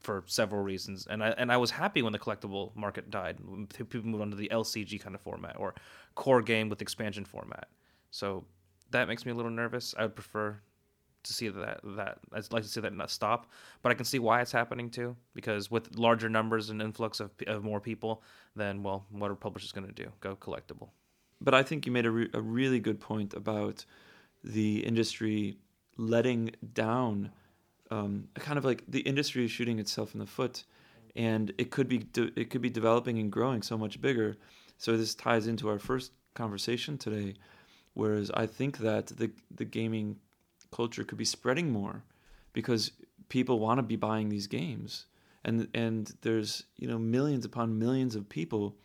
for 0.00 0.24
several 0.26 0.62
reasons, 0.62 1.06
and 1.08 1.22
I 1.22 1.30
and 1.30 1.50
I 1.52 1.56
was 1.56 1.70
happy 1.70 2.02
when 2.02 2.12
the 2.12 2.18
collectible 2.18 2.74
market 2.76 3.10
died. 3.10 3.38
People 3.68 4.02
moved 4.02 4.22
on 4.22 4.30
to 4.30 4.36
the 4.36 4.48
LCG 4.48 5.00
kind 5.00 5.14
of 5.14 5.20
format 5.20 5.56
or 5.58 5.74
core 6.14 6.42
game 6.42 6.68
with 6.68 6.82
expansion 6.82 7.24
format. 7.24 7.68
So 8.10 8.44
that 8.90 9.08
makes 9.08 9.24
me 9.24 9.32
a 9.32 9.34
little 9.34 9.50
nervous. 9.50 9.94
I 9.98 10.02
would 10.02 10.14
prefer 10.14 10.60
to 11.22 11.32
see 11.32 11.48
that 11.48 11.80
that 11.84 12.18
I'd 12.32 12.52
like 12.52 12.62
to 12.62 12.68
see 12.68 12.80
that 12.80 12.94
not 12.94 13.10
stop, 13.10 13.50
but 13.82 13.90
I 13.90 13.94
can 13.94 14.04
see 14.04 14.18
why 14.18 14.40
it's 14.40 14.52
happening 14.52 14.90
too. 14.90 15.16
Because 15.34 15.70
with 15.70 15.96
larger 15.98 16.28
numbers 16.28 16.70
and 16.70 16.80
influx 16.80 17.20
of, 17.20 17.30
of 17.46 17.64
more 17.64 17.80
people, 17.80 18.22
then 18.56 18.82
well, 18.82 19.06
what 19.10 19.30
are 19.30 19.34
publishers 19.34 19.72
going 19.72 19.86
to 19.86 19.92
do? 19.92 20.10
Go 20.20 20.36
collectible. 20.36 20.88
But 21.40 21.54
I 21.54 21.62
think 21.62 21.86
you 21.86 21.92
made 21.92 22.06
a, 22.06 22.10
re- 22.10 22.30
a 22.34 22.40
really 22.40 22.80
good 22.80 23.00
point 23.00 23.34
about 23.34 23.84
the 24.44 24.84
industry 24.84 25.58
letting 25.96 26.50
down. 26.72 27.30
Um, 27.90 28.28
kind 28.34 28.58
of 28.58 28.64
like 28.64 28.84
the 28.88 29.00
industry 29.00 29.44
is 29.44 29.50
shooting 29.50 29.78
itself 29.78 30.14
in 30.14 30.20
the 30.20 30.26
foot, 30.26 30.64
and 31.16 31.52
it 31.58 31.70
could 31.70 31.88
be 31.88 31.98
de- 31.98 32.32
it 32.38 32.50
could 32.50 32.62
be 32.62 32.70
developing 32.70 33.18
and 33.18 33.32
growing 33.32 33.62
so 33.62 33.76
much 33.76 34.00
bigger. 34.00 34.36
So 34.78 34.96
this 34.96 35.14
ties 35.14 35.46
into 35.46 35.68
our 35.68 35.78
first 35.78 36.12
conversation 36.34 36.96
today. 36.96 37.34
Whereas 37.94 38.30
I 38.30 38.46
think 38.46 38.78
that 38.78 39.08
the 39.08 39.30
the 39.56 39.64
gaming 39.64 40.16
culture 40.70 41.04
could 41.04 41.18
be 41.18 41.24
spreading 41.24 41.70
more 41.70 42.04
because 42.52 42.92
people 43.28 43.58
want 43.58 43.78
to 43.78 43.82
be 43.82 43.96
buying 43.96 44.28
these 44.28 44.46
games. 44.46 45.06
And 45.44 45.68
and 45.74 46.12
there's 46.22 46.64
you 46.76 46.86
know 46.88 46.98
millions 46.98 47.44
upon 47.44 47.78
millions 47.78 48.14
of 48.14 48.28
people 48.28 48.76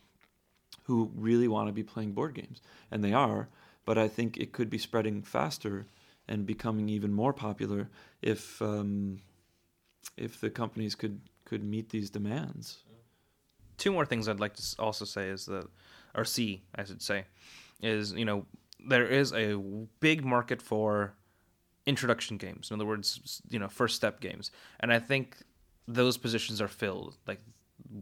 who 0.84 1.10
really 1.14 1.48
want 1.48 1.68
to 1.68 1.72
be 1.72 1.82
playing 1.82 2.12
board 2.12 2.34
games. 2.34 2.60
And 2.90 3.04
they 3.04 3.12
are 3.12 3.48
but 3.86 3.96
i 3.96 4.06
think 4.06 4.36
it 4.36 4.52
could 4.52 4.68
be 4.68 4.76
spreading 4.76 5.22
faster 5.22 5.86
and 6.28 6.44
becoming 6.44 6.90
even 6.90 7.12
more 7.14 7.32
popular 7.32 7.88
if 8.20 8.60
um, 8.60 9.20
if 10.18 10.40
the 10.40 10.50
companies 10.50 10.94
could 10.94 11.20
could 11.44 11.62
meet 11.62 11.90
these 11.90 12.10
demands. 12.10 12.82
Two 13.78 13.92
more 13.92 14.04
things 14.04 14.28
i'd 14.28 14.40
like 14.40 14.54
to 14.54 14.62
also 14.78 15.04
say 15.04 15.28
is 15.28 15.46
that 15.46 15.66
or 16.14 16.24
see 16.24 16.62
i 16.74 16.84
should 16.84 17.02
say 17.02 17.24
is 17.80 18.12
you 18.12 18.24
know 18.24 18.44
there 18.88 19.06
is 19.06 19.32
a 19.32 19.54
big 20.00 20.24
market 20.24 20.60
for 20.60 21.14
introduction 21.86 22.36
games. 22.36 22.70
In 22.70 22.74
other 22.74 22.86
words, 22.86 23.40
you 23.48 23.58
know, 23.58 23.68
first 23.68 23.96
step 23.96 24.20
games. 24.20 24.50
And 24.80 24.92
I 24.92 24.98
think 24.98 25.36
those 25.86 26.16
positions 26.16 26.60
are 26.60 26.68
filled. 26.68 27.16
Like 27.26 27.40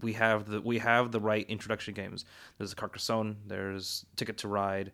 we 0.00 0.12
have 0.14 0.46
the 0.46 0.60
we 0.60 0.78
have 0.78 1.12
the 1.12 1.20
right 1.20 1.48
introduction 1.48 1.94
games. 1.94 2.24
There's 2.58 2.74
Carcassonne. 2.74 3.36
There's 3.46 4.06
Ticket 4.16 4.38
to 4.38 4.48
Ride. 4.48 4.92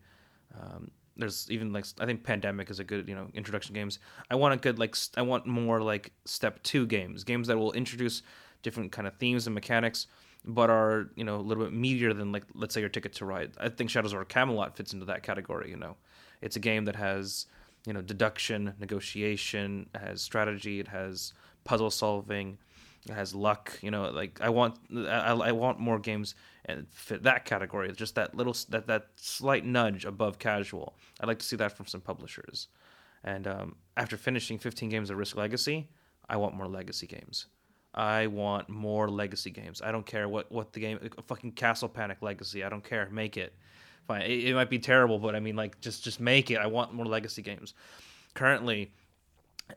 Um, 0.58 0.90
there's 1.16 1.50
even 1.50 1.72
like 1.72 1.84
I 2.00 2.06
think 2.06 2.24
Pandemic 2.24 2.70
is 2.70 2.80
a 2.80 2.84
good 2.84 3.08
you 3.08 3.14
know 3.14 3.28
introduction 3.34 3.74
games. 3.74 3.98
I 4.30 4.34
want 4.34 4.54
a 4.54 4.56
good 4.56 4.78
like 4.78 4.96
I 5.16 5.22
want 5.22 5.46
more 5.46 5.80
like 5.80 6.12
step 6.24 6.62
two 6.62 6.86
games, 6.86 7.24
games 7.24 7.46
that 7.48 7.58
will 7.58 7.72
introduce 7.72 8.22
different 8.62 8.92
kind 8.92 9.06
of 9.06 9.14
themes 9.16 9.46
and 9.46 9.54
mechanics, 9.54 10.06
but 10.44 10.70
are 10.70 11.10
you 11.14 11.24
know 11.24 11.36
a 11.36 11.42
little 11.42 11.64
bit 11.64 11.72
meatier 11.72 12.16
than 12.16 12.32
like 12.32 12.44
let's 12.54 12.74
say 12.74 12.80
your 12.80 12.90
Ticket 12.90 13.12
to 13.14 13.24
Ride. 13.24 13.52
I 13.60 13.68
think 13.68 13.90
Shadows 13.90 14.14
over 14.14 14.24
Camelot 14.24 14.76
fits 14.76 14.92
into 14.92 15.06
that 15.06 15.22
category. 15.22 15.70
You 15.70 15.76
know, 15.76 15.96
it's 16.40 16.56
a 16.56 16.60
game 16.60 16.86
that 16.86 16.96
has 16.96 17.46
you 17.86 17.92
know 17.92 18.02
deduction, 18.02 18.74
negotiation, 18.78 19.88
it 19.94 20.00
has 20.00 20.22
strategy, 20.22 20.80
it 20.80 20.88
has 20.88 21.32
puzzle 21.64 21.90
solving, 21.90 22.58
it 23.08 23.12
has 23.12 23.34
luck. 23.34 23.78
You 23.82 23.90
know, 23.90 24.10
like 24.10 24.40
I 24.40 24.48
want 24.50 24.78
I, 24.94 25.32
I 25.32 25.52
want 25.52 25.78
more 25.78 25.98
games 25.98 26.34
and 26.64 26.86
fit 26.90 27.22
that 27.22 27.44
category. 27.44 27.92
Just 27.92 28.14
that 28.14 28.34
little 28.34 28.56
that 28.68 28.86
that 28.86 29.08
slight 29.16 29.64
nudge 29.64 30.04
above 30.04 30.38
casual. 30.38 30.94
I'd 31.20 31.26
like 31.26 31.38
to 31.38 31.46
see 31.46 31.56
that 31.56 31.76
from 31.76 31.86
some 31.86 32.00
publishers. 32.00 32.68
And 33.22 33.46
um, 33.46 33.76
after 33.96 34.16
finishing 34.16 34.58
15 34.58 34.88
games 34.88 35.10
of 35.10 35.18
Risk 35.18 35.36
Legacy, 35.36 35.88
I 36.28 36.36
want 36.36 36.54
more 36.54 36.68
legacy 36.68 37.06
games. 37.06 37.46
I 37.94 38.28
want 38.28 38.68
more 38.68 39.08
legacy 39.10 39.50
games. 39.50 39.82
I 39.82 39.90
don't 39.92 40.06
care 40.06 40.28
what, 40.28 40.50
what 40.50 40.72
the 40.72 40.80
game, 40.80 40.98
fucking 41.26 41.52
Castle 41.52 41.88
Panic 41.88 42.22
Legacy. 42.22 42.62
I 42.64 42.68
don't 42.68 42.84
care. 42.84 43.08
Make 43.10 43.36
it 43.36 43.52
fine. 44.10 44.22
It, 44.22 44.44
it, 44.44 44.54
might 44.54 44.70
be 44.70 44.78
terrible, 44.78 45.18
but 45.18 45.34
I 45.36 45.40
mean, 45.40 45.56
like, 45.56 45.80
just 45.80 46.02
just 46.02 46.20
make 46.20 46.50
it. 46.50 46.56
I 46.56 46.66
want 46.66 46.92
more 46.92 47.06
legacy 47.06 47.42
games. 47.42 47.74
Currently, 48.34 48.90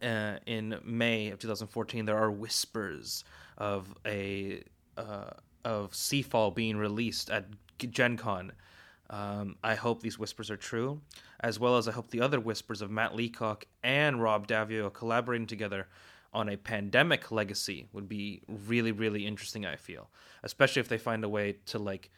uh, 0.02 0.38
in 0.46 0.80
May 0.84 1.30
of 1.30 1.40
2014, 1.40 2.06
there 2.06 2.18
are 2.18 2.32
whispers 2.32 3.24
of 3.58 3.94
a 4.06 4.64
uh, 4.98 5.32
of 5.64 5.92
Seafall 5.92 6.54
being 6.54 6.78
released 6.78 7.30
at 7.30 7.46
Gen 7.78 8.18
Con. 8.18 8.54
Um, 9.10 9.58
I 9.64 9.76
hope 9.76 10.02
these 10.02 10.18
whispers 10.18 10.50
are 10.50 10.58
true, 10.58 11.02
as 11.42 11.60
well 11.60 11.78
as 11.78 11.88
I 11.88 11.92
hope 11.92 12.10
the 12.10 12.22
other 12.22 12.40
whispers 12.40 12.82
of 12.82 12.90
Matt 12.90 13.16
Leacock 13.16 13.66
and 13.84 14.22
Rob 14.22 14.48
Daviau 14.48 14.92
collaborating 14.92 15.46
together 15.46 15.88
on 16.34 16.50
a 16.50 16.58
pandemic 16.58 17.32
legacy 17.32 17.86
would 17.94 18.10
be 18.10 18.42
really, 18.48 18.92
really 18.92 19.28
interesting. 19.28 19.66
I 19.66 19.76
feel, 19.76 20.10
especially 20.42 20.80
if 20.80 20.88
they 20.88 20.98
find 20.98 21.24
a 21.24 21.30
way 21.30 21.58
to 21.68 21.78
like 21.78 22.10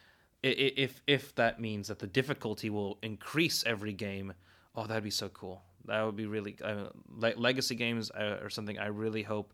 if 0.49 1.01
if 1.07 1.35
that 1.35 1.59
means 1.59 1.87
that 1.87 1.99
the 1.99 2.07
difficulty 2.07 2.69
will 2.69 2.97
increase 3.01 3.63
every 3.65 3.93
game, 3.93 4.33
oh, 4.75 4.85
that'd 4.85 5.03
be 5.03 5.09
so 5.09 5.29
cool. 5.29 5.61
That 5.85 6.03
would 6.03 6.15
be 6.15 6.25
really 6.25 6.55
uh, 6.63 6.89
le- 7.09 7.35
legacy 7.37 7.75
games 7.75 8.11
uh, 8.11 8.39
are 8.41 8.49
something 8.49 8.79
I 8.79 8.87
really 8.87 9.23
hope 9.23 9.53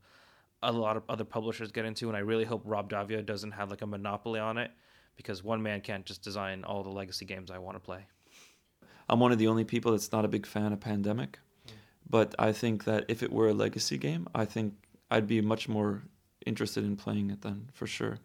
a 0.64 0.72
lot 0.72 0.96
of 0.96 1.04
other 1.10 1.24
publishers 1.24 1.72
get 1.72 1.86
into, 1.86 2.08
and 2.08 2.16
I 2.16 2.22
really 2.22 2.46
hope 2.46 2.62
Rob 2.66 2.90
Daviau 2.90 3.26
doesn't 3.26 3.52
have 3.52 3.70
like 3.70 3.82
a 3.82 3.88
monopoly 3.88 4.40
on 4.40 4.58
it 4.58 4.72
because 5.16 5.44
one 5.44 5.62
man 5.62 5.82
can't 5.82 6.06
just 6.06 6.22
design 6.22 6.64
all 6.64 6.84
the 6.84 6.90
legacy 6.90 7.26
games 7.26 7.52
I 7.52 7.58
want 7.58 7.76
to 7.76 7.80
play. 7.80 8.06
I'm 9.10 9.20
one 9.20 9.32
of 9.32 9.40
the 9.40 9.48
only 9.48 9.64
people 9.64 9.92
that's 9.92 10.12
not 10.12 10.24
a 10.24 10.28
big 10.28 10.46
fan 10.46 10.72
of 10.72 10.80
Pandemic, 10.80 11.40
but 12.10 12.34
I 12.40 12.52
think 12.54 12.86
that 12.86 13.06
if 13.08 13.24
it 13.24 13.32
were 13.32 13.50
a 13.50 13.54
legacy 13.54 13.98
game, 13.98 14.28
I 14.34 14.46
think 14.46 14.74
I'd 15.10 15.28
be 15.28 15.42
much 15.42 15.68
more 15.68 16.04
interested 16.46 16.84
in 16.84 16.96
playing 16.96 17.30
it 17.30 17.42
then 17.42 17.70
for 17.74 17.88
sure. 17.88 18.20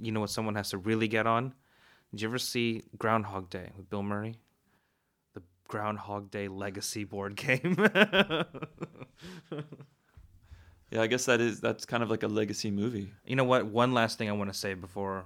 You 0.00 0.12
know 0.12 0.20
what 0.20 0.30
someone 0.30 0.54
has 0.54 0.70
to 0.70 0.78
really 0.78 1.08
get 1.08 1.26
on? 1.26 1.54
Did 2.12 2.22
you 2.22 2.28
ever 2.28 2.38
see 2.38 2.84
Groundhog 2.98 3.50
Day 3.50 3.70
with 3.76 3.88
Bill 3.88 4.02
Murray? 4.02 4.36
The 5.34 5.42
Groundhog 5.66 6.30
Day 6.30 6.48
legacy 6.48 7.04
board 7.04 7.36
game. 7.36 7.76
Yeah, 10.92 11.00
I 11.00 11.06
guess 11.06 11.24
that 11.24 11.40
is 11.40 11.58
that's 11.58 11.86
kind 11.86 12.02
of 12.02 12.10
like 12.10 12.22
a 12.22 12.28
legacy 12.28 12.70
movie. 12.70 13.10
you 13.26 13.34
know 13.34 13.44
what? 13.44 13.64
One 13.64 13.94
last 13.94 14.18
thing 14.18 14.28
I 14.28 14.32
want 14.32 14.52
to 14.52 14.58
say 14.58 14.74
before 14.74 15.24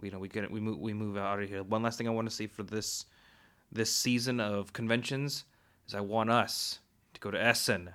we 0.00 0.08
you 0.08 0.12
know 0.12 0.18
we 0.18 0.28
get 0.28 0.50
we 0.50 0.58
move 0.58 0.78
we 0.78 0.94
move 0.94 1.18
out 1.18 1.42
of 1.42 1.48
here. 1.50 1.62
One 1.62 1.82
last 1.82 1.98
thing 1.98 2.08
I 2.08 2.10
want 2.10 2.30
to 2.30 2.34
see 2.34 2.46
for 2.46 2.62
this 2.62 3.04
this 3.70 3.94
season 3.94 4.40
of 4.40 4.72
conventions 4.72 5.44
is 5.86 5.94
I 5.94 6.00
want 6.00 6.30
us 6.30 6.78
to 7.12 7.20
go 7.20 7.30
to 7.30 7.38
Essen. 7.38 7.90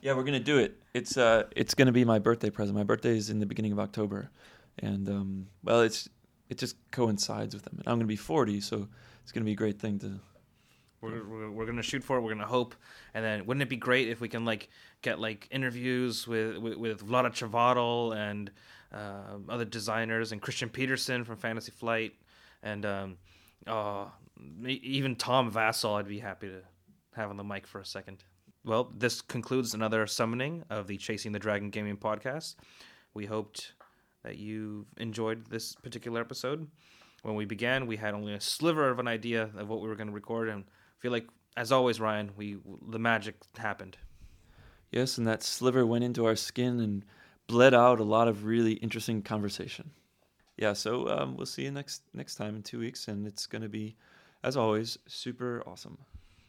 Yeah, 0.00 0.14
we're 0.14 0.24
gonna 0.24 0.40
do 0.40 0.56
it. 0.56 0.80
It's 0.94 1.18
uh, 1.18 1.42
it's 1.54 1.74
gonna 1.74 1.92
be 1.92 2.06
my 2.06 2.18
birthday 2.18 2.48
present. 2.48 2.74
My 2.74 2.84
birthday 2.84 3.18
is 3.18 3.28
in 3.28 3.38
the 3.38 3.44
beginning 3.44 3.72
of 3.72 3.78
October, 3.78 4.30
and 4.78 5.10
um, 5.10 5.46
well, 5.62 5.82
it's 5.82 6.08
it 6.50 6.58
just 6.58 6.76
coincides 6.90 7.54
with 7.54 7.64
them. 7.64 7.76
And 7.78 7.88
I'm 7.88 7.96
gonna 7.96 8.06
be 8.06 8.16
40, 8.16 8.60
so 8.60 8.88
it's 9.22 9.32
gonna 9.32 9.44
be 9.44 9.52
a 9.52 9.56
great 9.56 9.80
thing 9.80 9.98
to. 10.00 10.20
We're, 11.00 11.26
we're, 11.26 11.50
we're 11.50 11.64
gonna 11.64 11.82
shoot 11.82 12.04
for 12.04 12.18
it. 12.18 12.20
We're 12.20 12.34
gonna 12.34 12.46
hope, 12.46 12.74
and 13.14 13.24
then 13.24 13.46
wouldn't 13.46 13.62
it 13.62 13.70
be 13.70 13.76
great 13.76 14.08
if 14.08 14.20
we 14.20 14.28
can 14.28 14.44
like 14.44 14.68
get 15.00 15.18
like 15.18 15.48
interviews 15.50 16.28
with 16.28 16.58
with, 16.58 16.74
with 16.74 17.06
Vlaada 17.06 17.30
Chvátil 17.30 18.14
and 18.14 18.50
uh, 18.92 19.38
other 19.48 19.64
designers 19.64 20.32
and 20.32 20.42
Christian 20.42 20.68
Petersen 20.68 21.24
from 21.24 21.36
Fantasy 21.36 21.72
Flight 21.72 22.14
and 22.62 22.84
um, 22.84 23.16
uh, 23.66 24.06
even 24.66 25.16
Tom 25.16 25.50
Vasel. 25.50 25.98
I'd 25.98 26.08
be 26.08 26.18
happy 26.18 26.48
to 26.48 26.60
have 27.14 27.30
on 27.30 27.36
the 27.36 27.44
mic 27.44 27.66
for 27.66 27.80
a 27.80 27.86
second. 27.86 28.24
Well, 28.64 28.92
this 28.94 29.22
concludes 29.22 29.72
another 29.72 30.06
summoning 30.06 30.64
of 30.68 30.86
the 30.86 30.98
Chasing 30.98 31.32
the 31.32 31.38
Dragon 31.38 31.70
Gaming 31.70 31.96
podcast. 31.96 32.56
We 33.14 33.24
hoped 33.24 33.72
that 34.22 34.36
you've 34.36 34.86
enjoyed 34.98 35.46
this 35.50 35.74
particular 35.76 36.20
episode. 36.20 36.66
When 37.22 37.34
we 37.34 37.44
began, 37.44 37.86
we 37.86 37.96
had 37.96 38.14
only 38.14 38.34
a 38.34 38.40
sliver 38.40 38.88
of 38.88 38.98
an 38.98 39.08
idea 39.08 39.50
of 39.56 39.68
what 39.68 39.80
we 39.80 39.88
were 39.88 39.96
going 39.96 40.08
to 40.08 40.14
record, 40.14 40.48
and 40.48 40.64
I 40.64 40.96
feel 41.00 41.12
like, 41.12 41.26
as 41.56 41.72
always, 41.72 42.00
Ryan, 42.00 42.30
we 42.36 42.58
the 42.88 42.98
magic 42.98 43.36
happened. 43.56 43.96
Yes, 44.90 45.18
and 45.18 45.26
that 45.26 45.42
sliver 45.42 45.86
went 45.86 46.04
into 46.04 46.24
our 46.26 46.36
skin 46.36 46.80
and 46.80 47.04
bled 47.46 47.74
out 47.74 48.00
a 48.00 48.04
lot 48.04 48.28
of 48.28 48.44
really 48.44 48.72
interesting 48.74 49.22
conversation. 49.22 49.90
Yeah, 50.56 50.72
so 50.72 51.08
um, 51.08 51.36
we'll 51.36 51.46
see 51.46 51.62
you 51.62 51.70
next 51.70 52.02
next 52.14 52.36
time 52.36 52.56
in 52.56 52.62
two 52.62 52.78
weeks, 52.78 53.08
and 53.08 53.26
it's 53.26 53.46
gonna 53.46 53.68
be, 53.68 53.96
as 54.42 54.56
always, 54.56 54.98
super 55.06 55.62
awesome. 55.66 55.98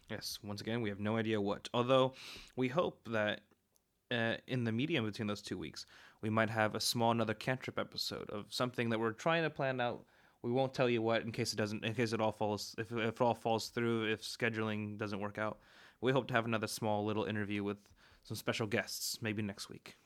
Yes, 0.09 0.39
once 0.43 0.61
again, 0.61 0.81
we 0.81 0.89
have 0.89 0.99
no 0.99 1.17
idea 1.17 1.39
what. 1.39 1.69
Although 1.73 2.13
we 2.55 2.67
hope 2.67 2.99
that 3.07 3.41
uh, 4.11 4.35
in 4.47 4.65
the 4.65 4.71
medium 4.71 5.05
between 5.05 5.27
those 5.27 5.41
two 5.41 5.57
weeks, 5.57 5.85
we 6.21 6.29
might 6.29 6.49
have 6.49 6.75
a 6.75 6.79
small 6.79 7.11
another 7.11 7.33
cantrip 7.33 7.79
episode 7.79 8.29
of 8.29 8.45
something 8.49 8.89
that 8.89 8.99
we're 8.99 9.11
trying 9.11 9.43
to 9.43 9.49
plan 9.49 9.81
out. 9.81 10.05
We 10.43 10.51
won't 10.51 10.73
tell 10.73 10.89
you 10.89 11.01
what 11.01 11.23
in 11.23 11.31
case 11.31 11.53
it 11.53 11.57
doesn't, 11.57 11.83
in 11.83 11.93
case 11.93 12.13
it 12.13 12.21
all 12.21 12.31
falls, 12.31 12.75
if, 12.77 12.91
if 12.91 13.15
it 13.15 13.21
all 13.21 13.35
falls 13.35 13.69
through, 13.69 14.11
if 14.11 14.21
scheduling 14.21 14.97
doesn't 14.97 15.19
work 15.19 15.37
out. 15.37 15.59
We 15.99 16.11
hope 16.11 16.27
to 16.27 16.33
have 16.33 16.45
another 16.45 16.67
small 16.67 17.05
little 17.05 17.25
interview 17.25 17.63
with 17.63 17.77
some 18.23 18.35
special 18.35 18.67
guests, 18.67 19.19
maybe 19.21 19.41
next 19.41 19.69
week. 19.69 19.97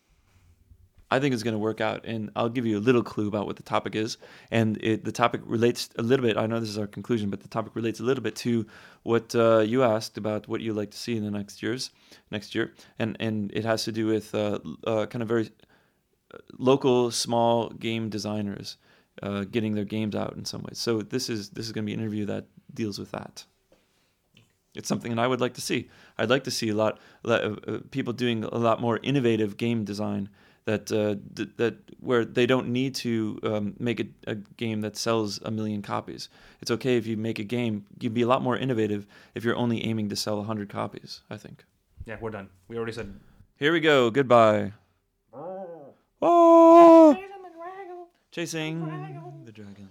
I 1.11 1.19
think 1.19 1.33
it's 1.33 1.43
going 1.43 1.53
to 1.53 1.59
work 1.59 1.81
out, 1.81 2.03
and 2.03 2.31
I'll 2.35 2.49
give 2.49 2.65
you 2.65 2.79
a 2.79 2.81
little 2.81 3.03
clue 3.03 3.27
about 3.27 3.45
what 3.45 3.57
the 3.57 3.63
topic 3.63 3.95
is. 3.95 4.17
And 4.49 4.77
it, 4.83 5.05
the 5.05 5.11
topic 5.11 5.41
relates 5.45 5.89
a 5.99 6.01
little 6.01 6.25
bit. 6.25 6.35
I 6.35 6.47
know 6.47 6.59
this 6.59 6.69
is 6.69 6.79
our 6.79 6.87
conclusion, 6.87 7.29
but 7.29 7.41
the 7.41 7.47
topic 7.47 7.75
relates 7.75 7.99
a 7.99 8.03
little 8.03 8.23
bit 8.23 8.35
to 8.37 8.65
what 9.03 9.35
uh, 9.35 9.59
you 9.59 9.83
asked 9.83 10.17
about 10.17 10.47
what 10.47 10.61
you 10.61 10.73
like 10.73 10.91
to 10.91 10.97
see 10.97 11.15
in 11.15 11.23
the 11.23 11.29
next 11.29 11.61
years, 11.61 11.91
next 12.31 12.55
year, 12.55 12.73
and 12.97 13.15
and 13.19 13.51
it 13.53 13.63
has 13.63 13.83
to 13.83 13.91
do 13.91 14.07
with 14.07 14.33
uh, 14.33 14.59
uh, 14.87 15.05
kind 15.05 15.21
of 15.21 15.27
very 15.27 15.51
local, 16.57 17.11
small 17.11 17.69
game 17.69 18.09
designers 18.09 18.77
uh, 19.21 19.43
getting 19.45 19.75
their 19.75 19.85
games 19.85 20.15
out 20.15 20.35
in 20.35 20.45
some 20.45 20.61
ways. 20.63 20.77
So 20.77 21.01
this 21.01 21.29
is 21.29 21.49
this 21.51 21.65
is 21.65 21.71
going 21.71 21.85
to 21.85 21.89
be 21.89 21.93
an 21.93 21.99
interview 21.99 22.25
that 22.25 22.45
deals 22.73 22.99
with 22.99 23.11
that. 23.11 23.45
It's 24.75 24.89
something 24.89 25.15
that 25.15 25.21
I 25.21 25.27
would 25.27 25.39
like 25.39 25.53
to 25.53 25.61
see. 25.61 25.89
I'd 26.17 26.29
like 26.29 26.43
to 26.43 26.51
see 26.51 26.69
a 26.69 26.75
lot, 26.75 26.99
a 27.23 27.29
lot 27.29 27.41
of, 27.41 27.59
uh, 27.67 27.77
people 27.91 28.11
doing 28.11 28.43
a 28.43 28.57
lot 28.57 28.81
more 28.81 28.99
innovative 29.03 29.55
game 29.55 29.85
design 29.85 30.29
that 30.65 30.91
uh, 30.91 31.15
d- 31.33 31.51
that 31.57 31.75
where 31.99 32.25
they 32.25 32.45
don't 32.45 32.67
need 32.69 32.95
to 32.95 33.39
um, 33.43 33.75
make 33.79 33.99
a, 33.99 34.07
a 34.27 34.35
game 34.35 34.81
that 34.81 34.97
sells 34.97 35.39
a 35.43 35.51
million 35.51 35.81
copies. 35.81 36.27
It's 36.61 36.71
okay 36.71 36.97
if 36.97 37.07
you 37.07 37.15
make 37.15 37.39
a 37.39 37.43
game. 37.43 37.85
You'd 37.99 38.13
be 38.13 38.23
a 38.23 38.27
lot 38.27 38.41
more 38.41 38.57
innovative 38.57 39.07
if 39.33 39.43
you're 39.43 39.55
only 39.55 39.85
aiming 39.85 40.09
to 40.09 40.15
sell 40.15 40.43
hundred 40.43 40.69
copies. 40.69 41.21
I 41.29 41.37
think. 41.37 41.63
Yeah, 42.05 42.17
we're 42.19 42.31
done. 42.31 42.49
We 42.67 42.77
already 42.77 42.93
said. 42.93 43.13
Here 43.57 43.71
we 43.71 43.79
go. 43.79 44.09
Goodbye. 44.11 44.73
Oh, 46.27 47.15
chasing 48.31 48.79
the 49.45 49.51
dragon. 49.51 49.87